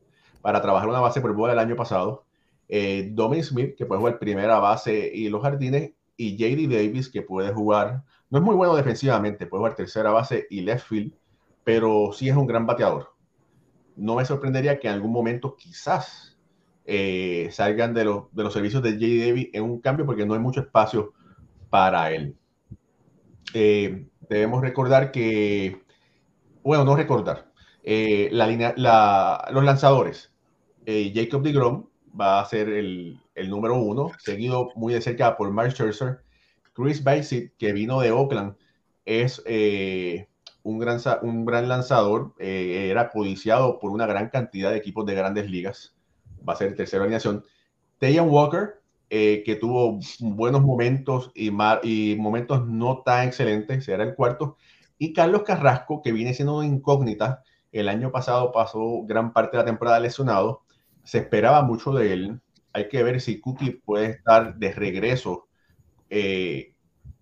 para 0.42 0.62
trabajar 0.62 0.90
una 0.90 1.00
base 1.00 1.22
por 1.22 1.34
bola 1.34 1.54
el 1.54 1.60
año 1.60 1.76
pasado. 1.76 2.26
Eh, 2.68 3.14
Smith, 3.42 3.76
que 3.76 3.86
puede 3.86 4.00
jugar 4.00 4.20
primera 4.20 4.60
base 4.60 5.12
y 5.14 5.30
los 5.30 5.42
jardines, 5.42 5.92
y 6.18 6.38
JD 6.38 6.74
Davis, 6.74 7.10
que 7.10 7.22
puede 7.22 7.54
jugar, 7.54 8.04
no 8.30 8.40
es 8.40 8.44
muy 8.44 8.56
bueno 8.56 8.76
defensivamente, 8.76 9.48
puede 9.48 9.60
jugar 9.60 9.76
tercera 9.76 10.12
base 10.12 10.48
y 10.50 10.62
left 10.62 10.88
field, 10.88 11.14
pero 11.64 12.12
sí 12.14 12.30
es 12.30 12.36
un 12.36 12.48
gran 12.48 12.66
bateador. 12.66 13.14
No 13.96 14.16
me 14.16 14.26
sorprendería 14.26 14.80
que 14.80 14.88
en 14.88 14.94
algún 14.94 15.12
momento 15.12 15.56
quizás 15.56 16.38
eh, 16.86 17.50
salgan 17.52 17.94
de, 17.94 18.06
los, 18.06 18.34
de 18.34 18.44
los 18.44 18.54
servicios 18.54 18.84
de 18.84 18.98
JD 18.98 19.28
Davis 19.28 19.50
en 19.54 19.64
un 19.64 19.82
cambio 19.82 20.06
porque 20.06 20.26
no 20.26 20.34
hay 20.34 20.40
mucho 20.40 20.62
espacio 20.62 21.14
para 21.70 22.12
él. 22.12 22.36
Eh, 23.54 24.08
debemos 24.30 24.62
recordar 24.62 25.12
que, 25.12 25.82
bueno, 26.64 26.84
no 26.84 26.96
recordar, 26.96 27.52
eh, 27.88 28.30
la 28.32 28.48
línea, 28.48 28.74
los 28.76 29.64
lanzadores. 29.64 30.32
Eh, 30.88 31.12
Jacob 31.14 31.44
DeGrom 31.44 31.86
va 32.20 32.40
a 32.40 32.46
ser 32.46 32.68
el, 32.70 33.20
el, 33.36 33.50
número 33.50 33.76
uno, 33.76 34.10
seguido 34.18 34.72
muy 34.76 34.96
de 34.96 35.02
cerca 35.02 35.38
por 35.38 35.52
Mark 35.52 35.72
Scherzer. 35.72 36.22
Chris 36.74 37.04
Basic, 37.04 37.56
que 37.58 37.74
vino 37.74 38.02
de 38.02 38.12
Oakland, 38.12 38.56
es 39.06 39.40
eh, 39.46 40.28
un, 40.64 40.80
gran, 40.80 41.00
un 41.22 41.46
gran 41.46 41.70
lanzador, 41.70 42.34
era 42.40 43.10
codiciado 43.10 43.78
por 43.80 43.92
una 43.92 44.08
gran 44.08 44.30
cantidad 44.30 44.72
de 44.72 44.78
equipos 44.78 45.06
de 45.06 45.14
grandes 45.14 45.50
ligas. 45.50 45.96
Va 46.48 46.54
a 46.54 46.56
ser 46.56 46.76
tercera 46.76 47.04
alineación. 47.04 47.46
Tayan 48.00 48.28
Walker, 48.28 48.82
que 49.10 49.58
tuvo 49.62 50.00
buenos 50.22 50.64
momentos 50.64 51.32
y, 51.36 51.52
y 51.84 52.16
momentos 52.18 52.68
no 52.68 53.04
tan 53.06 53.28
excelentes, 53.28 53.86
será 53.86 54.04
el 54.04 54.16
cuarto. 54.16 54.58
Y 54.98 55.14
Carlos 55.14 55.44
Carrasco, 55.44 56.02
que 56.02 56.12
viene 56.12 56.34
siendo 56.34 56.58
una 56.58 56.68
incógnita, 56.68 57.44
el 57.76 57.90
año 57.90 58.12
pasado 58.12 58.52
pasó 58.54 59.04
gran 59.06 59.34
parte 59.34 59.58
de 59.58 59.64
la 59.64 59.66
temporada 59.66 60.00
lesionado. 60.00 60.64
se 61.04 61.20
esperaba 61.20 61.62
mucho 61.62 61.92
de 61.94 62.14
él. 62.14 62.42
Hay 62.74 62.90
que 62.90 63.04
ver 63.04 63.22
si 63.22 63.40
Cookie 63.40 63.82
puede 63.86 64.08
estar 64.08 64.56
de 64.56 64.72
regreso, 64.74 65.48
eh, 66.10 66.74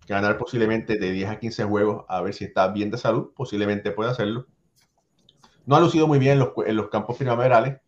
ganar 0.07 0.37
posiblemente 0.37 0.97
de 0.97 1.11
10 1.11 1.29
a 1.29 1.39
15 1.39 1.63
juegos, 1.65 2.05
a 2.07 2.21
ver 2.21 2.33
si 2.33 2.45
está 2.45 2.67
bien 2.69 2.91
de 2.91 2.97
salud, 2.97 3.31
posiblemente 3.35 3.91
puede 3.91 4.11
hacerlo. 4.11 4.47
No 5.65 5.75
ha 5.75 5.79
lucido 5.79 6.07
muy 6.07 6.19
bien 6.19 6.39
en 6.65 6.75
los, 6.75 6.89
campos 6.89 7.17
primaverales 7.17 7.81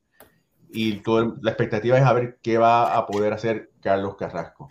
y 0.70 0.97
toda 0.97 1.34
la 1.41 1.51
expectativa 1.51 1.97
es 1.97 2.03
a 2.03 2.13
ver 2.13 2.39
qué 2.41 2.57
va 2.57 2.97
a 2.97 3.05
poder 3.05 3.34
hacer 3.34 3.72
Carlos 3.82 4.16
Carrasco. 4.16 4.70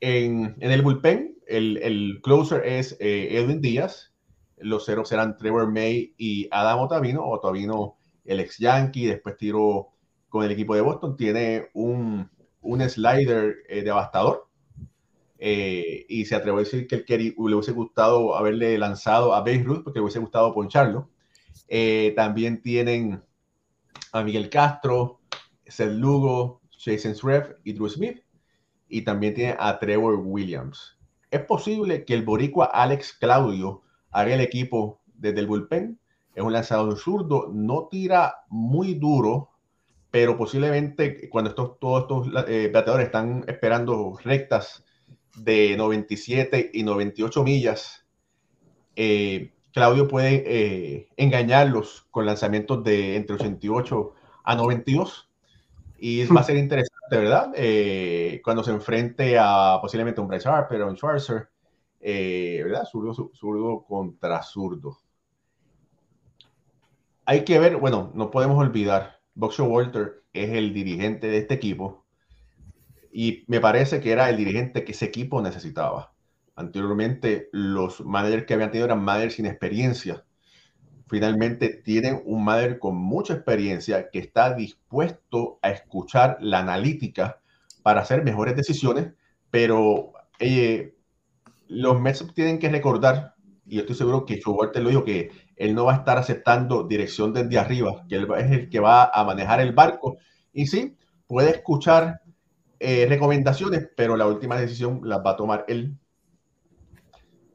En, 0.00 0.56
el 0.60 0.82
bullpen, 0.82 1.38
el, 1.46 1.78
el 1.78 2.20
closer 2.22 2.66
es 2.66 2.96
eh, 3.00 3.38
Edwin 3.38 3.60
Díaz, 3.60 4.13
los 4.58 4.84
ceros 4.84 5.08
serán 5.08 5.36
Trevor 5.36 5.70
May 5.70 6.14
y 6.16 6.48
Adam 6.50 6.80
Otavino. 6.80 7.24
Otavino, 7.28 7.96
el 8.24 8.40
ex 8.40 8.58
Yankee, 8.58 9.06
después 9.06 9.36
tiró 9.36 9.88
con 10.28 10.44
el 10.44 10.50
equipo 10.50 10.74
de 10.74 10.80
Boston, 10.80 11.16
tiene 11.16 11.68
un, 11.74 12.30
un 12.60 12.88
slider 12.88 13.56
eh, 13.68 13.82
devastador. 13.82 14.48
Eh, 15.38 16.06
y 16.08 16.24
se 16.24 16.36
atrevió 16.36 16.58
a 16.58 16.62
decir 16.62 16.86
que 16.86 17.04
le 17.18 17.34
hubiese 17.36 17.72
gustado 17.72 18.34
haberle 18.36 18.78
lanzado 18.78 19.34
a 19.34 19.42
Beirut 19.42 19.84
porque 19.84 19.98
le 19.98 20.04
hubiese 20.04 20.20
gustado 20.20 20.54
poncharlo. 20.54 21.10
también 22.16 22.62
tienen 22.62 23.22
a 24.12 24.22
Miguel 24.22 24.48
Castro, 24.48 25.20
Seth 25.66 25.92
Lugo, 25.92 26.62
Jason 26.78 27.14
Sreff 27.14 27.50
y 27.64 27.72
Drew 27.72 27.88
Smith. 27.88 28.22
Y 28.88 29.02
también 29.02 29.34
tiene 29.34 29.56
a 29.58 29.78
Trevor 29.78 30.16
Williams. 30.16 30.96
Es 31.30 31.40
posible 31.40 32.04
que 32.04 32.14
el 32.14 32.22
boricua 32.22 32.66
Alex 32.66 33.12
Claudio 33.14 33.82
haga 34.14 34.34
el 34.34 34.40
equipo 34.40 35.00
desde 35.14 35.40
el 35.40 35.46
bullpen. 35.46 35.98
Es 36.34 36.42
un 36.42 36.52
lanzador 36.52 36.96
zurdo, 36.96 37.50
no 37.52 37.88
tira 37.90 38.44
muy 38.48 38.94
duro, 38.94 39.50
pero 40.10 40.36
posiblemente 40.36 41.28
cuando 41.28 41.50
estos, 41.50 41.78
todos 41.78 42.02
estos 42.02 42.48
eh, 42.48 42.72
están 43.02 43.44
esperando 43.46 44.16
rectas 44.24 44.84
de 45.36 45.76
97 45.76 46.70
y 46.72 46.82
98 46.82 47.44
millas, 47.44 48.06
eh, 48.96 49.50
Claudio 49.72 50.06
puede 50.06 50.44
eh, 50.46 51.08
engañarlos 51.16 52.06
con 52.12 52.26
lanzamientos 52.26 52.84
de 52.84 53.16
entre 53.16 53.34
88 53.34 54.14
a 54.44 54.54
92. 54.54 55.28
Y 55.98 56.24
va 56.26 56.42
a 56.42 56.44
ser 56.44 56.56
interesante, 56.56 57.16
¿verdad? 57.16 57.52
Eh, 57.56 58.40
cuando 58.44 58.62
se 58.62 58.70
enfrente 58.70 59.36
a 59.38 59.78
posiblemente 59.80 60.20
un 60.20 60.28
Bryce 60.28 60.48
Harper 60.48 60.82
o 60.82 60.88
un 60.88 60.96
Schwarzer, 60.96 61.48
eh, 62.06 62.60
¿verdad? 62.62 62.84
Zurdo, 62.84 63.84
contra 63.88 64.42
zurdo. 64.42 64.98
Hay 67.24 67.44
que 67.46 67.58
ver, 67.58 67.78
bueno, 67.78 68.12
no 68.14 68.30
podemos 68.30 68.58
olvidar, 68.58 69.20
Boxer 69.34 69.64
Walter 69.66 70.22
es 70.34 70.50
el 70.50 70.74
dirigente 70.74 71.28
de 71.28 71.38
este 71.38 71.54
equipo 71.54 72.04
y 73.10 73.44
me 73.46 73.58
parece 73.58 74.00
que 74.00 74.12
era 74.12 74.28
el 74.28 74.36
dirigente 74.36 74.84
que 74.84 74.92
ese 74.92 75.06
equipo 75.06 75.40
necesitaba. 75.40 76.12
Anteriormente, 76.56 77.48
los 77.52 78.04
managers 78.04 78.44
que 78.44 78.52
habían 78.52 78.70
tenido 78.70 78.84
eran 78.84 79.02
managers 79.02 79.36
sin 79.36 79.46
experiencia. 79.46 80.26
Finalmente, 81.08 81.70
tienen 81.70 82.20
un 82.26 82.44
manager 82.44 82.78
con 82.78 82.96
mucha 82.96 83.32
experiencia 83.32 84.10
que 84.10 84.18
está 84.18 84.54
dispuesto 84.54 85.58
a 85.62 85.70
escuchar 85.70 86.36
la 86.40 86.58
analítica 86.58 87.40
para 87.82 88.02
hacer 88.02 88.22
mejores 88.24 88.56
decisiones, 88.56 89.14
pero 89.50 90.12
eh, 90.38 90.93
los 91.74 92.00
Mets 92.00 92.26
tienen 92.34 92.58
que 92.58 92.68
recordar, 92.68 93.34
y 93.66 93.78
estoy 93.78 93.94
seguro 93.94 94.24
que 94.24 94.36
Schubert 94.36 94.76
lo 94.76 94.88
dijo, 94.88 95.04
que 95.04 95.30
él 95.56 95.74
no 95.74 95.84
va 95.86 95.94
a 95.94 95.96
estar 95.96 96.18
aceptando 96.18 96.84
dirección 96.84 97.32
desde 97.32 97.58
arriba, 97.58 98.04
que 98.08 98.16
él 98.16 98.28
es 98.38 98.50
el 98.50 98.68
que 98.68 98.80
va 98.80 99.10
a 99.12 99.24
manejar 99.24 99.60
el 99.60 99.72
barco. 99.72 100.18
Y 100.52 100.66
sí, 100.66 100.96
puede 101.26 101.50
escuchar 101.50 102.20
eh, 102.78 103.06
recomendaciones, 103.08 103.88
pero 103.96 104.16
la 104.16 104.26
última 104.26 104.56
decisión 104.56 105.00
las 105.04 105.18
va 105.24 105.30
a 105.30 105.36
tomar 105.36 105.64
él. 105.68 105.96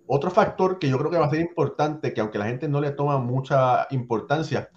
Otro 0.07 0.31
factor 0.31 0.79
que 0.79 0.89
yo 0.89 0.97
creo 0.97 1.11
que 1.11 1.17
va 1.17 1.27
a 1.27 1.29
ser 1.29 1.41
importante, 1.41 2.13
que 2.13 2.21
aunque 2.21 2.39
la 2.39 2.45
gente 2.45 2.67
no 2.67 2.81
le 2.81 2.91
toma 2.91 3.19
mucha 3.19 3.87
importancia, 3.91 4.69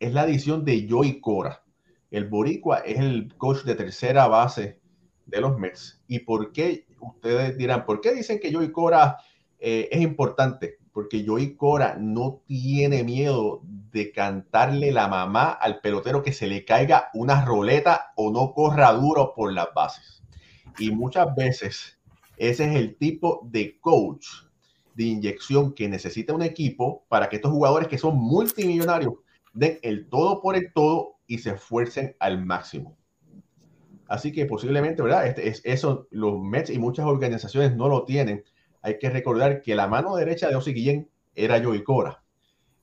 es 0.00 0.12
la 0.12 0.22
adición 0.22 0.64
de 0.64 0.86
Joey 0.88 1.20
Cora. 1.20 1.62
El 2.10 2.28
Boricua 2.28 2.78
es 2.78 2.98
el 2.98 3.32
coach 3.36 3.62
de 3.62 3.76
tercera 3.76 4.26
base 4.26 4.80
de 5.26 5.40
los 5.40 5.56
Mets. 5.58 6.02
¿Y 6.08 6.20
por 6.20 6.50
qué? 6.50 6.86
Ustedes 7.00 7.56
dirán, 7.56 7.84
¿por 7.84 8.00
qué 8.00 8.12
dicen 8.12 8.38
que 8.38 8.52
Joey 8.52 8.70
Cora 8.70 9.18
eh, 9.58 9.88
es 9.90 10.00
importante? 10.00 10.78
Porque 10.92 11.24
Joey 11.26 11.56
Cora 11.56 11.96
no 11.98 12.42
tiene 12.46 13.04
miedo 13.04 13.62
de 13.64 14.12
cantarle 14.12 14.92
la 14.92 15.08
mamá 15.08 15.50
al 15.50 15.80
pelotero 15.80 16.22
que 16.22 16.32
se 16.32 16.46
le 16.46 16.64
caiga 16.64 17.10
una 17.14 17.44
roleta 17.44 18.12
o 18.16 18.30
no 18.30 18.52
corra 18.52 18.92
duro 18.92 19.32
por 19.34 19.52
las 19.52 19.68
bases. 19.74 20.22
Y 20.78 20.90
muchas 20.90 21.34
veces 21.34 21.98
ese 22.36 22.64
es 22.64 22.76
el 22.76 22.96
tipo 22.96 23.46
de 23.50 23.78
coach 23.80 24.26
de 24.94 25.04
inyección 25.04 25.74
que 25.74 25.88
necesita 25.88 26.34
un 26.34 26.42
equipo 26.42 27.04
para 27.08 27.28
que 27.28 27.36
estos 27.36 27.52
jugadores 27.52 27.88
que 27.88 27.98
son 27.98 28.16
multimillonarios 28.16 29.14
den 29.52 29.78
el 29.82 30.08
todo 30.08 30.40
por 30.40 30.56
el 30.56 30.72
todo 30.72 31.16
y 31.26 31.38
se 31.38 31.50
esfuercen 31.50 32.16
al 32.18 32.44
máximo. 32.44 32.96
Así 34.10 34.32
que 34.32 34.44
posiblemente, 34.44 35.02
¿verdad? 35.02 35.24
Este, 35.24 35.46
es, 35.46 35.62
eso 35.64 36.08
los 36.10 36.40
Mets 36.40 36.68
y 36.70 36.80
muchas 36.80 37.06
organizaciones 37.06 37.76
no 37.76 37.88
lo 37.88 38.04
tienen. 38.04 38.42
Hay 38.82 38.98
que 38.98 39.08
recordar 39.08 39.62
que 39.62 39.76
la 39.76 39.86
mano 39.86 40.16
derecha 40.16 40.48
de 40.48 40.56
Ozzy 40.56 40.72
Guillén 40.72 41.08
era 41.32 41.62
Joey 41.62 41.84
Cora. 41.84 42.20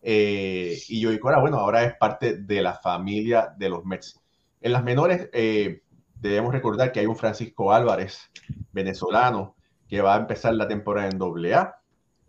Eh, 0.02 0.78
y 0.88 1.20
Cora, 1.20 1.42
bueno, 1.42 1.58
ahora 1.58 1.84
es 1.84 1.96
parte 1.98 2.38
de 2.38 2.62
la 2.62 2.76
familia 2.76 3.54
de 3.58 3.68
los 3.68 3.84
Mets. 3.84 4.22
En 4.62 4.72
las 4.72 4.86
menores, 4.86 5.30
eh, 5.34 5.82
debemos 6.16 6.54
recordar 6.54 6.94
que 6.94 7.02
hay 7.02 7.08
un 7.08 7.18
Francisco 7.18 7.74
Álvarez, 7.74 8.32
venezolano, 8.72 9.58
que 9.90 10.00
va 10.00 10.16
a 10.16 10.20
empezar 10.20 10.54
la 10.54 10.70
temporada 10.70 11.10
en 11.10 11.22
AA. 11.22 11.76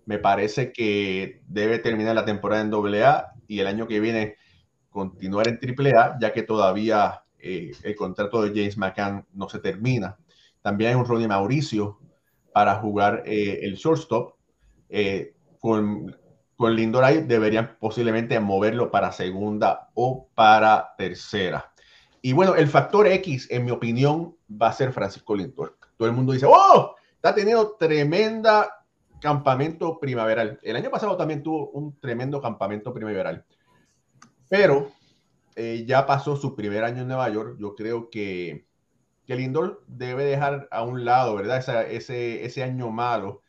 Me 0.07 0.18
parece 0.18 0.72
que 0.72 1.40
debe 1.46 1.78
terminar 1.78 2.16
la 2.16 2.24
temporada 2.24 2.62
en 2.62 2.74
AA 2.74 3.32
y 3.46 3.61
el 3.61 3.68
año 3.68 3.86
que 3.86 4.01
viene 4.01 4.34
continuar 4.90 5.46
en 5.46 5.61
AAA, 5.62 6.18
ya 6.20 6.32
que 6.32 6.42
todavía 6.42 7.22
eh, 7.39 7.72
el 7.82 7.97
contrato 7.97 8.43
de 8.43 8.51
James 8.51 8.76
McCann 8.76 9.26
no 9.32 9.49
se 9.49 9.59
termina. 9.59 10.16
También 10.62 10.91
hay 10.91 10.97
un 10.97 11.07
Ronnie 11.07 11.28
Mauricio 11.28 11.99
para 12.53 12.76
jugar 12.76 13.22
eh, 13.26 13.61
el 13.62 13.74
shortstop. 13.74 14.34
Eh, 14.89 15.34
con, 15.61 16.16
con 16.57 16.74
Lindor 16.74 17.05
ahí 17.05 17.22
deberían 17.22 17.76
posiblemente 17.78 18.39
moverlo 18.41 18.91
para 18.91 19.12
segunda 19.12 19.91
o 19.95 20.28
para 20.34 20.95
tercera. 20.97 21.72
Y 22.22 22.32
bueno, 22.32 22.55
el 22.55 22.68
factor 22.68 23.07
X, 23.07 23.49
en 23.51 23.64
mi 23.64 23.70
opinión, 23.70 24.36
va 24.51 24.68
a 24.68 24.72
ser 24.72 24.93
Francisco 24.93 25.36
Lindor. 25.36 25.78
Todo 25.97 26.09
el 26.09 26.14
mundo 26.14 26.32
dice, 26.32 26.47
¡oh! 26.49 26.95
Está 27.14 27.34
teniendo 27.34 27.76
tremenda 27.78 28.70
campamento 29.20 29.99
primaveral. 29.99 30.59
El 30.62 30.76
año 30.76 30.91
pasado 30.91 31.16
también 31.16 31.43
tuvo 31.43 31.70
un 31.70 31.99
tremendo 31.99 32.41
campamento 32.41 32.93
primaveral. 32.93 33.45
Pero 34.49 34.93
eh, 35.59 35.84
ya 35.86 36.06
pasó 36.06 36.36
su 36.36 36.54
primer 36.54 36.84
año 36.84 37.02
en 37.02 37.09
Nueva 37.09 37.28
York. 37.30 37.56
Yo 37.59 37.74
creo 37.74 38.11
que, 38.11 38.68
que 39.26 39.34
Lindor 39.34 39.82
debe 39.88 40.24
dejar 40.24 40.68
a 40.70 40.82
un 40.82 41.04
lado, 41.04 41.34
¿verdad? 41.34 41.59
ese, 41.90 42.44
ese 42.44 42.62
año 42.62 42.90
malo, 42.90 43.42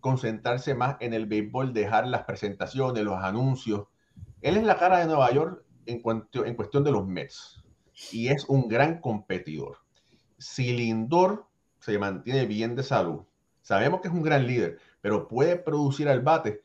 concentrarse 0.00 0.74
más 0.74 0.98
en 1.00 1.14
el 1.14 1.24
béisbol, 1.24 1.72
dejar 1.72 2.06
las 2.06 2.24
presentaciones, 2.24 3.02
los 3.04 3.24
anuncios. 3.24 3.86
Él 4.42 4.58
es 4.58 4.64
la 4.64 4.76
cara 4.76 4.98
de 4.98 5.06
Nueva 5.06 5.32
York 5.32 5.64
en, 5.86 6.02
cuanto, 6.02 6.44
en 6.44 6.54
cuestión 6.54 6.84
de 6.84 6.92
los 6.92 7.06
Mets 7.06 7.64
y 8.12 8.28
es 8.28 8.44
un 8.44 8.68
gran 8.68 9.00
competidor. 9.00 9.78
Si 10.36 10.74
Lindor 10.74 11.46
se 11.78 11.98
mantiene 11.98 12.44
bien 12.44 12.76
de 12.76 12.82
salud, 12.82 13.22
sabemos 13.62 14.02
que 14.02 14.08
es 14.08 14.14
un 14.14 14.22
gran 14.22 14.46
líder, 14.46 14.78
pero 15.00 15.26
puede 15.26 15.56
producir 15.56 16.06
al 16.10 16.20
bate 16.20 16.62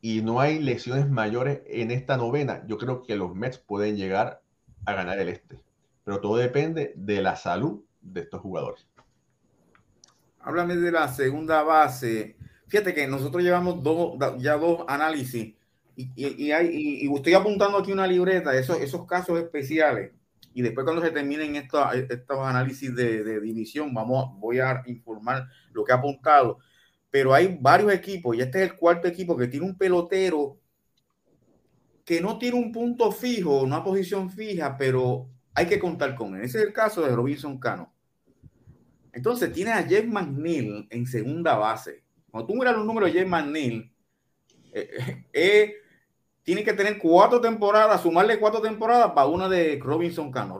y 0.00 0.22
no 0.22 0.40
hay 0.40 0.58
lesiones 0.58 1.08
mayores 1.08 1.60
en 1.66 1.90
esta 1.90 2.16
novena, 2.16 2.64
yo 2.66 2.78
creo 2.78 3.02
que 3.02 3.16
los 3.16 3.34
Mets 3.34 3.58
pueden 3.58 3.96
llegar 3.96 4.42
a 4.86 4.94
ganar 4.94 5.18
el 5.18 5.28
este. 5.28 5.62
Pero 6.04 6.20
todo 6.20 6.36
depende 6.36 6.94
de 6.96 7.20
la 7.20 7.36
salud 7.36 7.84
de 8.00 8.22
estos 8.22 8.40
jugadores. 8.40 8.86
Háblame 10.40 10.76
de 10.76 10.90
la 10.90 11.08
segunda 11.08 11.62
base. 11.62 12.36
Fíjate 12.66 12.94
que 12.94 13.06
nosotros 13.06 13.42
llevamos 13.42 13.82
dos, 13.82 14.16
ya 14.38 14.56
dos 14.56 14.84
análisis 14.88 15.54
y, 15.96 16.44
y, 16.46 16.52
hay, 16.52 17.06
estoy 17.14 17.34
apuntando 17.34 17.76
aquí 17.76 17.92
una 17.92 18.06
libreta, 18.06 18.56
esos, 18.56 18.80
esos 18.80 19.06
casos 19.06 19.38
especiales. 19.38 20.12
Y 20.54 20.62
después 20.62 20.84
cuando 20.84 21.02
se 21.02 21.10
terminen 21.10 21.56
estos, 21.56 21.94
estos 21.94 22.38
análisis 22.38 22.94
de, 22.94 23.22
de 23.22 23.40
división, 23.40 23.92
vamos, 23.92 24.30
voy 24.38 24.60
a 24.60 24.82
informar 24.86 25.48
lo 25.72 25.84
que 25.84 25.92
ha 25.92 25.96
apuntado 25.96 26.58
pero 27.10 27.34
hay 27.34 27.58
varios 27.60 27.92
equipos, 27.92 28.36
y 28.36 28.40
este 28.40 28.62
es 28.62 28.70
el 28.70 28.76
cuarto 28.76 29.08
equipo 29.08 29.36
que 29.36 29.48
tiene 29.48 29.66
un 29.66 29.76
pelotero 29.76 30.58
que 32.04 32.20
no 32.20 32.38
tiene 32.38 32.56
un 32.56 32.72
punto 32.72 33.12
fijo, 33.12 33.62
una 33.62 33.84
posición 33.84 34.30
fija, 34.30 34.76
pero 34.76 35.28
hay 35.54 35.66
que 35.66 35.78
contar 35.78 36.14
con 36.14 36.34
él. 36.34 36.42
Ese 36.42 36.58
es 36.58 36.64
el 36.64 36.72
caso 36.72 37.02
de 37.02 37.14
Robinson 37.14 37.58
Cano. 37.58 37.92
Entonces 39.12 39.52
tiene 39.52 39.72
a 39.72 39.82
Jeff 39.82 40.06
McNeil 40.06 40.88
en 40.90 41.06
segunda 41.06 41.56
base. 41.56 42.02
Cuando 42.30 42.48
tú 42.48 42.54
miras 42.54 42.74
los 42.74 42.86
números 42.86 43.12
de 43.12 43.20
Jeff 43.20 43.28
McNeil, 43.28 43.92
eh, 44.72 45.24
eh, 45.32 45.74
tiene 46.42 46.64
que 46.64 46.72
tener 46.72 46.98
cuatro 46.98 47.40
temporadas, 47.40 48.00
sumarle 48.00 48.38
cuatro 48.38 48.60
temporadas 48.60 49.12
para 49.12 49.26
una 49.26 49.48
de 49.48 49.78
Robinson 49.80 50.30
Cano. 50.32 50.56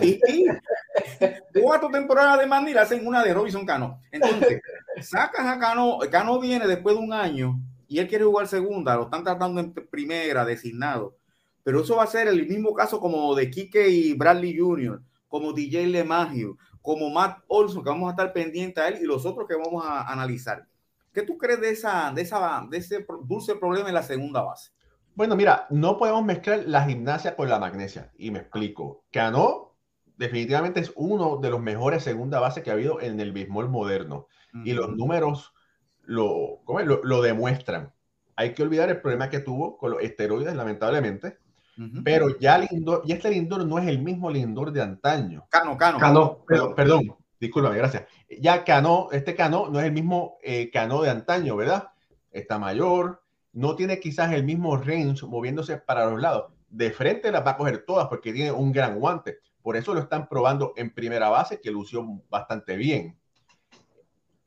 Sí, 0.00 0.20
cuatro 1.62 1.88
temporadas 1.90 2.38
de 2.38 2.46
Manny 2.46 2.72
hacen 2.74 3.06
una 3.06 3.22
de 3.22 3.34
Robinson 3.34 3.66
Cano. 3.66 4.00
Entonces, 4.10 4.60
sacas 5.00 5.46
a 5.46 5.58
Cano, 5.58 5.98
Cano 6.10 6.38
viene 6.40 6.66
después 6.66 6.96
de 6.96 7.02
un 7.02 7.12
año 7.12 7.58
y 7.88 7.98
él 7.98 8.08
quiere 8.08 8.24
jugar 8.24 8.46
segunda, 8.46 8.96
lo 8.96 9.04
están 9.04 9.24
tratando 9.24 9.60
en 9.60 9.72
primera, 9.72 10.44
designado. 10.44 11.16
Pero 11.64 11.80
eso 11.80 11.96
va 11.96 12.04
a 12.04 12.08
ser 12.08 12.28
el 12.28 12.46
mismo 12.46 12.74
caso 12.74 13.00
como 13.00 13.34
de 13.34 13.50
Kike 13.50 13.88
y 13.88 14.14
Bradley 14.14 14.56
Jr., 14.58 15.02
como 15.28 15.52
DJ 15.52 15.86
LeMagio, 15.86 16.56
como 16.80 17.10
Matt 17.10 17.42
Olson, 17.48 17.82
que 17.82 17.90
vamos 17.90 18.08
a 18.08 18.12
estar 18.12 18.32
pendientes 18.32 18.82
a 18.82 18.88
él 18.88 18.98
y 19.02 19.06
los 19.06 19.24
otros 19.24 19.46
que 19.48 19.56
vamos 19.56 19.84
a 19.84 20.10
analizar. 20.10 20.66
¿Qué 21.12 21.22
tú 21.22 21.36
crees 21.36 21.60
de, 21.60 21.70
esa, 21.70 22.12
de, 22.14 22.22
esa, 22.22 22.66
de 22.70 22.78
ese 22.78 23.06
dulce 23.24 23.54
problema 23.54 23.88
en 23.88 23.94
la 23.94 24.02
segunda 24.02 24.42
base? 24.42 24.70
Bueno, 25.14 25.36
mira, 25.36 25.66
no 25.68 25.98
podemos 25.98 26.24
mezclar 26.24 26.64
la 26.66 26.84
gimnasia 26.84 27.36
con 27.36 27.48
la 27.48 27.58
magnesia. 27.58 28.10
Y 28.16 28.30
me 28.30 28.38
explico. 28.38 29.04
Cano 29.12 29.71
definitivamente 30.22 30.80
es 30.80 30.92
uno 30.96 31.36
de 31.36 31.50
los 31.50 31.60
mejores 31.60 32.02
segunda 32.02 32.40
base 32.40 32.62
que 32.62 32.70
ha 32.70 32.74
habido 32.74 33.00
en 33.00 33.20
el 33.20 33.32
béisbol 33.32 33.68
moderno. 33.68 34.28
Y 34.64 34.74
los 34.74 34.94
números 34.94 35.54
lo, 36.02 36.60
lo, 36.66 37.02
lo, 37.02 37.22
demuestran. 37.22 37.92
Hay 38.36 38.52
que 38.52 38.62
olvidar 38.62 38.90
el 38.90 39.00
problema 39.00 39.30
que 39.30 39.40
tuvo 39.40 39.78
con 39.78 39.92
los 39.92 40.02
esteroides, 40.02 40.54
lamentablemente. 40.54 41.38
Pero 42.04 42.38
ya 42.38 42.58
Lindor, 42.58 43.02
y 43.06 43.12
este 43.12 43.30
Lindor 43.30 43.64
no 43.66 43.78
es 43.78 43.88
el 43.88 43.98
mismo 43.98 44.30
Lindor 44.30 44.72
de 44.72 44.82
antaño. 44.82 45.46
Cano, 45.48 45.76
Cano. 45.78 45.98
Cano, 45.98 46.44
perdón, 46.46 46.74
perdón 46.74 47.16
discúlpame, 47.42 47.76
gracias. 47.76 48.04
Ya 48.40 48.64
Cano, 48.64 49.08
este 49.10 49.34
Cano 49.34 49.68
no 49.68 49.80
es 49.80 49.86
el 49.86 49.92
mismo 49.92 50.38
eh, 50.42 50.70
Cano 50.70 51.02
de 51.02 51.10
antaño, 51.10 51.56
¿verdad? 51.56 51.88
Está 52.30 52.58
mayor, 52.58 53.22
no 53.52 53.74
tiene 53.74 53.98
quizás 53.98 54.32
el 54.32 54.44
mismo 54.44 54.76
range 54.76 55.26
moviéndose 55.26 55.76
para 55.76 56.08
los 56.08 56.20
lados. 56.20 56.52
De 56.68 56.92
frente 56.92 57.32
las 57.32 57.44
va 57.44 57.50
a 57.50 57.56
coger 57.56 57.84
todas 57.84 58.06
porque 58.06 58.32
tiene 58.32 58.52
un 58.52 58.70
gran 58.70 58.98
guante. 58.98 59.40
Por 59.62 59.76
eso 59.76 59.94
lo 59.94 60.00
están 60.00 60.28
probando 60.28 60.72
en 60.76 60.92
primera 60.92 61.28
base, 61.28 61.60
que 61.60 61.70
lució 61.70 62.04
bastante 62.28 62.76
bien. 62.76 63.18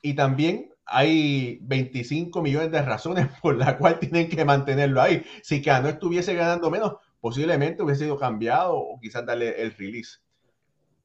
Y 0.01 0.13
también 0.13 0.74
hay 0.86 1.57
25 1.61 2.41
millones 2.41 2.72
de 2.72 2.82
razones 2.82 3.28
por 3.41 3.55
las 3.55 3.76
cuales 3.76 3.99
tienen 3.99 4.30
que 4.30 4.45
mantenerlo 4.45 5.01
ahí. 5.01 5.24
Si 5.41 5.61
Cano 5.61 5.89
estuviese 5.89 6.36
ganando 6.36 6.70
menos, 6.70 6.93
posiblemente 7.20 7.82
hubiese 7.82 8.03
sido 8.03 8.20
cambiado 8.20 8.76
o 8.76 8.99
quizás 8.99 9.26
darle 9.26 9.61
el 9.61 9.72
release. 9.76 10.20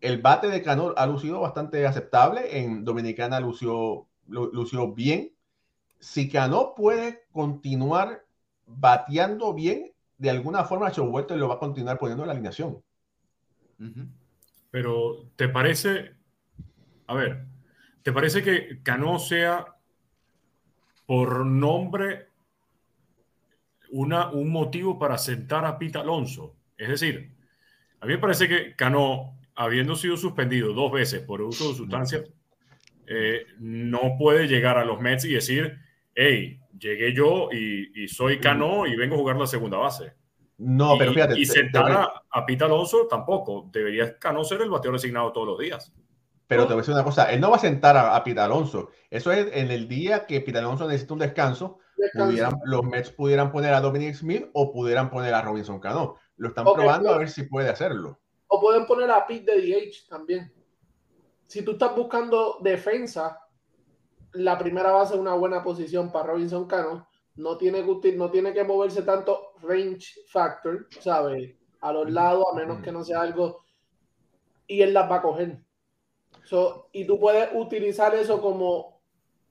El 0.01 0.21
bate 0.21 0.49
de 0.49 0.63
Cano 0.63 0.95
ha 0.97 1.07
lucido 1.07 1.41
bastante 1.41 1.87
aceptable. 1.87 2.59
En 2.59 2.85
Dominicana 2.85 3.41
lució, 3.41 4.07
lució 4.27 4.93
bien. 4.93 5.33
Si 5.99 6.29
Cano 6.31 6.75
puede 6.75 7.25
continuar 7.33 8.25
bateando 8.67 9.53
bien, 9.53 9.93
de 10.17 10.31
alguna 10.31 10.65
forma 10.65 10.91
Showalter 10.91 11.39
lo 11.39 11.49
va 11.49 11.55
a 11.55 11.59
continuar 11.59 11.99
poniendo 11.99 12.23
en 12.23 12.29
la 12.29 12.33
alineación. 12.33 12.83
Pero, 14.70 15.31
¿te 15.37 15.49
parece? 15.49 16.12
A 17.07 17.14
ver, 17.14 17.45
¿te 18.03 18.12
parece 18.12 18.43
que 18.43 18.83
Cano 18.83 19.18
sea 19.18 19.66
por 21.07 21.45
nombre 21.45 22.28
una, 23.91 24.31
un 24.31 24.51
motivo 24.51 24.99
para 24.99 25.18
sentar 25.18 25.64
a 25.64 25.78
Pita 25.78 26.01
Alonso. 26.01 26.57
Es 26.76 26.89
decir, 26.89 27.33
a 28.01 28.07
mí 28.07 28.12
me 28.12 28.18
parece 28.18 28.49
que 28.49 28.74
Cano, 28.74 29.39
habiendo 29.55 29.97
sido 29.97 30.16
suspendido 30.16 30.72
dos 30.72 30.93
veces 30.93 31.22
por 31.22 31.43
uso 31.43 31.70
de 31.70 31.74
sustancias, 31.74 32.24
eh, 33.07 33.47
no 33.59 34.16
puede 34.18 34.47
llegar 34.47 34.78
a 34.78 34.85
los 34.85 35.01
Mets 35.01 35.24
y 35.24 35.35
decir, 35.35 35.78
hey, 36.14 36.61
llegué 36.78 37.12
yo 37.12 37.51
y, 37.53 38.07
soy 38.09 38.39
Cano 38.39 38.87
y 38.87 38.97
vengo 38.97 39.16
a 39.16 39.18
jugar 39.18 39.37
la 39.37 39.47
segunda 39.47 39.78
base. 39.78 40.12
No, 40.61 40.97
pero 40.99 41.13
fíjate. 41.13 41.39
Y 41.39 41.47
sentar 41.47 41.91
a, 41.91 42.23
a 42.31 42.47
Pita 42.47 42.67
Alonso 42.67 43.07
tampoco. 43.09 43.69
Debería 43.73 44.19
Cano 44.19 44.45
ser 44.45 44.61
el 44.61 44.71
bateador 44.71 45.01
designado 45.01 45.33
todos 45.33 45.49
los 45.49 45.59
días. 45.59 45.93
Pero 46.47 46.65
te 46.65 46.75
voy 46.75 46.81
a 46.81 46.83
decir 46.83 46.95
una 46.95 47.05
cosa, 47.05 47.31
él 47.31 47.41
no 47.41 47.51
va 47.51 47.57
a 47.57 47.61
sentar 47.61 47.97
a, 47.97 48.17
a 48.17 48.25
Pita 48.25 48.45
Alonso. 48.45 48.91
Eso 49.09 49.33
es 49.33 49.49
en 49.53 49.71
el 49.71 49.89
día 49.89 50.27
que 50.27 50.41
Pita 50.41 50.59
Alonso 50.59 50.87
necesita 50.87 51.15
un 51.15 51.21
descanso, 51.21 51.79
los 52.65 52.85
Mets 52.85 53.11
pudieran 53.11 53.53
poner 53.53 53.75
a 53.75 53.81
Dominic 53.81 54.15
Smith 54.15 54.49
o 54.53 54.73
pudieran 54.73 55.11
poner 55.11 55.35
a 55.35 55.43
Robinson 55.43 55.81
Cano. 55.81 56.17
Lo 56.37 56.49
están 56.49 56.65
probando 56.65 57.11
a 57.11 57.19
ver 57.19 57.29
si 57.29 57.45
puede 57.45 57.69
hacerlo. 57.69 58.19
O 58.49 58.61
pueden 58.61 58.87
poner 58.87 59.11
a 59.11 59.27
Pete 59.27 59.53
de 59.53 59.61
DH 59.61 60.09
también. 60.09 60.53
Si 61.47 61.63
tú 61.63 61.73
estás 61.73 61.95
buscando 61.95 62.59
defensa, 62.61 63.39
la 64.33 64.59
primera 64.59 64.93
base 64.93 65.15
es 65.15 65.21
una 65.21 65.35
buena 65.35 65.63
posición 65.63 66.11
para 66.11 66.33
Robinson 66.33 66.67
Cano. 66.67 67.09
No 67.37 67.57
tiene 67.57 67.85
que, 67.85 68.13
no 68.13 68.31
tiene 68.31 68.53
que 68.53 68.65
moverse 68.65 69.03
tanto 69.03 69.50
range 69.63 70.21
factor, 70.29 70.87
¿sabes? 71.01 71.55
A 71.81 71.93
los 71.93 72.11
lados, 72.11 72.45
a 72.53 72.57
menos 72.57 72.83
que 72.83 72.93
no 72.93 73.05
sea 73.05 73.23
algo. 73.23 73.65
Y 74.67 74.83
él 74.83 74.93
las 74.93 75.11
va 75.11 75.17
a 75.17 75.23
coger 75.23 75.59
y 76.93 77.05
tú 77.05 77.19
puedes 77.19 77.49
utilizar 77.55 78.15
eso 78.15 78.41
como 78.41 79.01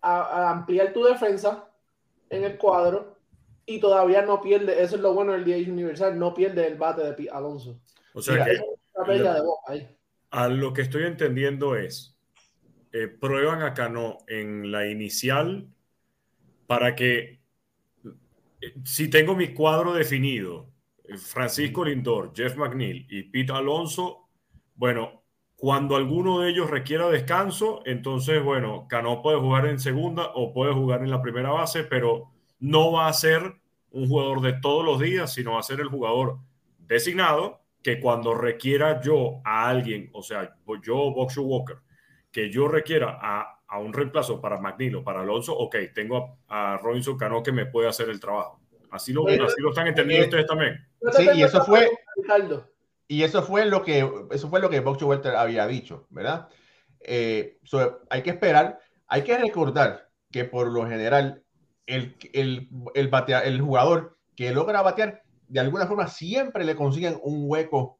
a, 0.01 0.49
ampliar 0.49 0.93
tu 0.93 1.03
defensa 1.03 1.69
en 2.29 2.43
el 2.43 2.57
cuadro 2.57 3.17
y 3.65 3.79
todavía 3.79 4.21
no 4.23 4.41
pierde, 4.41 4.81
eso 4.81 4.95
es 4.95 5.01
lo 5.01 5.13
bueno 5.13 5.33
del 5.33 5.45
DH 5.45 5.71
Universal, 5.71 6.17
no 6.17 6.33
pierde 6.33 6.67
el 6.67 6.77
bate 6.77 7.03
de 7.03 7.29
Alonso. 7.29 7.79
O 8.13 8.21
sea 8.21 8.43
que 8.43 8.59
a 10.31 10.47
lo 10.47 10.73
que 10.73 10.81
estoy 10.81 11.03
entendiendo 11.03 11.75
es, 11.75 12.15
eh, 12.91 13.07
prueban 13.07 13.61
a 13.61 13.73
Cano 13.73 14.17
en 14.27 14.71
la 14.71 14.87
inicial 14.87 15.67
para 16.67 16.95
que, 16.95 17.38
si 18.83 19.09
tengo 19.09 19.35
mi 19.35 19.53
cuadro 19.53 19.93
definido, 19.93 20.71
eh, 21.03 21.17
Francisco 21.17 21.85
Lindor, 21.85 22.33
Jeff 22.35 22.55
McNeil 22.55 23.07
y 23.09 23.23
Pete 23.23 23.53
Alonso, 23.53 24.29
bueno, 24.75 25.23
cuando 25.55 25.95
alguno 25.97 26.39
de 26.39 26.51
ellos 26.51 26.69
requiera 26.69 27.09
descanso, 27.09 27.81
entonces, 27.85 28.41
bueno, 28.41 28.87
Cano 28.87 29.21
puede 29.21 29.39
jugar 29.39 29.67
en 29.67 29.79
segunda 29.79 30.31
o 30.33 30.53
puede 30.53 30.73
jugar 30.73 31.03
en 31.03 31.09
la 31.09 31.21
primera 31.21 31.51
base, 31.51 31.83
pero 31.83 32.31
no 32.59 32.93
va 32.93 33.07
a 33.07 33.13
ser 33.13 33.55
un 33.91 34.07
jugador 34.07 34.41
de 34.41 34.53
todos 34.53 34.85
los 34.85 34.99
días, 34.99 35.33
sino 35.33 35.53
va 35.53 35.59
a 35.59 35.63
ser 35.63 35.81
el 35.81 35.87
jugador 35.87 36.39
designado 36.79 37.61
que 37.83 37.99
cuando 37.99 38.33
requiera 38.35 39.01
yo 39.01 39.41
a 39.43 39.67
alguien, 39.67 40.09
o 40.13 40.21
sea, 40.21 40.55
yo, 40.81 41.11
Boxer 41.11 41.43
Walker, 41.43 41.77
que 42.31 42.49
yo 42.49 42.67
requiera 42.67 43.17
a, 43.21 43.58
a 43.69 43.79
un 43.79 43.93
reemplazo 43.93 44.41
para 44.41 44.59
McNeil 44.59 45.03
para 45.03 45.21
Alonso, 45.21 45.55
ok, 45.57 45.75
tengo 45.93 46.39
a, 46.47 46.77
Robinson 46.77 47.17
Cano 47.17 47.43
que 47.43 47.51
me 47.51 47.65
puede 47.65 47.87
hacer 47.87 48.09
el 48.09 48.19
trabajo. 48.19 48.59
Así 48.91 49.13
lo, 49.13 49.27
así 49.27 49.61
lo 49.61 49.69
están 49.69 49.87
entendiendo 49.87 50.25
ustedes 50.25 50.47
también. 50.47 50.87
Sí, 51.15 51.27
y 51.35 51.43
eso 51.43 51.63
fue... 51.63 51.89
Y 53.07 53.23
eso 53.23 53.41
fue 53.41 53.65
lo 53.65 53.83
que, 53.83 54.07
eso 54.31 54.49
fue 54.49 54.59
lo 54.59 54.69
que 54.69 54.81
Box 54.81 55.01
Walter 55.01 55.35
había 55.35 55.65
dicho, 55.65 56.05
¿verdad? 56.11 56.47
Eh, 56.99 57.57
hay 58.09 58.21
que 58.21 58.29
esperar, 58.29 58.79
hay 59.07 59.23
que 59.23 59.35
recordar 59.35 60.09
que 60.31 60.45
por 60.45 60.67
lo 60.67 60.87
general 60.87 61.43
el, 61.87 62.15
el, 62.33 62.69
el, 62.93 63.09
el 63.43 63.61
jugador 63.61 64.17
que 64.35 64.51
logra 64.51 64.83
batear, 64.83 65.23
de 65.47 65.59
alguna 65.59 65.87
forma 65.87 66.07
siempre 66.07 66.63
le 66.63 66.75
consiguen 66.75 67.19
un 67.23 67.45
hueco 67.47 67.97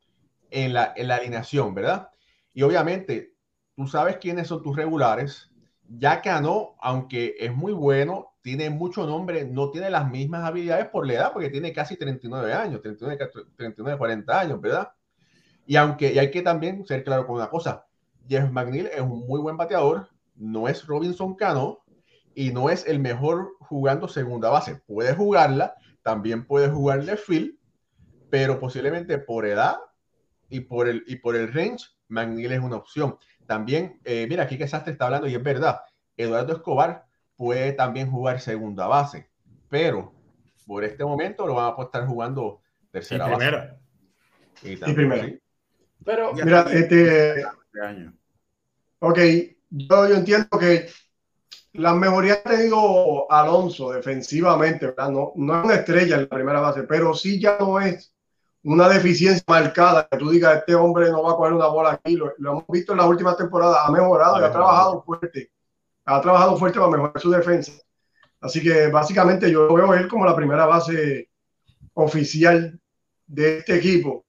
en 0.51 0.74
la, 0.74 0.93
en 0.95 1.07
la 1.07 1.15
alineación, 1.15 1.74
¿verdad? 1.74 2.09
Y 2.53 2.61
obviamente, 2.61 3.34
tú 3.76 3.88
sabes 3.88 4.17
quiénes 4.17 4.47
son 4.47 4.61
tus 4.61 4.76
regulares. 4.76 5.49
Ya 5.91 6.21
no, 6.41 6.75
aunque 6.79 7.35
es 7.39 7.53
muy 7.53 7.73
bueno, 7.73 8.35
tiene 8.41 8.69
mucho 8.69 9.05
nombre, 9.05 9.45
no 9.45 9.71
tiene 9.71 9.89
las 9.89 10.09
mismas 10.09 10.43
habilidades 10.43 10.87
por 10.87 11.05
la 11.05 11.13
edad, 11.13 11.33
porque 11.33 11.49
tiene 11.49 11.73
casi 11.73 11.97
39 11.97 12.53
años, 12.53 12.81
39, 12.81 13.29
39 13.55 13.97
40 13.97 14.39
años, 14.39 14.61
¿verdad? 14.61 14.91
Y 15.65 15.75
aunque 15.75 16.13
y 16.13 16.19
hay 16.19 16.31
que 16.31 16.41
también 16.41 16.85
ser 16.85 17.03
claro 17.03 17.25
con 17.25 17.35
una 17.37 17.49
cosa, 17.49 17.85
Jeff 18.27 18.49
McNeil 18.51 18.87
es 18.87 19.01
un 19.01 19.27
muy 19.27 19.39
buen 19.39 19.57
bateador, 19.57 20.07
no 20.35 20.67
es 20.67 20.85
Robinson 20.85 21.35
Cano 21.35 21.79
y 22.35 22.51
no 22.51 22.69
es 22.69 22.85
el 22.87 22.99
mejor 22.99 23.55
jugando 23.59 24.07
segunda 24.07 24.49
base. 24.49 24.81
Puede 24.87 25.13
jugarla, 25.15 25.75
también 26.03 26.45
puede 26.45 26.69
jugarle 26.69 27.17
field, 27.17 27.55
pero 28.29 28.59
posiblemente 28.59 29.17
por 29.17 29.45
edad 29.45 29.77
y 30.49 30.61
por 30.61 30.87
el, 30.87 31.03
y 31.07 31.17
por 31.17 31.35
el 31.35 31.51
range, 31.51 31.85
McNeil 32.07 32.51
es 32.51 32.59
una 32.61 32.77
opción. 32.77 33.17
También, 33.50 34.00
eh, 34.06 34.28
mira, 34.30 34.43
aquí 34.43 34.60
que 34.60 34.68
Sastre 34.68 34.91
está 34.91 35.06
hablando 35.06 35.28
y 35.28 35.34
es 35.34 35.41
verdad, 35.41 35.82
Eduardo 36.16 36.54
Escobar 36.54 37.08
puede 37.36 37.72
también 37.72 38.12
jugar 38.12 38.39
segunda 38.41 38.86
base, 38.86 39.28
pero 39.70 40.14
por 40.68 40.84
este 40.84 41.04
momento 41.04 41.47
lo 41.47 41.56
van 41.56 41.74
a 41.76 41.82
estar 41.82 42.06
jugando 42.06 42.62
tercera 42.91 43.26
y 43.28 43.32
base. 43.32 43.74
Y, 44.62 44.93
primera. 44.93 45.34
Pero, 46.06 46.34
mira, 46.34 46.68
este. 46.72 47.43
Ok, 49.00 49.18
yo, 49.72 50.08
yo 50.08 50.16
entiendo 50.16 50.60
que 50.60 50.88
la 51.74 51.95
mejoría 51.95 52.34
ha 52.34 52.43
tenido 52.43 53.32
Alonso 53.32 53.93
defensivamente, 53.93 54.86
¿verdad? 54.86 55.10
No, 55.10 55.32
no 55.36 55.58
es 55.58 55.66
una 55.66 55.74
estrella 55.74 56.18
en 56.18 56.22
la 56.22 56.30
primera 56.30 56.60
base, 56.60 56.84
pero 56.84 57.16
sí 57.16 57.39
ya 57.39 57.58
no 57.60 57.80
es 57.80 58.14
una 58.64 58.89
deficiencia 58.89 59.43
marcada 59.47 60.07
que 60.10 60.18
tú 60.18 60.30
digas, 60.30 60.57
este 60.57 60.76
hombre 60.76 61.10
no 61.10 61.24
va 61.24 61.32
a 61.32 61.36
coger 61.36 61.53
una 61.53 61.68
bola 61.68 61.91
aquí. 61.93 62.16
Lo, 62.16 62.34
hemos 62.38 62.66
visto 62.68 62.91
en 62.91 62.97
las 62.97 63.07
últimas 63.07 63.38
temporadas, 63.38 63.80
ha 63.86 63.91
mejorado 63.91 64.39
y 64.39 64.43
ha 64.43 64.51
trabajado 64.51 65.03
fuerte. 65.03 65.51
Ha 66.05 66.22
trabajado 66.22 66.57
fuerte 66.57 66.80
para 66.80 66.91
mejorar 66.91 67.22
su 67.22 67.30
defensa. 67.30 67.72
Así 68.41 68.62
que 68.62 68.88
básicamente 68.88 69.51
yo 69.51 69.74
veo 69.74 69.91
a 69.91 69.99
él 69.99 70.07
como 70.07 70.26
la 70.26 70.36
primera 70.36 70.66
base 70.66 71.30
oficial 71.93 72.80
de 73.28 73.60
este 73.60 73.76
equipo. 73.76 74.26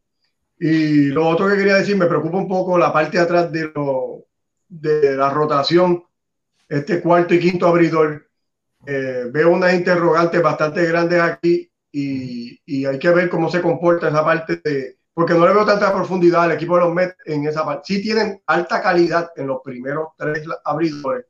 Y 0.58 1.06
lo 1.06 1.26
otro 1.28 1.48
que 1.48 1.56
quería 1.56 1.76
decir, 1.76 1.96
me 1.96 2.06
preocupa 2.06 2.36
un 2.36 2.48
poco 2.48 2.78
la 2.78 2.92
parte 2.92 3.16
de 3.16 3.24
atrás 3.24 3.50
de, 3.50 3.72
lo, 3.74 4.26
de 4.68 5.16
la 5.16 5.30
rotación, 5.30 6.04
este 6.68 7.00
cuarto 7.00 7.34
y 7.34 7.40
quinto 7.40 7.66
abridor. 7.66 8.28
Eh, 8.86 9.24
veo 9.30 9.50
unas 9.50 9.74
interrogantes 9.74 10.42
bastante 10.42 10.86
grandes 10.86 11.20
aquí 11.20 11.69
y, 11.92 12.60
y, 12.66 12.84
hay 12.84 12.98
que 12.98 13.10
ver 13.10 13.28
cómo 13.28 13.50
se 13.50 13.60
comporta 13.60 14.08
esa 14.08 14.24
parte 14.24 14.60
de, 14.64 14.98
porque 15.12 15.34
no 15.34 15.46
le 15.46 15.52
veo 15.52 15.66
tanta 15.66 15.92
profundidad 15.92 16.44
al 16.44 16.52
equipo 16.52 16.76
de 16.76 16.82
los 16.82 16.94
Mets 16.94 17.16
en 17.26 17.46
esa 17.46 17.64
parte. 17.64 17.82
Sí 17.84 18.02
tienen 18.02 18.40
alta 18.46 18.80
calidad 18.80 19.30
en 19.36 19.48
los 19.48 19.60
primeros 19.62 20.08
tres 20.16 20.46
abridores, 20.64 21.26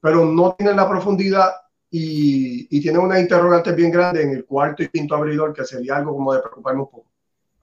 pero 0.00 0.24
no 0.24 0.54
tienen 0.54 0.76
la 0.76 0.88
profundidad 0.88 1.52
y, 1.90 2.66
y 2.76 2.80
tienen 2.80 3.02
unas 3.02 3.20
interrogantes 3.20 3.74
bien 3.76 3.90
grandes 3.90 4.24
en 4.24 4.30
el 4.30 4.44
cuarto 4.44 4.82
y 4.82 4.88
quinto 4.88 5.14
abridor, 5.14 5.52
que 5.52 5.64
sería 5.64 5.96
algo 5.96 6.12
como 6.12 6.32
de 6.32 6.40
preocuparme 6.40 6.80
un 6.80 6.90
poco. 6.90 7.06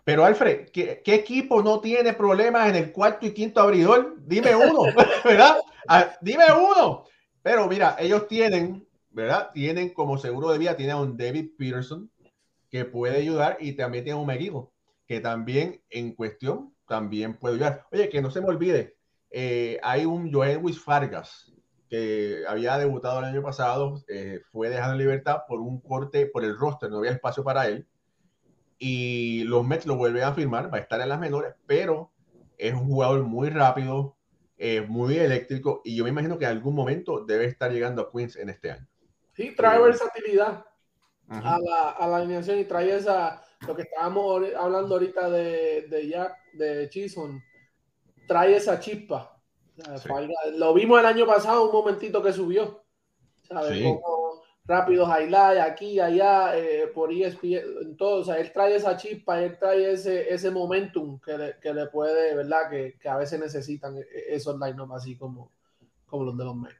Pero 0.03 0.25
Alfred, 0.25 0.69
¿qué, 0.71 1.01
¿qué, 1.03 1.15
equipo 1.15 1.61
no 1.61 1.79
tiene 1.79 2.13
problemas 2.13 2.69
en 2.69 2.75
el 2.75 2.91
cuarto 2.91 3.25
y 3.25 3.31
quinto 3.31 3.61
abridor? 3.61 4.15
Dime 4.25 4.55
uno, 4.55 4.83
¿verdad? 5.23 5.57
Ah, 5.87 6.11
dime 6.21 6.45
uno. 6.51 7.05
Pero 7.41 7.67
mira, 7.67 7.95
ellos 7.99 8.27
tienen, 8.27 8.85
¿verdad? 9.11 9.51
Tienen 9.53 9.93
como 9.93 10.17
seguro 10.17 10.51
de 10.51 10.57
vida, 10.57 10.75
tienen 10.75 10.95
a 10.95 11.01
un 11.01 11.17
David 11.17 11.51
Peterson 11.57 12.09
que 12.71 12.85
puede 12.85 13.17
ayudar 13.17 13.57
y 13.59 13.73
también 13.73 14.05
tienen 14.05 14.19
a 14.19 14.21
un 14.21 14.27
McGill 14.27 14.67
que 15.05 15.19
también 15.19 15.83
en 15.89 16.15
cuestión 16.15 16.73
también 16.87 17.37
puede 17.37 17.55
ayudar. 17.55 17.85
Oye, 17.91 18.09
que 18.09 18.21
no 18.21 18.31
se 18.31 18.39
me 18.39 18.47
olvide, 18.47 18.95
eh, 19.29 19.77
hay 19.83 20.05
un 20.05 20.31
Joel 20.31 20.61
Luis 20.61 20.81
Fargas 20.81 21.51
que 21.89 22.43
había 22.47 22.77
debutado 22.77 23.19
el 23.19 23.25
año 23.25 23.41
pasado, 23.41 24.01
eh, 24.07 24.39
fue 24.53 24.69
dejado 24.69 24.93
en 24.93 24.99
libertad 24.99 25.41
por 25.45 25.59
un 25.59 25.81
corte 25.81 26.25
por 26.27 26.45
el 26.45 26.57
roster, 26.57 26.89
no 26.89 26.99
había 26.99 27.11
espacio 27.11 27.43
para 27.43 27.67
él. 27.67 27.85
Y 28.77 29.43
los 29.43 29.67
Mets 29.67 29.85
lo 29.85 29.97
vuelven 29.97 30.23
a 30.23 30.33
firmar, 30.33 30.73
va 30.73 30.77
a 30.77 30.81
estar 30.81 31.01
en 31.01 31.09
las 31.09 31.19
menores, 31.19 31.53
pero 31.67 32.13
es 32.57 32.73
un 32.73 32.85
jugador 32.85 33.23
muy 33.23 33.49
rápido, 33.49 34.15
eh, 34.57 34.79
muy 34.79 35.17
eléctrico, 35.17 35.81
y 35.83 35.97
yo 35.97 36.05
me 36.05 36.11
imagino 36.11 36.37
que 36.37 36.45
en 36.45 36.51
algún 36.51 36.73
momento 36.73 37.25
debe 37.25 37.45
estar 37.45 37.69
llegando 37.69 38.01
a 38.01 38.09
Queens 38.09 38.37
en 38.37 38.49
este 38.49 38.71
año. 38.71 38.87
Sí, 39.33 39.53
trae 39.55 39.81
versatilidad 39.81 40.65
a 41.31 41.59
la, 41.59 41.89
a 41.91 42.07
la 42.07 42.17
alineación 42.17 42.59
y 42.59 42.65
trae 42.65 42.95
esa 42.95 43.43
lo 43.67 43.75
que 43.75 43.83
estábamos 43.83 44.43
hablando 44.57 44.95
ahorita 44.95 45.29
de, 45.29 45.87
de 45.87 46.07
Jack, 46.07 46.35
de 46.53 46.89
Chison, 46.89 47.41
trae 48.27 48.55
esa 48.55 48.79
chispa. 48.79 49.37
Lo 50.55 50.73
vimos 50.73 50.99
el 50.99 51.05
año 51.05 51.25
pasado, 51.25 51.65
un 51.65 51.71
momentito 51.71 52.21
que 52.21 52.33
subió. 52.33 52.83
¿Sabes? 53.41 53.77
Sí. 53.77 53.83
Como 53.83 54.41
rápidos 54.65 55.09
highlight 55.09 55.59
aquí, 55.59 55.99
allá, 55.99 56.57
eh, 56.57 56.87
por 56.93 57.11
ESPN, 57.11 57.97
todo. 57.97 58.21
O 58.21 58.23
sea, 58.23 58.39
él 58.39 58.51
trae 58.51 58.75
esa 58.75 58.97
chispa, 58.97 59.41
él 59.41 59.57
trae 59.59 59.91
ese, 59.91 60.33
ese 60.33 60.49
momentum 60.49 61.19
que 61.19 61.37
le, 61.37 61.59
que 61.59 61.73
le 61.73 61.87
puede, 61.87 62.35
¿verdad? 62.35 62.69
Que, 62.69 62.97
que, 62.99 63.09
a 63.09 63.17
veces 63.17 63.39
necesitan 63.39 63.97
e, 63.97 64.01
e, 64.01 64.35
esos 64.35 64.59
line 64.59 64.81
así 64.93 65.17
como, 65.17 65.51
como 66.05 66.23
los 66.25 66.37
de 66.37 66.45
los 66.45 66.55
Mets. 66.55 66.75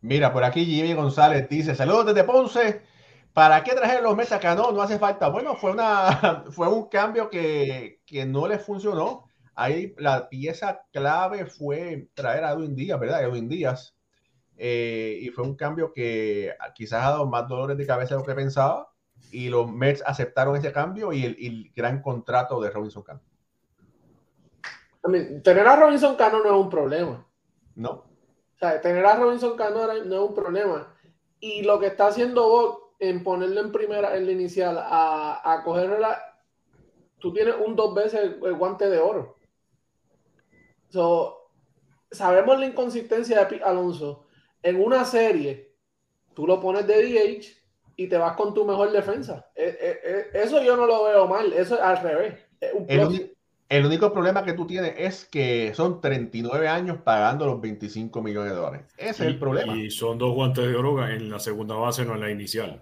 Mira, 0.00 0.32
por 0.32 0.44
aquí 0.44 0.64
Jimmy 0.64 0.94
González 0.94 1.48
dice: 1.48 1.74
Saludos 1.74 2.06
desde 2.06 2.24
Ponce. 2.24 2.95
¿Para 3.36 3.62
qué 3.62 3.74
trajeron 3.74 4.04
los 4.04 4.16
Mets 4.16 4.32
acá? 4.32 4.54
No, 4.54 4.72
no 4.72 4.80
hace 4.80 4.98
falta. 4.98 5.28
Bueno, 5.28 5.56
fue, 5.56 5.72
una, 5.72 6.44
fue 6.52 6.68
un 6.68 6.88
cambio 6.88 7.28
que, 7.28 8.00
que 8.06 8.24
no 8.24 8.48
les 8.48 8.64
funcionó. 8.64 9.28
Ahí 9.54 9.94
la 9.98 10.30
pieza 10.30 10.80
clave 10.90 11.44
fue 11.44 12.08
traer 12.14 12.44
a 12.44 12.52
Edwin 12.52 12.74
Díaz, 12.74 12.98
¿verdad? 12.98 13.22
Edwin 13.22 13.46
Díaz. 13.46 13.94
Eh, 14.56 15.18
y 15.20 15.28
fue 15.28 15.44
un 15.44 15.54
cambio 15.54 15.92
que 15.92 16.54
quizás 16.74 17.04
ha 17.04 17.10
dado 17.10 17.26
más 17.26 17.46
dolores 17.46 17.76
de 17.76 17.86
cabeza 17.86 18.14
de 18.14 18.20
lo 18.22 18.26
que 18.26 18.34
pensaba. 18.34 18.90
Y 19.30 19.50
los 19.50 19.70
Mets 19.70 20.02
aceptaron 20.06 20.56
ese 20.56 20.72
cambio 20.72 21.12
y 21.12 21.26
el, 21.26 21.36
el 21.38 21.72
gran 21.76 22.00
contrato 22.00 22.58
de 22.62 22.70
Robinson 22.70 23.02
Cano. 23.02 23.20
tener 25.44 25.68
a 25.68 25.76
Robinson 25.76 26.16
Cano 26.16 26.38
no 26.42 26.46
es 26.46 26.56
un 26.58 26.70
problema. 26.70 27.26
No. 27.74 27.90
O 27.90 28.58
sea, 28.58 28.80
tener 28.80 29.04
a 29.04 29.16
Robinson 29.16 29.58
Cano 29.58 29.86
no 30.06 30.24
es 30.24 30.30
un 30.30 30.34
problema. 30.34 30.94
Y 31.38 31.64
lo 31.64 31.78
que 31.78 31.88
está 31.88 32.06
haciendo 32.06 32.48
Bob 32.48 32.85
en 32.98 33.22
ponerlo 33.22 33.60
en 33.60 33.72
primera, 33.72 34.16
en 34.16 34.26
la 34.26 34.32
inicial, 34.32 34.78
a, 34.78 35.40
a 35.44 35.62
cogerla, 35.62 36.36
tú 37.18 37.32
tienes 37.32 37.54
un 37.64 37.76
dos 37.76 37.94
veces 37.94 38.20
el, 38.42 38.54
guante 38.54 38.88
de 38.88 38.98
oro. 38.98 39.36
So, 40.88 41.50
sabemos 42.10 42.58
la 42.58 42.66
inconsistencia 42.66 43.44
de 43.44 43.62
Alonso. 43.62 44.26
En 44.62 44.82
una 44.82 45.04
serie, 45.04 45.74
tú 46.34 46.46
lo 46.46 46.60
pones 46.60 46.86
de 46.86 47.02
DH 47.02 47.46
y 47.96 48.08
te 48.08 48.16
vas 48.16 48.36
con 48.36 48.54
tu 48.54 48.64
mejor 48.64 48.92
defensa. 48.92 49.50
Eh, 49.54 49.76
eh, 49.80 50.00
eh, 50.04 50.26
eso 50.34 50.62
yo 50.62 50.76
no 50.76 50.86
lo 50.86 51.04
veo 51.04 51.26
mal, 51.26 51.52
eso 51.52 51.74
es 51.74 51.80
al 51.80 52.02
revés. 52.02 52.34
Es 52.60 52.72
un 52.72 52.86
el, 52.88 53.35
el 53.68 53.84
único 53.84 54.12
problema 54.12 54.44
que 54.44 54.52
tú 54.52 54.66
tienes 54.66 54.94
es 54.96 55.24
que 55.24 55.74
son 55.74 56.00
39 56.00 56.68
años 56.68 56.98
pagando 57.02 57.46
los 57.46 57.60
25 57.60 58.22
millones 58.22 58.52
de 58.52 58.56
dólares. 58.56 58.86
Ese 58.96 59.10
es 59.10 59.20
el 59.20 59.38
problema. 59.38 59.76
Y 59.76 59.90
son 59.90 60.18
dos 60.18 60.34
guantes 60.34 60.66
de 60.66 60.76
oro 60.76 61.06
en 61.06 61.30
la 61.30 61.40
segunda 61.40 61.74
base, 61.74 62.04
no 62.04 62.14
en 62.14 62.20
la 62.20 62.30
inicial. 62.30 62.80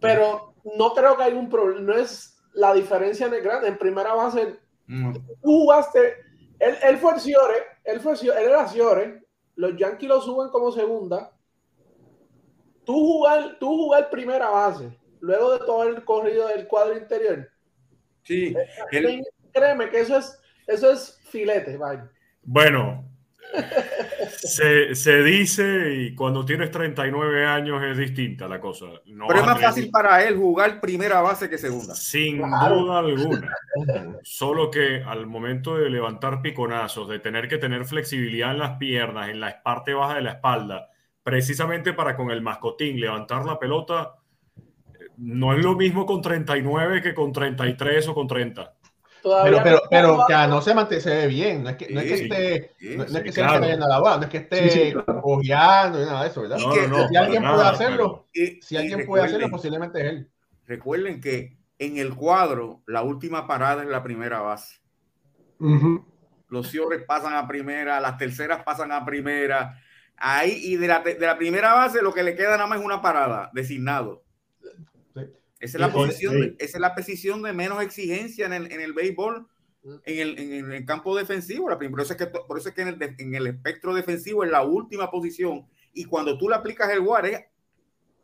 Pero 0.00 0.54
no 0.76 0.94
creo 0.94 1.16
que 1.16 1.24
hay 1.24 1.34
un 1.34 1.50
problema. 1.50 1.80
No 1.80 1.98
es 1.98 2.40
la 2.54 2.72
diferencia 2.72 3.26
en 3.26 3.42
grande. 3.42 3.68
En 3.68 3.76
primera 3.76 4.14
base, 4.14 4.58
mm. 4.86 5.12
tú 5.12 5.22
jugaste. 5.42 6.14
Él, 6.58 6.74
él 6.82 6.96
fue 6.96 7.14
el 7.14 7.20
Ciore, 7.20 7.54
él, 7.84 8.00
fue, 8.00 8.14
él 8.14 8.32
era 8.46 8.66
Ciore. 8.66 9.22
Los 9.56 9.76
Yankees 9.76 10.08
lo 10.08 10.20
suben 10.22 10.48
como 10.50 10.72
segunda. 10.72 11.32
Tú 12.84 12.94
jugar, 12.94 13.58
tú 13.60 13.66
jugar 13.76 14.08
primera 14.08 14.48
base, 14.48 14.98
luego 15.20 15.52
de 15.52 15.58
todo 15.58 15.82
el 15.82 16.04
corrido 16.04 16.48
del 16.48 16.66
cuadro 16.66 16.96
interior. 16.96 17.50
Sí. 18.22 18.54
Él, 18.92 19.22
créeme 19.58 19.90
que 19.90 20.00
eso 20.00 20.18
es, 20.18 20.38
eso 20.66 20.92
es 20.92 21.20
filete, 21.30 21.76
vaya. 21.76 22.08
Bueno, 22.42 23.04
se, 24.36 24.94
se, 24.94 25.22
dice 25.22 25.94
y 25.94 26.14
cuando 26.14 26.44
tienes 26.44 26.70
39 26.70 27.46
años 27.46 27.82
es 27.82 27.96
distinta 27.96 28.48
la 28.48 28.60
cosa. 28.60 28.86
No 29.06 29.26
Pero 29.26 29.40
es 29.40 29.46
más 29.46 29.60
fácil 29.60 29.90
para 29.90 30.24
él 30.24 30.36
jugar 30.36 30.80
primera 30.80 31.20
base 31.20 31.48
que 31.48 31.58
segunda. 31.58 31.94
Sin 31.94 32.38
claro. 32.38 32.76
duda 32.76 32.98
alguna. 32.98 33.54
Solo 34.22 34.70
que 34.70 35.02
al 35.02 35.26
momento 35.26 35.76
de 35.76 35.90
levantar 35.90 36.42
piconazos, 36.42 37.08
de 37.08 37.18
tener 37.18 37.48
que 37.48 37.58
tener 37.58 37.84
flexibilidad 37.84 38.52
en 38.52 38.58
las 38.58 38.78
piernas, 38.78 39.30
en 39.30 39.40
la 39.40 39.62
parte 39.62 39.94
baja 39.94 40.16
de 40.16 40.22
la 40.22 40.32
espalda, 40.32 40.90
precisamente 41.22 41.92
para 41.92 42.16
con 42.16 42.30
el 42.30 42.42
mascotín 42.42 43.00
levantar 43.00 43.44
la 43.44 43.58
pelota, 43.58 44.14
no 45.16 45.52
es 45.52 45.64
lo 45.64 45.74
mismo 45.74 46.06
con 46.06 46.22
39 46.22 47.02
que 47.02 47.14
con 47.14 47.32
33 47.32 48.08
o 48.08 48.14
con 48.14 48.26
30 48.26 48.74
pero, 49.44 49.60
pero, 49.62 49.82
pero 49.90 50.24
que 50.26 50.34
no 50.34 50.60
se 50.60 50.74
mantiene, 50.74 51.02
se 51.02 51.10
ve 51.10 51.26
bien, 51.26 51.62
no 51.62 51.70
es 51.70 51.76
que, 51.76 51.88
no 51.92 52.00
es 52.00 52.06
que 52.06 52.14
esté, 52.14 52.74
sí, 52.78 52.96
no, 52.96 53.04
no, 53.04 53.18
es 53.18 53.24
que 53.24 53.32
se 53.32 53.40
esté 53.40 53.60
cayendo 53.60 53.88
la 53.88 53.98
no 53.98 54.22
es 54.22 54.28
que 54.28 54.36
esté 54.38 54.94
cojeando 55.22 56.02
y 56.02 56.04
nada 56.04 56.22
de 56.22 56.28
eso, 56.28 56.42
¿verdad? 56.42 56.58
No, 56.58 56.72
que, 56.72 57.08
si 57.08 57.16
alguien 57.16 57.42
puede 57.42 57.62
hacerlo, 57.64 58.26
y, 58.32 58.62
si 58.62 58.76
alguien 58.76 59.06
puede 59.06 59.24
hacerlo, 59.24 59.50
posiblemente 59.50 60.00
es 60.00 60.06
él. 60.06 60.30
Recuerden 60.66 61.20
que 61.20 61.56
en 61.78 61.98
el 61.98 62.14
cuadro, 62.14 62.82
la 62.86 63.02
última 63.02 63.46
parada 63.46 63.82
es 63.82 63.88
la 63.88 64.02
primera 64.02 64.40
base. 64.40 64.80
Uh 65.58 65.66
-huh. 65.66 66.04
Los 66.48 66.68
ciores 66.70 67.02
pasan 67.06 67.34
a 67.34 67.46
primera, 67.46 68.00
las 68.00 68.16
terceras 68.16 68.62
pasan 68.64 68.92
a 68.92 69.04
primera. 69.04 69.80
Ahí, 70.16 70.60
y 70.62 70.76
de 70.76 70.88
la, 70.88 71.00
de 71.00 71.18
la 71.18 71.38
primera 71.38 71.74
base, 71.74 72.02
lo 72.02 72.12
que 72.12 72.22
le 72.22 72.34
queda 72.34 72.52
nada 72.56 72.66
más 72.66 72.80
es 72.80 72.84
una 72.84 73.00
parada, 73.00 73.50
designado. 73.52 74.24
Esa 75.60 75.76
es, 75.76 75.80
la 75.80 75.92
posición, 75.92 76.34
sí. 76.34 76.56
esa 76.58 76.76
es 76.76 76.80
la 76.80 76.94
posición 76.94 77.42
de 77.42 77.52
menos 77.52 77.82
exigencia 77.82 78.46
en 78.46 78.52
el, 78.52 78.72
en 78.72 78.80
el 78.80 78.92
béisbol, 78.92 79.48
en 80.04 80.18
el, 80.18 80.38
en 80.38 80.72
el 80.72 80.84
campo 80.84 81.16
defensivo. 81.16 81.66
Por 81.66 82.00
eso 82.00 82.12
es 82.12 82.16
que, 82.16 82.26
por 82.26 82.58
eso 82.58 82.68
es 82.68 82.74
que 82.74 82.82
en, 82.82 82.88
el, 82.88 83.14
en 83.18 83.34
el 83.34 83.46
espectro 83.48 83.94
defensivo 83.94 84.44
es 84.44 84.50
la 84.50 84.62
última 84.62 85.10
posición. 85.10 85.66
Y 85.92 86.04
cuando 86.04 86.38
tú 86.38 86.48
le 86.48 86.54
aplicas 86.54 86.90
el 86.90 87.00
WAR, 87.00 87.26
es 87.26 87.40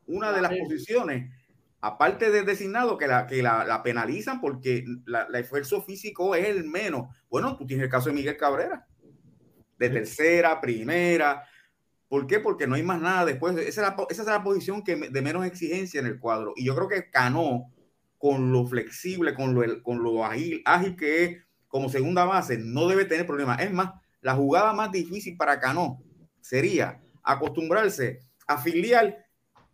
una 0.07 0.33
de 0.33 0.43
las 0.43 0.53
posiciones, 0.57 1.33
aparte 1.81 2.31
del 2.31 2.47
designado, 2.47 2.97
que 2.97 3.09
la, 3.09 3.27
que 3.27 3.43
la, 3.43 3.65
la 3.65 3.83
penalizan 3.83 4.41
porque 4.41 4.85
la, 5.07 5.29
la, 5.29 5.39
esfuerzo 5.41 5.83
físico 5.83 6.35
es 6.35 6.47
el 6.49 6.65
menos. 6.65 7.09
Bueno, 7.29 7.57
tú 7.57 7.67
tienes 7.67 7.85
el 7.85 7.91
caso 7.91 8.11
de 8.11 8.15
Miguel 8.15 8.37
Cabrera, 8.37 8.87
de 9.79 9.91
tercera, 9.91 10.61
primera, 10.61 11.43
¿Por 12.15 12.29
qué? 12.29 12.39
Porque 12.39 12.69
no 12.69 12.77
hay 12.77 12.85
más 12.85 13.01
nada 13.01 13.25
después. 13.25 13.57
Esa 13.57 13.69
es 13.69 13.77
la, 13.89 14.07
esa 14.09 14.23
es 14.23 14.29
la 14.29 14.45
posición 14.45 14.85
que 14.85 14.95
de 14.95 15.21
menos 15.21 15.45
exigencia 15.45 15.99
en 15.99 16.07
el 16.07 16.21
cuadro. 16.21 16.53
Y 16.55 16.65
yo 16.65 16.73
creo 16.77 16.87
que 16.87 17.11
Cano, 17.11 17.73
con 18.19 18.53
lo 18.53 18.65
flexible, 18.65 19.35
con 19.35 19.53
lo, 19.53 19.83
con 19.83 20.01
lo 20.01 20.25
ágil, 20.25 20.63
ágil 20.65 20.95
que 20.95 21.25
es 21.25 21.39
como 21.67 21.89
segunda 21.89 22.25
base, 22.25 22.57
no 22.57 22.87
debe 22.87 23.05
tener 23.05 23.27
problemas. 23.27 23.59
Es 23.59 23.73
más, 23.73 23.95
la 24.21 24.37
jugada 24.37 24.73
más 24.73 24.93
difícil 24.93 25.37
para 25.37 25.59
Cano 25.59 26.05
sería 26.41 27.03
acostumbrarse 27.25 28.21
a 28.47 28.59
filiar, 28.59 29.27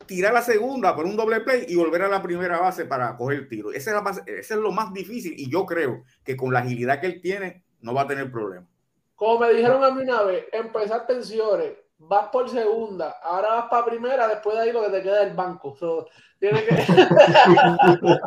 tirar 0.07 0.33
la 0.33 0.41
segunda 0.41 0.97
por 0.97 1.05
un 1.05 1.19
doble 1.19 1.43
play 1.43 1.67
y 1.69 1.77
volver 1.77 2.01
a 2.01 2.09
la 2.09 2.23
primera 2.23 2.59
base 2.59 2.87
para 2.87 3.19
coger 3.19 3.41
el 3.41 3.49
tiro. 3.49 3.71
Ese 3.71 3.91
es, 3.91 3.97
la 3.97 4.01
base, 4.01 4.23
ese 4.27 4.55
es 4.55 4.61
lo 4.61 4.73
más 4.73 4.95
difícil 4.95 5.35
y 5.37 5.51
yo 5.51 5.67
creo 5.67 6.05
que 6.25 6.39
con 6.39 6.55
la 6.55 6.61
agilidad 6.61 7.03
que 7.03 7.07
él 7.07 7.21
tiene 7.21 7.67
no 7.83 7.93
va 7.93 8.01
a 8.01 8.07
tener 8.07 8.33
problema. 8.33 8.67
Como 9.15 9.41
me 9.41 9.53
dijeron 9.53 9.85
a 9.85 9.91
mí 9.91 10.05
una 10.05 10.23
vez, 10.23 10.47
empezar 10.53 11.07
tensiones 11.07 11.75
vas 12.01 12.29
por 12.33 12.49
segunda, 12.49 13.17
ahora 13.23 13.55
vas 13.55 13.67
para 13.71 13.87
primera, 13.87 14.27
después 14.27 14.57
de 14.57 14.63
ahí 14.63 14.73
lo 14.73 14.83
que 14.83 14.91
te 14.91 15.03
queda 15.03 15.23
es 15.23 15.31
el 15.31 15.37
banco. 15.37 15.77
So, 15.79 16.09
tiene 16.39 16.65
que... 16.65 16.77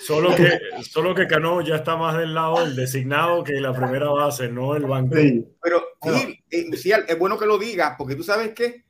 Solo 0.00 0.34
que, 0.34 0.58
solo 0.82 1.14
que 1.14 1.26
Cano 1.26 1.60
ya 1.60 1.76
está 1.76 1.96
más 1.96 2.16
del 2.16 2.32
lado 2.32 2.64
del 2.64 2.74
designado 2.74 3.44
que 3.44 3.60
la 3.60 3.74
primera 3.74 4.08
base, 4.08 4.48
no 4.48 4.74
el 4.74 4.86
banco. 4.86 5.14
Pero 5.62 5.82
sí, 6.00 6.42
eh, 6.50 6.76
sí, 6.76 6.90
es 6.90 7.18
bueno 7.18 7.38
que 7.38 7.44
lo 7.44 7.58
digas, 7.58 7.94
porque 7.98 8.16
tú 8.16 8.22
sabes 8.22 8.54
que, 8.54 8.86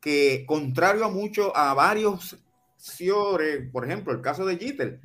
que 0.00 0.44
contrario 0.46 1.06
a 1.06 1.08
muchos, 1.08 1.50
a 1.54 1.72
varios 1.72 2.36
Ciore, 2.76 3.62
por 3.72 3.86
ejemplo, 3.86 4.12
el 4.12 4.20
caso 4.20 4.44
de 4.44 4.58
Jeter, 4.58 5.00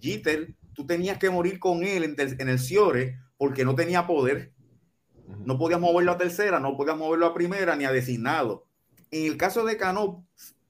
Jeter, 0.00 0.54
tú 0.72 0.86
tenías 0.86 1.18
que 1.18 1.28
morir 1.28 1.58
con 1.58 1.84
él 1.84 2.04
en, 2.04 2.16
en 2.18 2.48
el 2.48 2.58
Ciore 2.58 3.18
porque 3.36 3.66
no 3.66 3.74
tenía 3.74 4.06
poder. 4.06 4.52
No 5.44 5.58
podías 5.58 5.80
moverlo 5.80 6.12
a 6.12 6.18
tercera, 6.18 6.60
no 6.60 6.76
podías 6.76 6.96
moverlo 6.96 7.26
a 7.26 7.34
primera 7.34 7.76
ni 7.76 7.84
a 7.84 7.92
designado. 7.92 8.66
En 9.10 9.24
el 9.26 9.36
caso 9.36 9.64
de 9.64 9.76
Cano, 9.76 10.26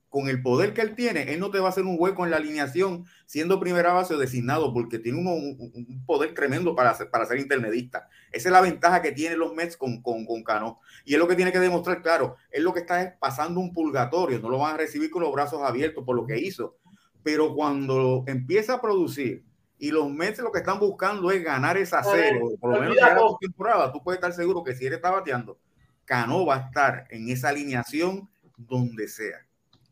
con 0.09 0.29
el 0.29 0.43
poder 0.43 0.73
que 0.73 0.81
él 0.81 0.95
tiene, 0.95 1.35
él 1.35 1.41
no 1.41 1.51
te 1.51 1.59
va 1.59 1.67
a 1.67 1.71
hacer 1.71 1.85
un 1.85 1.97
hueco 1.99 2.25
en 2.25 2.31
la 2.31 2.39
alineación 2.39 3.05
siendo 3.27 3.61
primera 3.61 3.93
base 3.93 4.15
o 4.15 4.19
designado, 4.19 4.73
porque 4.73 4.99
tiene 4.99 5.19
un, 5.19 6.05
poder 6.07 6.35
tremendo 6.35 6.75
para 6.75 6.95
ser, 6.95 7.11
para 7.11 7.27
ser 7.27 7.39
intermedista. 7.39 8.09
Esa 8.33 8.49
es 8.49 8.53
la 8.53 8.61
ventaja 8.61 9.03
que 9.03 9.13
tienen 9.13 9.39
los 9.39 9.55
Mets 9.55 9.77
con, 9.77 10.01
con, 10.01 10.25
con, 10.25 10.43
Cano. 10.43 10.81
Y 11.05 11.13
es 11.15 11.19
lo 11.19 11.29
que 11.29 11.37
tiene 11.37 11.53
que 11.53 11.61
demostrar, 11.61 12.03
claro, 12.03 12.37
es 12.51 12.63
lo 12.63 12.73
que 12.73 12.81
está 12.81 13.03
es 13.03 13.13
pasando 13.19 13.61
un 13.61 13.73
purgatorio, 13.73 14.39
no 14.41 14.49
lo 14.49 14.59
van 14.59 14.75
a 14.75 14.79
recibir 14.79 15.11
con 15.11 15.23
los 15.23 15.33
brazos 15.33 15.61
abiertos 15.63 16.05
por 16.05 16.17
lo 16.17 16.27
que 16.27 16.39
hizo. 16.39 16.79
Pero 17.23 17.55
cuando 17.55 18.25
empieza 18.27 18.75
a 18.75 18.81
producir 18.81 19.45
y 19.79 19.91
los 19.91 20.11
Mets 20.11 20.41
lo 20.41 20.51
que 20.51 20.59
están 20.59 20.79
buscando 20.79 21.31
es 21.31 21.43
ganar 21.43 21.77
esa 21.77 22.03
serie, 22.03 22.41
por 22.61 22.75
lo 22.75 22.81
menos 22.81 22.97
ya 22.97 23.15
la 23.15 23.23
temporada, 23.41 23.93
tú 23.93 24.03
puedes 24.03 24.19
estar 24.19 24.33
seguro 24.33 24.65
que 24.65 24.75
si 24.75 24.87
él 24.87 24.95
está 24.95 25.11
bateando, 25.11 25.59
Cano 26.05 26.47
va 26.47 26.57
a 26.57 26.59
estar 26.61 27.07
en 27.11 27.29
esa 27.29 27.51
alineación 27.51 28.29
donde 28.57 29.09
sea. 29.09 29.47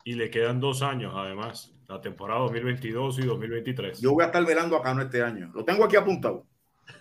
Y 0.04 0.14
le 0.14 0.30
quedan 0.30 0.60
dos 0.60 0.82
años, 0.82 1.12
además, 1.16 1.72
la 1.88 2.00
temporada 2.00 2.40
2022 2.40 3.18
y 3.18 3.26
2023. 3.26 4.00
Yo 4.00 4.12
voy 4.12 4.22
a 4.22 4.26
estar 4.26 4.44
velando 4.44 4.76
a 4.76 4.82
Cano 4.82 5.02
este 5.02 5.22
año. 5.22 5.50
Lo 5.54 5.64
tengo 5.64 5.84
aquí 5.84 5.96
apuntado. 5.96 6.44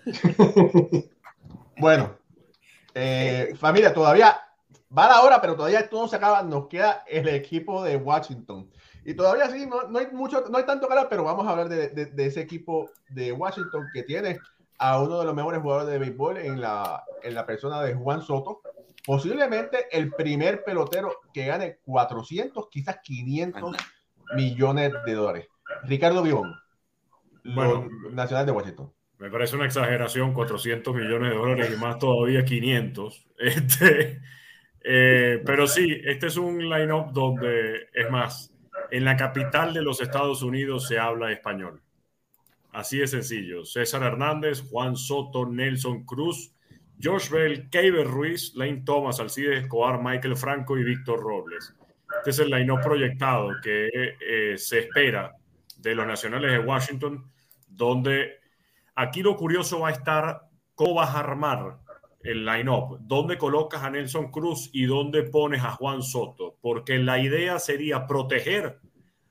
bueno, 1.77 2.17
eh, 2.93 3.53
familia, 3.57 3.93
todavía 3.93 4.39
va 4.95 5.07
la 5.07 5.21
hora, 5.21 5.41
pero 5.41 5.55
todavía 5.55 5.79
esto 5.79 6.01
no 6.01 6.07
se 6.07 6.15
acaba. 6.15 6.43
Nos 6.43 6.67
queda 6.67 7.03
el 7.07 7.27
equipo 7.29 7.83
de 7.83 7.97
Washington. 7.97 8.69
Y 9.05 9.13
todavía 9.13 9.47
sí, 9.49 9.67
no, 9.67 9.83
no 9.83 9.99
hay 9.99 10.07
mucho, 10.11 10.43
no 10.49 10.57
hay 10.57 10.65
tanto 10.65 10.87
que 10.87 10.95
pero 11.09 11.23
vamos 11.23 11.45
a 11.45 11.51
hablar 11.51 11.69
de, 11.69 11.89
de, 11.89 12.25
ese 12.25 12.41
equipo 12.41 12.89
de 13.09 13.31
Washington 13.31 13.85
que 13.93 14.01
tiene 14.01 14.39
a 14.79 14.99
uno 14.99 15.19
de 15.19 15.25
los 15.25 15.35
mejores 15.35 15.61
jugadores 15.61 15.93
de 15.93 15.99
béisbol 15.99 16.37
en 16.37 16.59
la, 16.59 17.03
en 17.21 17.35
la 17.35 17.45
persona 17.45 17.83
de 17.83 17.93
Juan 17.93 18.23
Soto, 18.23 18.61
posiblemente 19.05 19.85
el 19.91 20.11
primer 20.11 20.63
pelotero 20.63 21.13
que 21.31 21.45
gane 21.45 21.77
400, 21.85 22.67
quizás 22.69 22.97
500 23.03 23.77
millones 24.35 24.91
de 25.05 25.13
dólares. 25.13 25.47
Ricardo 25.83 26.23
Vivón, 26.23 26.55
bueno, 27.43 27.87
Nacional 28.11 28.47
de 28.47 28.51
Washington. 28.51 28.91
Me 29.19 29.29
parece 29.29 29.55
una 29.55 29.65
exageración, 29.65 30.33
400 30.33 30.93
millones 30.95 31.29
de 31.29 31.37
dólares 31.37 31.71
y 31.73 31.79
más 31.79 31.99
todavía 31.99 32.43
500. 32.43 33.21
Este, 33.37 34.21
eh, 34.81 35.41
pero 35.45 35.67
sí, 35.67 36.01
este 36.05 36.27
es 36.27 36.37
un 36.37 36.69
line-up 36.69 37.11
donde, 37.11 37.89
es 37.93 38.09
más, 38.09 38.54
en 38.91 39.05
la 39.05 39.15
capital 39.15 39.73
de 39.73 39.81
los 39.81 40.01
Estados 40.01 40.41
Unidos 40.43 40.87
se 40.87 40.99
habla 40.99 41.31
español. 41.31 41.81
Así 42.71 42.97
de 42.97 43.07
sencillo. 43.07 43.63
César 43.63 44.03
Hernández, 44.03 44.61
Juan 44.69 44.95
Soto, 44.95 45.45
Nelson 45.45 46.03
Cruz, 46.05 46.53
Josh 47.01 47.29
Bell, 47.29 47.69
Keiber 47.69 48.07
Ruiz, 48.07 48.53
Lane 48.55 48.83
Thomas, 48.85 49.19
Alcides 49.19 49.63
Escobar, 49.63 50.01
Michael 50.01 50.35
Franco 50.35 50.77
y 50.77 50.83
Víctor 50.83 51.19
Robles. 51.19 51.73
Este 52.17 52.29
es 52.29 52.39
el 52.39 52.49
line-up 52.49 52.81
proyectado 52.81 53.51
que 53.61 53.89
eh, 53.93 54.57
se 54.57 54.79
espera 54.79 55.33
de 55.77 55.95
los 55.95 56.07
Nacionales 56.07 56.51
de 56.51 56.59
Washington, 56.59 57.31
donde 57.67 58.39
aquí 58.95 59.21
lo 59.21 59.35
curioso 59.35 59.81
va 59.81 59.89
a 59.89 59.91
estar 59.91 60.41
cómo 60.73 60.95
vas 60.95 61.15
a 61.15 61.19
armar 61.19 61.77
el 62.25 62.45
line-up, 62.45 62.97
dónde 63.01 63.37
colocas 63.37 63.83
a 63.83 63.89
Nelson 63.89 64.31
Cruz 64.31 64.69
y 64.73 64.85
dónde 64.85 65.23
pones 65.23 65.63
a 65.63 65.71
Juan 65.71 66.01
Soto, 66.01 66.57
porque 66.61 66.97
la 66.97 67.19
idea 67.19 67.59
sería 67.59 68.07
proteger 68.07 68.79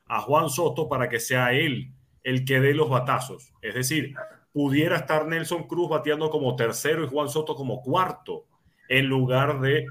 a 0.07 0.21
Juan 0.21 0.49
Soto 0.49 0.89
para 0.89 1.09
que 1.09 1.21
sea 1.21 1.53
él 1.53 1.93
el 2.23 2.45
que 2.45 2.61
dé 2.61 2.73
los 2.73 2.89
batazos. 2.89 3.53
Es 3.61 3.75
decir, 3.75 4.15
pudiera 4.53 4.97
estar 4.97 5.27
Nelson 5.27 5.67
Cruz 5.67 5.91
bateando 5.91 6.31
como 6.31 6.57
tercero 6.57 7.05
y 7.05 7.09
Juan 7.09 7.29
Soto 7.29 7.55
como 7.55 7.83
cuarto, 7.83 8.47
en 8.89 9.07
lugar 9.07 9.61
de 9.61 9.87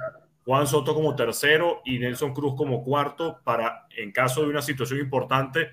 Juan 0.46 0.68
Soto 0.68 0.94
como 0.94 1.16
tercero 1.16 1.82
y 1.86 2.00
Nelson 2.00 2.34
Cruz 2.34 2.56
como 2.56 2.84
cuarto, 2.84 3.40
para, 3.44 3.88
en 3.98 4.12
caso 4.12 4.42
de 4.42 4.48
una 4.48 4.62
situación 4.62 5.00
importante, 5.00 5.70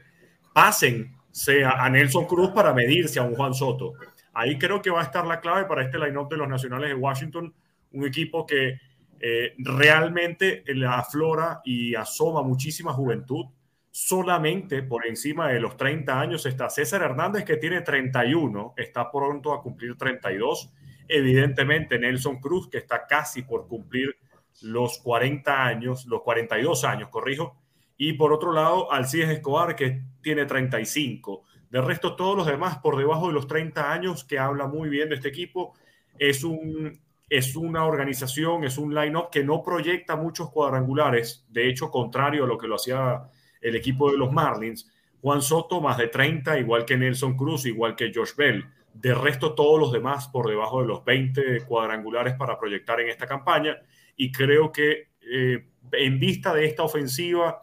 pasen 0.52 1.16
sea 1.30 1.84
a 1.84 1.88
Nelson 1.88 2.26
Cruz 2.26 2.50
para 2.50 2.74
medirse 2.74 3.20
a 3.20 3.22
un 3.22 3.34
Juan 3.34 3.54
Soto. 3.54 3.92
Ahí 4.32 4.58
creo 4.58 4.80
que 4.80 4.90
va 4.90 5.00
a 5.00 5.04
estar 5.04 5.26
la 5.26 5.40
clave 5.40 5.64
para 5.64 5.82
este 5.82 5.98
line-up 5.98 6.28
de 6.28 6.36
los 6.36 6.48
Nacionales 6.48 6.90
de 6.90 6.94
Washington, 6.94 7.54
un 7.92 8.06
equipo 8.06 8.46
que 8.46 8.78
eh, 9.20 9.54
realmente 9.58 10.64
aflora 10.88 11.60
y 11.64 11.94
asoma 11.94 12.42
muchísima 12.42 12.92
juventud 12.92 13.46
solamente 13.90 14.82
por 14.82 15.06
encima 15.06 15.48
de 15.48 15.60
los 15.60 15.76
30 15.76 16.20
años 16.20 16.46
está 16.46 16.70
César 16.70 17.02
Hernández, 17.02 17.44
que 17.44 17.56
tiene 17.56 17.80
31, 17.80 18.74
está 18.76 19.10
pronto 19.10 19.52
a 19.52 19.62
cumplir 19.62 19.96
32. 19.96 20.72
Evidentemente, 21.08 21.98
Nelson 21.98 22.38
Cruz, 22.40 22.68
que 22.68 22.78
está 22.78 23.06
casi 23.06 23.42
por 23.42 23.66
cumplir 23.66 24.16
los 24.62 24.98
40 24.98 25.66
años, 25.66 26.06
los 26.06 26.22
42 26.22 26.84
años, 26.84 27.08
corrijo. 27.08 27.56
Y 27.96 28.12
por 28.14 28.32
otro 28.32 28.52
lado, 28.52 28.92
Alcides 28.92 29.30
Escobar, 29.30 29.74
que 29.74 30.02
tiene 30.22 30.46
35. 30.46 31.44
De 31.70 31.80
resto, 31.80 32.16
todos 32.16 32.36
los 32.36 32.46
demás 32.46 32.78
por 32.78 32.98
debajo 32.98 33.28
de 33.28 33.32
los 33.32 33.46
30 33.46 33.92
años, 33.92 34.24
que 34.24 34.38
habla 34.38 34.66
muy 34.66 34.88
bien 34.88 35.08
de 35.08 35.14
este 35.14 35.28
equipo. 35.28 35.74
Es, 36.18 36.42
un, 36.42 37.00
es 37.28 37.54
una 37.54 37.84
organización, 37.84 38.64
es 38.64 38.76
un 38.76 38.92
line-up 38.92 39.30
que 39.30 39.44
no 39.44 39.62
proyecta 39.62 40.16
muchos 40.16 40.50
cuadrangulares. 40.50 41.46
De 41.48 41.68
hecho, 41.68 41.90
contrario 41.90 42.44
a 42.44 42.46
lo 42.48 42.58
que 42.58 42.66
lo 42.66 42.74
hacía 42.74 43.22
el 43.60 43.76
equipo 43.76 44.10
de 44.10 44.18
los 44.18 44.32
Marlins. 44.32 44.90
Juan 45.22 45.42
Soto 45.42 45.80
más 45.80 45.96
de 45.96 46.08
30, 46.08 46.58
igual 46.58 46.84
que 46.84 46.96
Nelson 46.96 47.36
Cruz, 47.36 47.66
igual 47.66 47.94
que 47.94 48.10
Josh 48.12 48.34
Bell. 48.36 48.64
De 48.92 49.14
resto, 49.14 49.54
todos 49.54 49.78
los 49.78 49.92
demás 49.92 50.26
por 50.28 50.48
debajo 50.48 50.80
de 50.80 50.88
los 50.88 51.04
20 51.04 51.66
cuadrangulares 51.66 52.34
para 52.34 52.58
proyectar 52.58 53.00
en 53.00 53.10
esta 53.10 53.26
campaña. 53.26 53.78
Y 54.16 54.32
creo 54.32 54.72
que 54.72 55.10
eh, 55.20 55.66
en 55.92 56.18
vista 56.18 56.52
de 56.52 56.64
esta 56.64 56.82
ofensiva, 56.82 57.60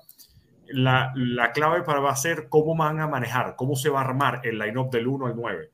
la, 0.69 1.11
la, 1.15 1.51
clave 1.51 1.83
para 1.83 1.99
va 1.99 2.11
a 2.11 2.15
ser 2.15 2.49
cómo 2.49 2.75
van 2.75 2.99
a 2.99 3.07
manejar, 3.07 3.55
cómo 3.55 3.75
se 3.75 3.89
va 3.89 3.99
a 4.01 4.05
armar 4.05 4.41
el 4.43 4.59
line-up 4.59 4.89
del 4.89 5.07
1 5.07 5.27
al 5.27 5.35
9. 5.35 5.71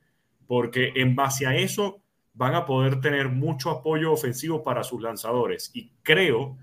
Porque 0.48 0.92
en 0.96 1.16
base 1.16 1.48
a 1.48 1.56
eso 1.56 2.02
van 2.34 2.56
a 2.56 2.66
poder 2.66 3.00
tener 3.00 3.30
mucho 3.30 3.70
apoyo 3.70 4.12
ofensivo 4.12 4.64
para 4.64 4.84
sus 4.84 5.02
lanzadores. 5.02 5.72
Y 5.74 5.92
creo 6.02 6.58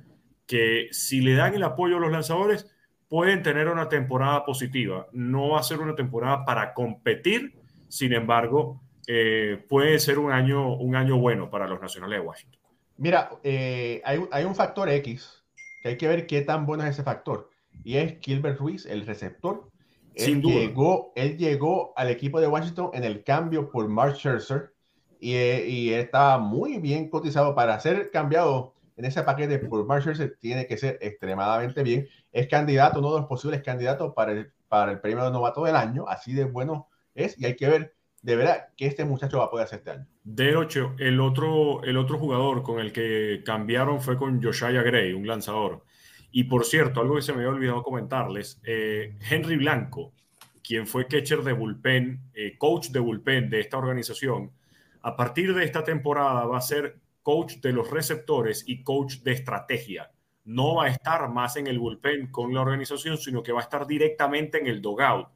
que 0.46 0.88
si 0.90 1.20
le 1.20 1.34
dan 1.34 1.54
el 1.54 1.62
apoyo 1.62 1.96
a 1.96 2.00
los 2.00 2.10
lanzadores, 2.10 2.66
pueden 3.08 3.42
tener 3.42 3.68
una 3.68 3.88
temporada 3.88 4.44
positiva. 4.44 5.06
No 5.12 5.50
va 5.50 5.60
a 5.60 5.64
ser 5.64 5.80
una 5.80 5.94
temporada 5.94 6.44
para 6.44 6.74
competir, 6.74 7.54
sin 7.88 8.12
embargo, 8.12 8.80
eh, 9.06 9.64
puede 9.68 9.98
ser 9.98 10.18
un 10.18 10.30
año, 10.30 10.76
un 10.76 10.94
año 10.94 11.18
bueno 11.18 11.50
para 11.50 11.66
los 11.66 11.80
Nacionales 11.80 12.20
de 12.20 12.26
Washington. 12.26 12.60
Mira, 12.96 13.30
eh, 13.42 14.00
hay, 14.04 14.44
un 14.44 14.54
factor 14.54 14.88
X 14.88 15.42
que 15.82 15.88
hay 15.88 15.96
que 15.96 16.06
ver 16.06 16.26
qué 16.26 16.42
tan 16.42 16.66
bueno 16.66 16.84
es 16.84 16.90
ese 16.90 17.02
factor. 17.02 17.49
Y 17.84 17.96
es 17.96 18.18
Gilbert 18.20 18.58
Ruiz, 18.58 18.86
el 18.86 19.06
receptor. 19.06 19.70
Él 20.14 20.42
llegó, 20.42 21.12
él 21.16 21.38
llegó 21.38 21.92
al 21.96 22.10
equipo 22.10 22.40
de 22.40 22.48
Washington 22.48 22.90
en 22.92 23.04
el 23.04 23.22
cambio 23.24 23.70
por 23.70 23.88
Mark 23.88 24.16
Scherzer 24.16 24.74
y, 25.18 25.34
eh, 25.34 25.68
y 25.68 25.92
está 25.92 26.38
muy 26.38 26.78
bien 26.78 27.08
cotizado 27.08 27.54
para 27.54 27.78
ser 27.80 28.10
cambiado 28.10 28.74
en 29.00 29.06
ese 29.06 29.22
paquete 29.22 29.58
por 29.60 29.86
Marshall 29.86 30.14
se 30.14 30.28
tiene 30.28 30.66
que 30.66 30.76
ser 30.76 30.98
extremadamente 31.00 31.82
bien. 31.82 32.06
Es 32.32 32.48
candidato, 32.48 32.98
uno 32.98 33.14
de 33.14 33.20
los 33.20 33.28
posibles 33.28 33.62
candidatos 33.62 34.12
para 34.14 34.32
el, 34.32 34.52
para 34.68 34.92
el 34.92 35.00
premio 35.00 35.24
de 35.24 35.30
novato 35.30 35.64
del 35.64 35.74
año, 35.74 36.04
así 36.06 36.34
de 36.34 36.44
bueno 36.44 36.88
es, 37.14 37.40
y 37.40 37.46
hay 37.46 37.56
que 37.56 37.66
ver 37.66 37.94
de 38.20 38.36
verdad 38.36 38.68
que 38.76 38.84
este 38.84 39.06
muchacho 39.06 39.38
va 39.38 39.44
a 39.44 39.50
poder 39.50 39.64
hacer 39.64 39.78
este 39.78 39.90
año. 39.92 40.06
De 40.22 40.54
8, 40.54 40.96
el 40.98 41.18
otro, 41.18 41.82
el 41.82 41.96
otro 41.96 42.18
jugador 42.18 42.62
con 42.62 42.78
el 42.78 42.92
que 42.92 43.42
cambiaron 43.42 44.02
fue 44.02 44.18
con 44.18 44.42
Josiah 44.42 44.82
Gray, 44.82 45.14
un 45.14 45.26
lanzador. 45.26 45.82
Y 46.32 46.44
por 46.44 46.64
cierto, 46.64 47.00
algo 47.00 47.16
que 47.16 47.22
se 47.22 47.32
me 47.32 47.38
había 47.38 47.50
olvidado 47.50 47.82
comentarles, 47.82 48.60
eh, 48.64 49.16
Henry 49.28 49.56
Blanco, 49.56 50.12
quien 50.62 50.86
fue 50.86 51.06
catcher 51.06 51.42
de 51.42 51.52
bullpen, 51.52 52.30
eh, 52.34 52.56
coach 52.56 52.88
de 52.88 53.00
bullpen 53.00 53.50
de 53.50 53.60
esta 53.60 53.78
organización, 53.78 54.52
a 55.02 55.16
partir 55.16 55.54
de 55.54 55.64
esta 55.64 55.82
temporada 55.82 56.44
va 56.44 56.58
a 56.58 56.62
ser 56.62 57.00
coach 57.22 57.56
de 57.56 57.72
los 57.72 57.90
receptores 57.90 58.64
y 58.66 58.82
coach 58.82 59.16
de 59.22 59.32
estrategia. 59.32 60.12
No 60.44 60.76
va 60.76 60.84
a 60.84 60.88
estar 60.88 61.28
más 61.30 61.56
en 61.56 61.66
el 61.66 61.78
bullpen 61.78 62.30
con 62.30 62.54
la 62.54 62.60
organización, 62.60 63.18
sino 63.18 63.42
que 63.42 63.52
va 63.52 63.60
a 63.60 63.64
estar 63.64 63.86
directamente 63.86 64.58
en 64.58 64.66
el 64.66 64.80
dogout, 64.80 65.28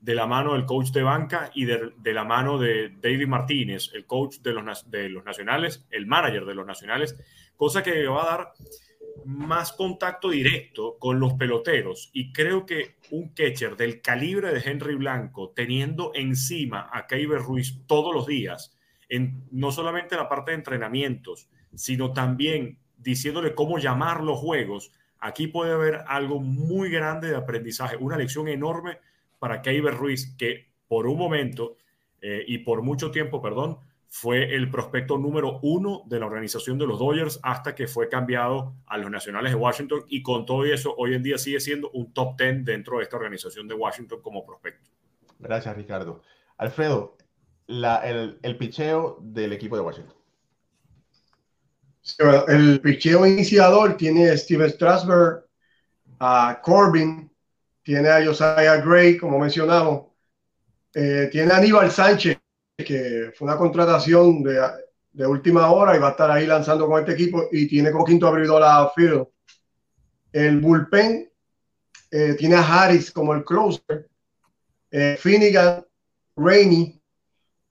de 0.00 0.14
la 0.14 0.26
mano 0.26 0.54
del 0.54 0.64
coach 0.64 0.90
de 0.92 1.02
banca 1.02 1.50
y 1.54 1.66
de, 1.66 1.92
la 2.04 2.24
mano 2.24 2.58
de 2.58 2.96
David 3.02 3.26
Martínez, 3.26 3.90
el 3.92 4.06
coach 4.06 4.38
de 4.38 4.52
los, 4.52 4.90
de 4.90 5.08
los 5.10 5.24
nacionales, 5.24 5.86
el 5.90 6.06
manager 6.06 6.46
de 6.46 6.54
los 6.54 6.66
nacionales, 6.66 7.16
cosa 7.56 7.82
que 7.82 8.06
va 8.06 8.22
a 8.22 8.36
dar 8.36 8.52
más 9.24 9.72
contacto 9.72 10.30
directo 10.30 10.96
con 10.98 11.20
los 11.20 11.34
peloteros. 11.34 12.10
Y 12.12 12.32
creo 12.32 12.66
que 12.66 12.96
un 13.10 13.30
catcher 13.30 13.76
del 13.76 14.00
calibre 14.00 14.52
de 14.52 14.62
Henry 14.64 14.94
Blanco, 14.94 15.52
teniendo 15.54 16.12
encima 16.14 16.88
a 16.92 17.06
Keiber 17.06 17.40
Ruiz 17.40 17.80
todos 17.86 18.14
los 18.14 18.26
días, 18.26 18.76
en, 19.08 19.44
no 19.50 19.72
solamente 19.72 20.16
la 20.16 20.28
parte 20.28 20.52
de 20.52 20.58
entrenamientos, 20.58 21.48
sino 21.74 22.12
también 22.12 22.78
diciéndole 22.96 23.54
cómo 23.54 23.78
llamar 23.78 24.22
los 24.22 24.38
juegos, 24.38 24.92
aquí 25.18 25.46
puede 25.46 25.72
haber 25.72 26.04
algo 26.06 26.40
muy 26.40 26.90
grande 26.90 27.28
de 27.28 27.36
aprendizaje, 27.36 27.96
una 27.96 28.16
lección 28.16 28.48
enorme 28.48 28.98
para 29.38 29.62
Keiber 29.62 29.94
Ruiz, 29.94 30.34
que 30.36 30.68
por 30.88 31.06
un 31.06 31.18
momento 31.18 31.76
eh, 32.20 32.44
y 32.46 32.58
por 32.58 32.82
mucho 32.82 33.10
tiempo, 33.10 33.40
perdón, 33.40 33.78
fue 34.12 34.56
el 34.56 34.72
prospecto 34.72 35.16
número 35.18 35.60
uno 35.62 36.02
de 36.06 36.18
la 36.18 36.26
organización 36.26 36.76
de 36.76 36.86
los 36.86 36.98
Dodgers 36.98 37.38
hasta 37.44 37.76
que 37.76 37.86
fue 37.86 38.08
cambiado 38.08 38.74
a 38.86 38.98
los 38.98 39.08
Nacionales 39.08 39.52
de 39.52 39.56
Washington 39.56 40.04
y 40.08 40.20
con 40.20 40.44
todo 40.44 40.64
eso 40.64 40.92
hoy 40.98 41.14
en 41.14 41.22
día 41.22 41.38
sigue 41.38 41.60
siendo 41.60 41.90
un 41.92 42.12
top 42.12 42.36
ten 42.36 42.64
dentro 42.64 42.98
de 42.98 43.04
esta 43.04 43.16
organización 43.16 43.68
de 43.68 43.74
Washington 43.74 44.20
como 44.20 44.44
prospecto. 44.44 44.90
Gracias, 45.38 45.76
Ricardo. 45.76 46.22
Alfredo, 46.58 47.16
el, 47.68 48.40
el 48.42 48.58
picheo 48.58 49.18
del 49.22 49.52
equipo 49.52 49.76
de 49.76 49.82
Washington. 49.82 50.16
el 52.48 52.80
picheo 52.80 53.24
iniciador 53.24 53.96
tiene 53.96 54.28
a 54.28 54.36
Steven 54.36 54.70
Strasberg, 54.70 55.46
a 56.18 56.60
Corbin, 56.60 57.30
tiene 57.84 58.08
a 58.08 58.24
Josiah 58.24 58.78
Gray, 58.78 59.16
como 59.16 59.38
mencionamos, 59.38 60.08
eh, 60.94 61.28
tiene 61.30 61.52
a 61.52 61.58
Aníbal 61.58 61.92
Sánchez, 61.92 62.39
que 62.84 63.32
fue 63.34 63.46
una 63.46 63.56
contratación 63.56 64.42
de, 64.42 65.26
última 65.26 65.70
hora 65.70 65.96
y 65.96 65.98
va 65.98 66.08
a 66.08 66.10
estar 66.12 66.30
ahí 66.30 66.46
lanzando 66.46 66.86
con 66.86 67.00
este 67.00 67.12
equipo 67.12 67.48
y 67.50 67.66
tiene 67.66 67.90
como 67.90 68.04
quinto 68.04 68.26
abridor 68.26 68.62
a 68.62 68.90
Field. 68.90 69.26
El 70.32 70.60
bullpen 70.60 71.30
eh, 72.10 72.34
tiene 72.38 72.56
a 72.56 72.62
Harris 72.62 73.10
como 73.10 73.34
el 73.34 73.44
closer, 73.44 74.08
eh, 74.90 75.16
Finnegan, 75.18 75.84
Rainey 76.36 77.00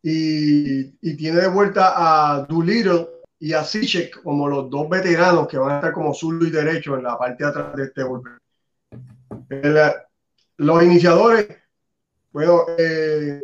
y, 0.01 0.79
y, 1.01 1.17
tiene 1.17 1.41
de 1.41 1.47
vuelta 1.47 1.93
a 1.95 2.43
Doolittle 2.43 3.07
y 3.39 3.53
a 3.53 3.63
Sichek 3.63 4.21
como 4.21 4.47
los 4.47 4.69
dos 4.69 4.89
veteranos 4.89 5.47
que 5.47 5.57
van 5.57 5.71
a 5.71 5.75
estar 5.75 5.93
como 5.93 6.13
zurdo 6.13 6.45
y 6.45 6.51
derecho 6.51 6.97
en 6.97 7.03
la 7.03 7.17
parte 7.17 7.43
de 7.43 7.49
atrás 7.49 7.75
de 7.75 7.83
este 7.85 8.03
bullpen. 8.03 8.37
los 10.57 10.83
iniciadores, 10.83 11.47
bueno, 12.31 12.65
eh, 12.77 13.41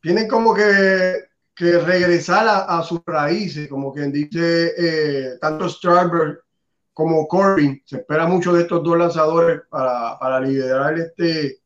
tienen 0.00 0.28
como 0.28 0.54
que, 0.54 1.24
que 1.54 1.78
regresar 1.78 2.46
a, 2.48 2.78
a, 2.78 2.82
sus 2.82 3.00
raíces, 3.06 3.68
como 3.68 3.92
quien 3.92 4.12
dice, 4.12 4.72
eh, 4.76 5.38
tanto 5.40 5.68
Strasburg 5.68 6.40
como 6.92 7.28
Corbin. 7.28 7.82
Se 7.84 7.98
espera 7.98 8.26
mucho 8.26 8.52
de 8.52 8.62
estos 8.62 8.82
dos 8.82 8.98
lanzadores 8.98 9.62
para, 9.68 10.18
para 10.18 10.40
liderar 10.40 10.98
este, 10.98 11.60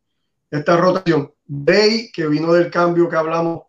esta 0.50 0.76
rotación. 0.76 1.32
Day, 1.46 2.10
que 2.12 2.26
vino 2.26 2.52
del 2.52 2.70
cambio 2.70 3.08
que 3.08 3.16
hablamos 3.16 3.64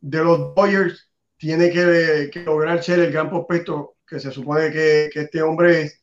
de 0.00 0.24
los 0.24 0.54
Dodgers, 0.54 1.08
tiene 1.36 1.70
que, 1.70 2.30
que 2.32 2.42
lograr 2.42 2.82
ser 2.82 3.00
el 3.00 3.12
gran 3.12 3.30
prospecto 3.30 3.96
que 4.06 4.20
se 4.20 4.30
supone 4.30 4.70
que, 4.70 5.10
que 5.12 5.20
este 5.22 5.42
hombre 5.42 5.82
es. 5.82 6.02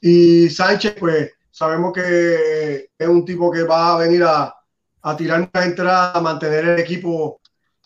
Y 0.00 0.50
Sánchez, 0.50 0.96
pues 0.98 1.32
sabemos 1.50 1.92
que 1.92 2.90
es 2.98 3.08
un 3.08 3.24
tipo 3.24 3.50
que 3.50 3.62
va 3.62 3.94
a 3.94 3.98
venir 3.98 4.24
a, 4.24 4.54
a 5.02 5.16
tirar 5.16 5.48
una 5.52 5.64
entrada, 5.64 6.12
a 6.12 6.20
mantener 6.20 6.64
el 6.64 6.78
equipo 6.78 7.40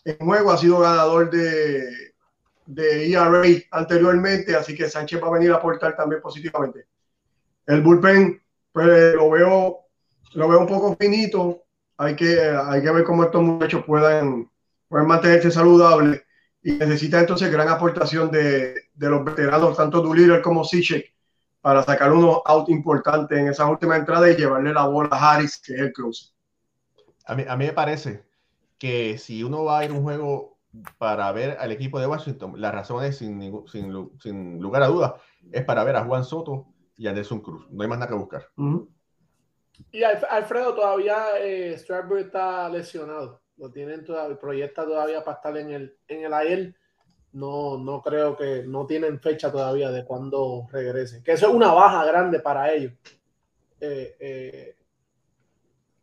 en 0.05 0.17
juego. 0.17 0.51
Ha 0.51 0.57
sido 0.57 0.79
ganador 0.79 1.29
de, 1.29 2.13
de 2.65 3.11
ERA 3.11 3.43
anteriormente, 3.71 4.55
así 4.55 4.75
que 4.75 4.89
Sánchez 4.89 5.21
va 5.21 5.27
a 5.27 5.31
venir 5.31 5.51
a 5.51 5.55
aportar 5.55 5.95
también 5.95 6.21
positivamente. 6.21 6.85
El 7.65 7.81
bullpen, 7.81 8.41
pues 8.71 9.15
lo 9.15 9.29
veo, 9.31 9.79
lo 10.33 10.47
veo 10.47 10.59
un 10.59 10.67
poco 10.67 10.95
finito. 10.99 11.63
Hay 11.97 12.15
que, 12.15 12.39
hay 12.39 12.81
que 12.81 12.91
ver 12.91 13.03
cómo 13.03 13.23
estos 13.23 13.41
muchachos 13.41 13.83
puedan, 13.85 14.49
pueden 14.87 15.07
mantenerse 15.07 15.49
saludables 15.49 16.21
y 16.61 16.73
necesita 16.73 17.19
entonces 17.19 17.51
gran 17.51 17.69
aportación 17.69 18.29
de, 18.29 18.75
de 18.93 19.09
los 19.09 19.23
veteranos, 19.23 19.75
tanto 19.77 20.01
Doolittle 20.01 20.41
como 20.41 20.63
Sichek, 20.63 21.13
para 21.61 21.83
sacar 21.83 22.11
unos 22.11 22.41
out 22.45 22.69
importantes 22.69 23.37
en 23.37 23.47
esa 23.47 23.65
última 23.65 23.95
entrada 23.95 24.29
y 24.29 24.35
llevarle 24.35 24.73
la 24.73 24.85
bola 24.85 25.09
a 25.11 25.33
Harris, 25.35 25.57
que 25.57 25.73
es 25.73 25.79
el 25.79 25.93
cruce. 25.93 26.36
A 27.27 27.35
mí, 27.35 27.43
me 27.57 27.73
parece 27.73 28.23
que 28.79 29.17
si 29.17 29.43
uno 29.43 29.65
va 29.65 29.79
a 29.79 29.85
ir 29.85 29.91
a 29.91 29.93
un 29.93 30.03
juego 30.03 30.57
para 30.97 31.29
ver 31.33 31.57
al 31.59 31.71
equipo 31.71 31.99
de 31.99 32.07
Washington, 32.07 32.53
la 32.59 32.71
razón 32.71 33.03
es, 33.03 33.17
sin, 33.17 33.39
sin, 33.67 34.61
lugar 34.61 34.83
a 34.83 34.87
dudas, 34.87 35.13
es 35.51 35.65
para 35.65 35.83
ver 35.83 35.97
a 35.97 36.05
Juan 36.05 36.23
Soto 36.23 36.67
y 36.95 37.07
a 37.07 37.13
Nelson 37.13 37.41
Cruz. 37.41 37.67
No 37.69 37.83
hay 37.83 37.89
más 37.89 37.99
nada 37.99 38.09
que 38.09 38.17
buscar. 38.17 38.47
Y 39.91 40.03
Alfredo 40.03 40.73
todavía 40.73 41.37
eh, 41.39 41.73
está 41.73 42.69
lesionado. 42.69 43.41
Lo 43.57 43.71
tienen 43.71 44.05
todavía, 44.05 44.39
proyecta 44.39 44.85
todavía 44.85 45.23
para 45.23 45.37
estar 45.37 45.57
en 45.57 45.71
el, 45.71 45.97
en 46.07 46.25
el 46.25 46.33
AEL. 46.33 46.75
No, 47.33 47.77
no 47.77 48.01
creo 48.01 48.37
que 48.37 48.63
no 48.63 48.85
tienen 48.85 49.19
fecha 49.19 49.51
todavía 49.51 49.91
de 49.91 50.05
cuándo 50.05 50.65
regrese. 50.71 51.21
Que 51.23 51.33
eso 51.33 51.49
es 51.49 51.53
una 51.53 51.73
baja 51.73 52.05
grande 52.05 52.39
para 52.39 52.71
ellos. 52.71 52.93
Eh, 53.81 54.15
eh, 54.19 54.76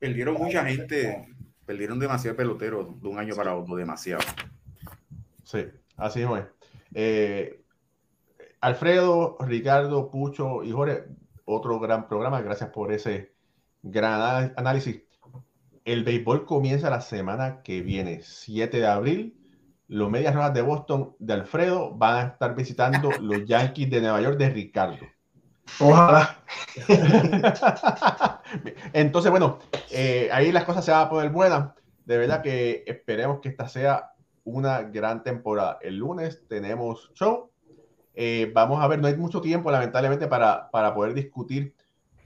Perdieron 0.04 0.34
mucha 0.34 0.64
gente, 0.66 1.28
perdieron 1.64 1.98
demasiado 1.98 2.36
pelotero 2.36 2.98
de 3.00 3.08
un 3.08 3.18
año 3.18 3.34
para 3.34 3.56
otro, 3.56 3.74
demasiado. 3.74 4.22
Sí, 5.44 5.64
así 5.96 6.20
es. 6.20 6.28
Eh, 6.92 7.64
Alfredo, 8.60 9.38
Ricardo, 9.40 10.10
Pucho 10.10 10.62
y 10.62 10.72
Jorge, 10.72 11.04
otro 11.46 11.80
gran 11.80 12.06
programa. 12.06 12.42
Gracias 12.42 12.68
por 12.68 12.92
ese 12.92 13.32
gran 13.82 14.52
análisis. 14.56 15.02
El 15.86 16.04
béisbol 16.04 16.44
comienza 16.44 16.90
la 16.90 17.00
semana 17.00 17.62
que 17.62 17.80
viene, 17.80 18.20
7 18.22 18.76
de 18.78 18.86
abril. 18.86 19.38
Los 19.88 20.10
Medias 20.10 20.34
Rojas 20.34 20.52
de 20.52 20.60
Boston 20.60 21.16
de 21.18 21.32
Alfredo 21.32 21.94
van 21.94 22.16
a 22.16 22.28
estar 22.32 22.54
visitando 22.54 23.10
los 23.20 23.46
Yankees 23.46 23.88
de 23.88 24.02
Nueva 24.02 24.20
York 24.20 24.36
de 24.36 24.50
Ricardo. 24.50 25.06
Ojalá. 25.80 26.38
Entonces, 28.92 29.30
bueno, 29.30 29.58
eh, 29.90 30.28
ahí 30.32 30.52
las 30.52 30.64
cosas 30.64 30.84
se 30.84 30.90
van 30.90 31.06
a 31.06 31.10
poner 31.10 31.30
buenas. 31.30 31.72
De 32.04 32.18
verdad 32.18 32.42
que 32.42 32.84
esperemos 32.86 33.40
que 33.40 33.48
esta 33.48 33.68
sea 33.68 34.12
una 34.44 34.82
gran 34.82 35.22
temporada. 35.22 35.78
El 35.80 35.96
lunes 35.96 36.42
tenemos 36.48 37.10
show. 37.14 37.50
Eh, 38.14 38.50
vamos 38.54 38.82
a 38.82 38.86
ver, 38.86 39.00
no 39.00 39.08
hay 39.08 39.16
mucho 39.16 39.40
tiempo, 39.40 39.70
lamentablemente, 39.70 40.28
para, 40.28 40.70
para 40.70 40.94
poder 40.94 41.14
discutir 41.14 41.74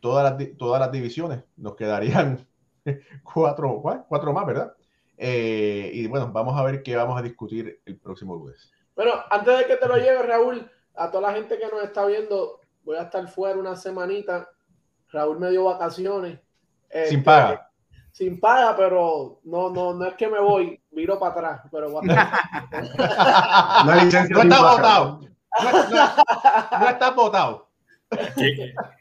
todas 0.01 0.39
las, 0.39 0.49
todas 0.57 0.81
las 0.81 0.93
divisiones. 0.93 1.45
Nos 1.57 1.77
quedarían 1.77 2.47
cuatro, 3.23 3.81
cuatro 4.09 4.33
más, 4.33 4.47
¿verdad? 4.47 4.75
Eh, 5.17 5.91
y 5.95 6.07
bueno, 6.07 6.31
vamos 6.33 6.59
a 6.59 6.63
ver 6.63 6.83
qué 6.83 6.95
vamos 6.95 7.19
a 7.19 7.23
discutir 7.23 7.81
el 7.85 7.97
próximo 7.99 8.37
lunes. 8.37 8.71
Bueno, 8.95 9.13
antes 9.31 9.59
de 9.59 9.67
que 9.67 9.77
te 9.77 9.89
lo 9.89 9.97
lleve, 9.97 10.23
Raúl, 10.23 10.71
a 10.95 11.11
toda 11.11 11.31
la 11.31 11.35
gente 11.35 11.59
que 11.59 11.67
nos 11.67 11.83
está 11.83 12.07
viendo, 12.07 12.58
voy 12.89 12.97
a 12.97 13.03
estar 13.03 13.29
fuera 13.29 13.59
una 13.59 13.77
semanita. 13.77 14.49
Raúl 15.13 15.39
me 15.39 15.51
dio 15.51 15.65
vacaciones. 15.65 16.41
Este, 16.89 17.11
sin 17.11 17.23
paga. 17.23 17.71
Sin 18.13 18.41
paga, 18.41 18.75
pero 18.75 19.41
no, 19.45 19.69
no, 19.69 19.93
no 19.93 20.07
es 20.07 20.15
que 20.15 20.27
me 20.27 20.41
voy, 20.41 20.81
miro 20.93 21.19
para 21.19 21.33
atrás, 21.33 21.61
pero 21.71 21.91
no, 22.03 22.13
está 23.93 24.63
votado. 24.63 25.21
No, 26.81 26.89
está 26.89 27.11
votado. 27.11 27.69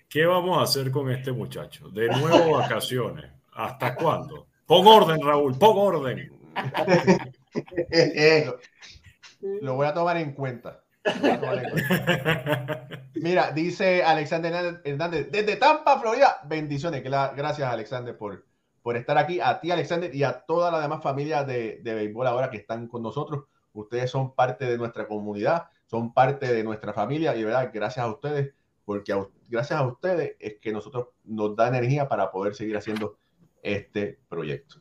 ¿Qué, 0.09 0.25
vamos 0.25 0.59
a 0.59 0.63
hacer 0.63 0.91
con 0.91 1.09
este 1.09 1.31
muchacho? 1.31 1.87
De 1.89 2.09
nuevo 2.09 2.57
vacaciones. 2.57 3.31
¿Hasta 3.53 3.95
cuándo? 3.95 4.47
Pon 4.65 4.85
orden, 4.85 5.21
Raúl, 5.21 5.57
pon 5.57 5.77
orden. 5.77 6.29
Lo 9.61 9.75
voy 9.75 9.87
a 9.87 9.93
tomar 9.93 10.17
en 10.17 10.33
cuenta. 10.33 10.83
Mira, 13.15 13.51
dice 13.51 14.03
Alexander 14.03 14.81
Hernández, 14.83 15.31
desde 15.31 15.55
Tampa, 15.55 15.99
Florida. 15.99 16.41
Bendiciones. 16.45 17.03
Gracias, 17.03 17.61
Alexander, 17.61 18.17
por, 18.17 18.45
por 18.81 18.97
estar 18.97 19.17
aquí. 19.17 19.39
A 19.39 19.59
ti, 19.59 19.71
Alexander, 19.71 20.13
y 20.13 20.23
a 20.23 20.41
toda 20.41 20.71
la 20.71 20.79
demás 20.79 21.01
familia 21.01 21.43
de, 21.43 21.79
de 21.83 21.93
béisbol 21.93 22.27
ahora 22.27 22.49
que 22.49 22.57
están 22.57 22.87
con 22.87 23.03
nosotros. 23.03 23.45
Ustedes 23.73 24.09
son 24.09 24.33
parte 24.33 24.65
de 24.65 24.77
nuestra 24.77 25.07
comunidad, 25.07 25.67
son 25.85 26.13
parte 26.13 26.53
de 26.53 26.63
nuestra 26.63 26.93
familia 26.93 27.35
y, 27.35 27.43
¿verdad? 27.43 27.69
Gracias 27.73 28.05
a 28.05 28.09
ustedes, 28.09 28.53
porque 28.85 29.13
gracias 29.49 29.79
a 29.79 29.85
ustedes 29.85 30.35
es 30.39 30.55
que 30.59 30.71
nosotros 30.71 31.09
nos 31.23 31.55
da 31.55 31.67
energía 31.67 32.07
para 32.07 32.31
poder 32.31 32.55
seguir 32.55 32.77
haciendo 32.77 33.17
este 33.61 34.19
proyecto. 34.29 34.77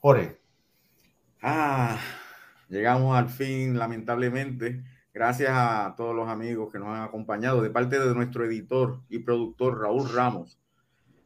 Jorge. 0.00 0.38
Ah, 1.42 1.98
Llegamos 2.70 3.18
al 3.18 3.28
fin, 3.28 3.76
lamentablemente. 3.76 4.84
Gracias 5.12 5.50
a 5.52 5.92
todos 5.96 6.14
los 6.14 6.28
amigos 6.28 6.70
que 6.72 6.78
nos 6.78 6.88
han 6.88 7.02
acompañado, 7.02 7.62
de 7.62 7.70
parte 7.70 7.98
de 7.98 8.14
nuestro 8.14 8.44
editor 8.44 9.02
y 9.08 9.18
productor 9.18 9.80
Raúl 9.80 10.08
Ramos, 10.14 10.60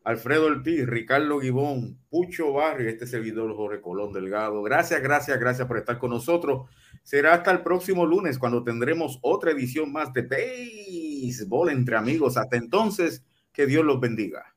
Alfredo 0.05 0.47
Ortiz, 0.47 0.87
Ricardo 0.87 1.39
Gibón, 1.41 1.99
Pucho 2.09 2.55
Barrio, 2.55 2.89
este 2.89 3.07
servidor 3.07 3.55
Jorge 3.55 3.83
Colón 3.83 4.15
Delgado. 4.15 4.63
Gracias, 4.63 5.03
gracias, 5.03 5.39
gracias 5.39 5.69
por 5.69 5.77
estar 5.77 5.99
con 5.99 6.11
nosotros. 6.11 6.67
será 7.03 7.35
hasta 7.35 7.51
el 7.51 7.61
próximo 7.61 8.07
lunes 8.07 8.39
cuando 8.39 8.65
tendremos 8.65 9.19
otra 9.21 9.51
edición 9.51 9.93
más 9.93 10.15
de 10.15 10.23
béisbol 10.23 11.69
entre 11.69 11.97
amigos. 11.97 12.39
Hasta 12.39 12.57
entonces, 12.57 13.23
que 13.53 13.67
Dios 13.67 13.85
los 13.85 14.01
bendiga. 14.01 14.54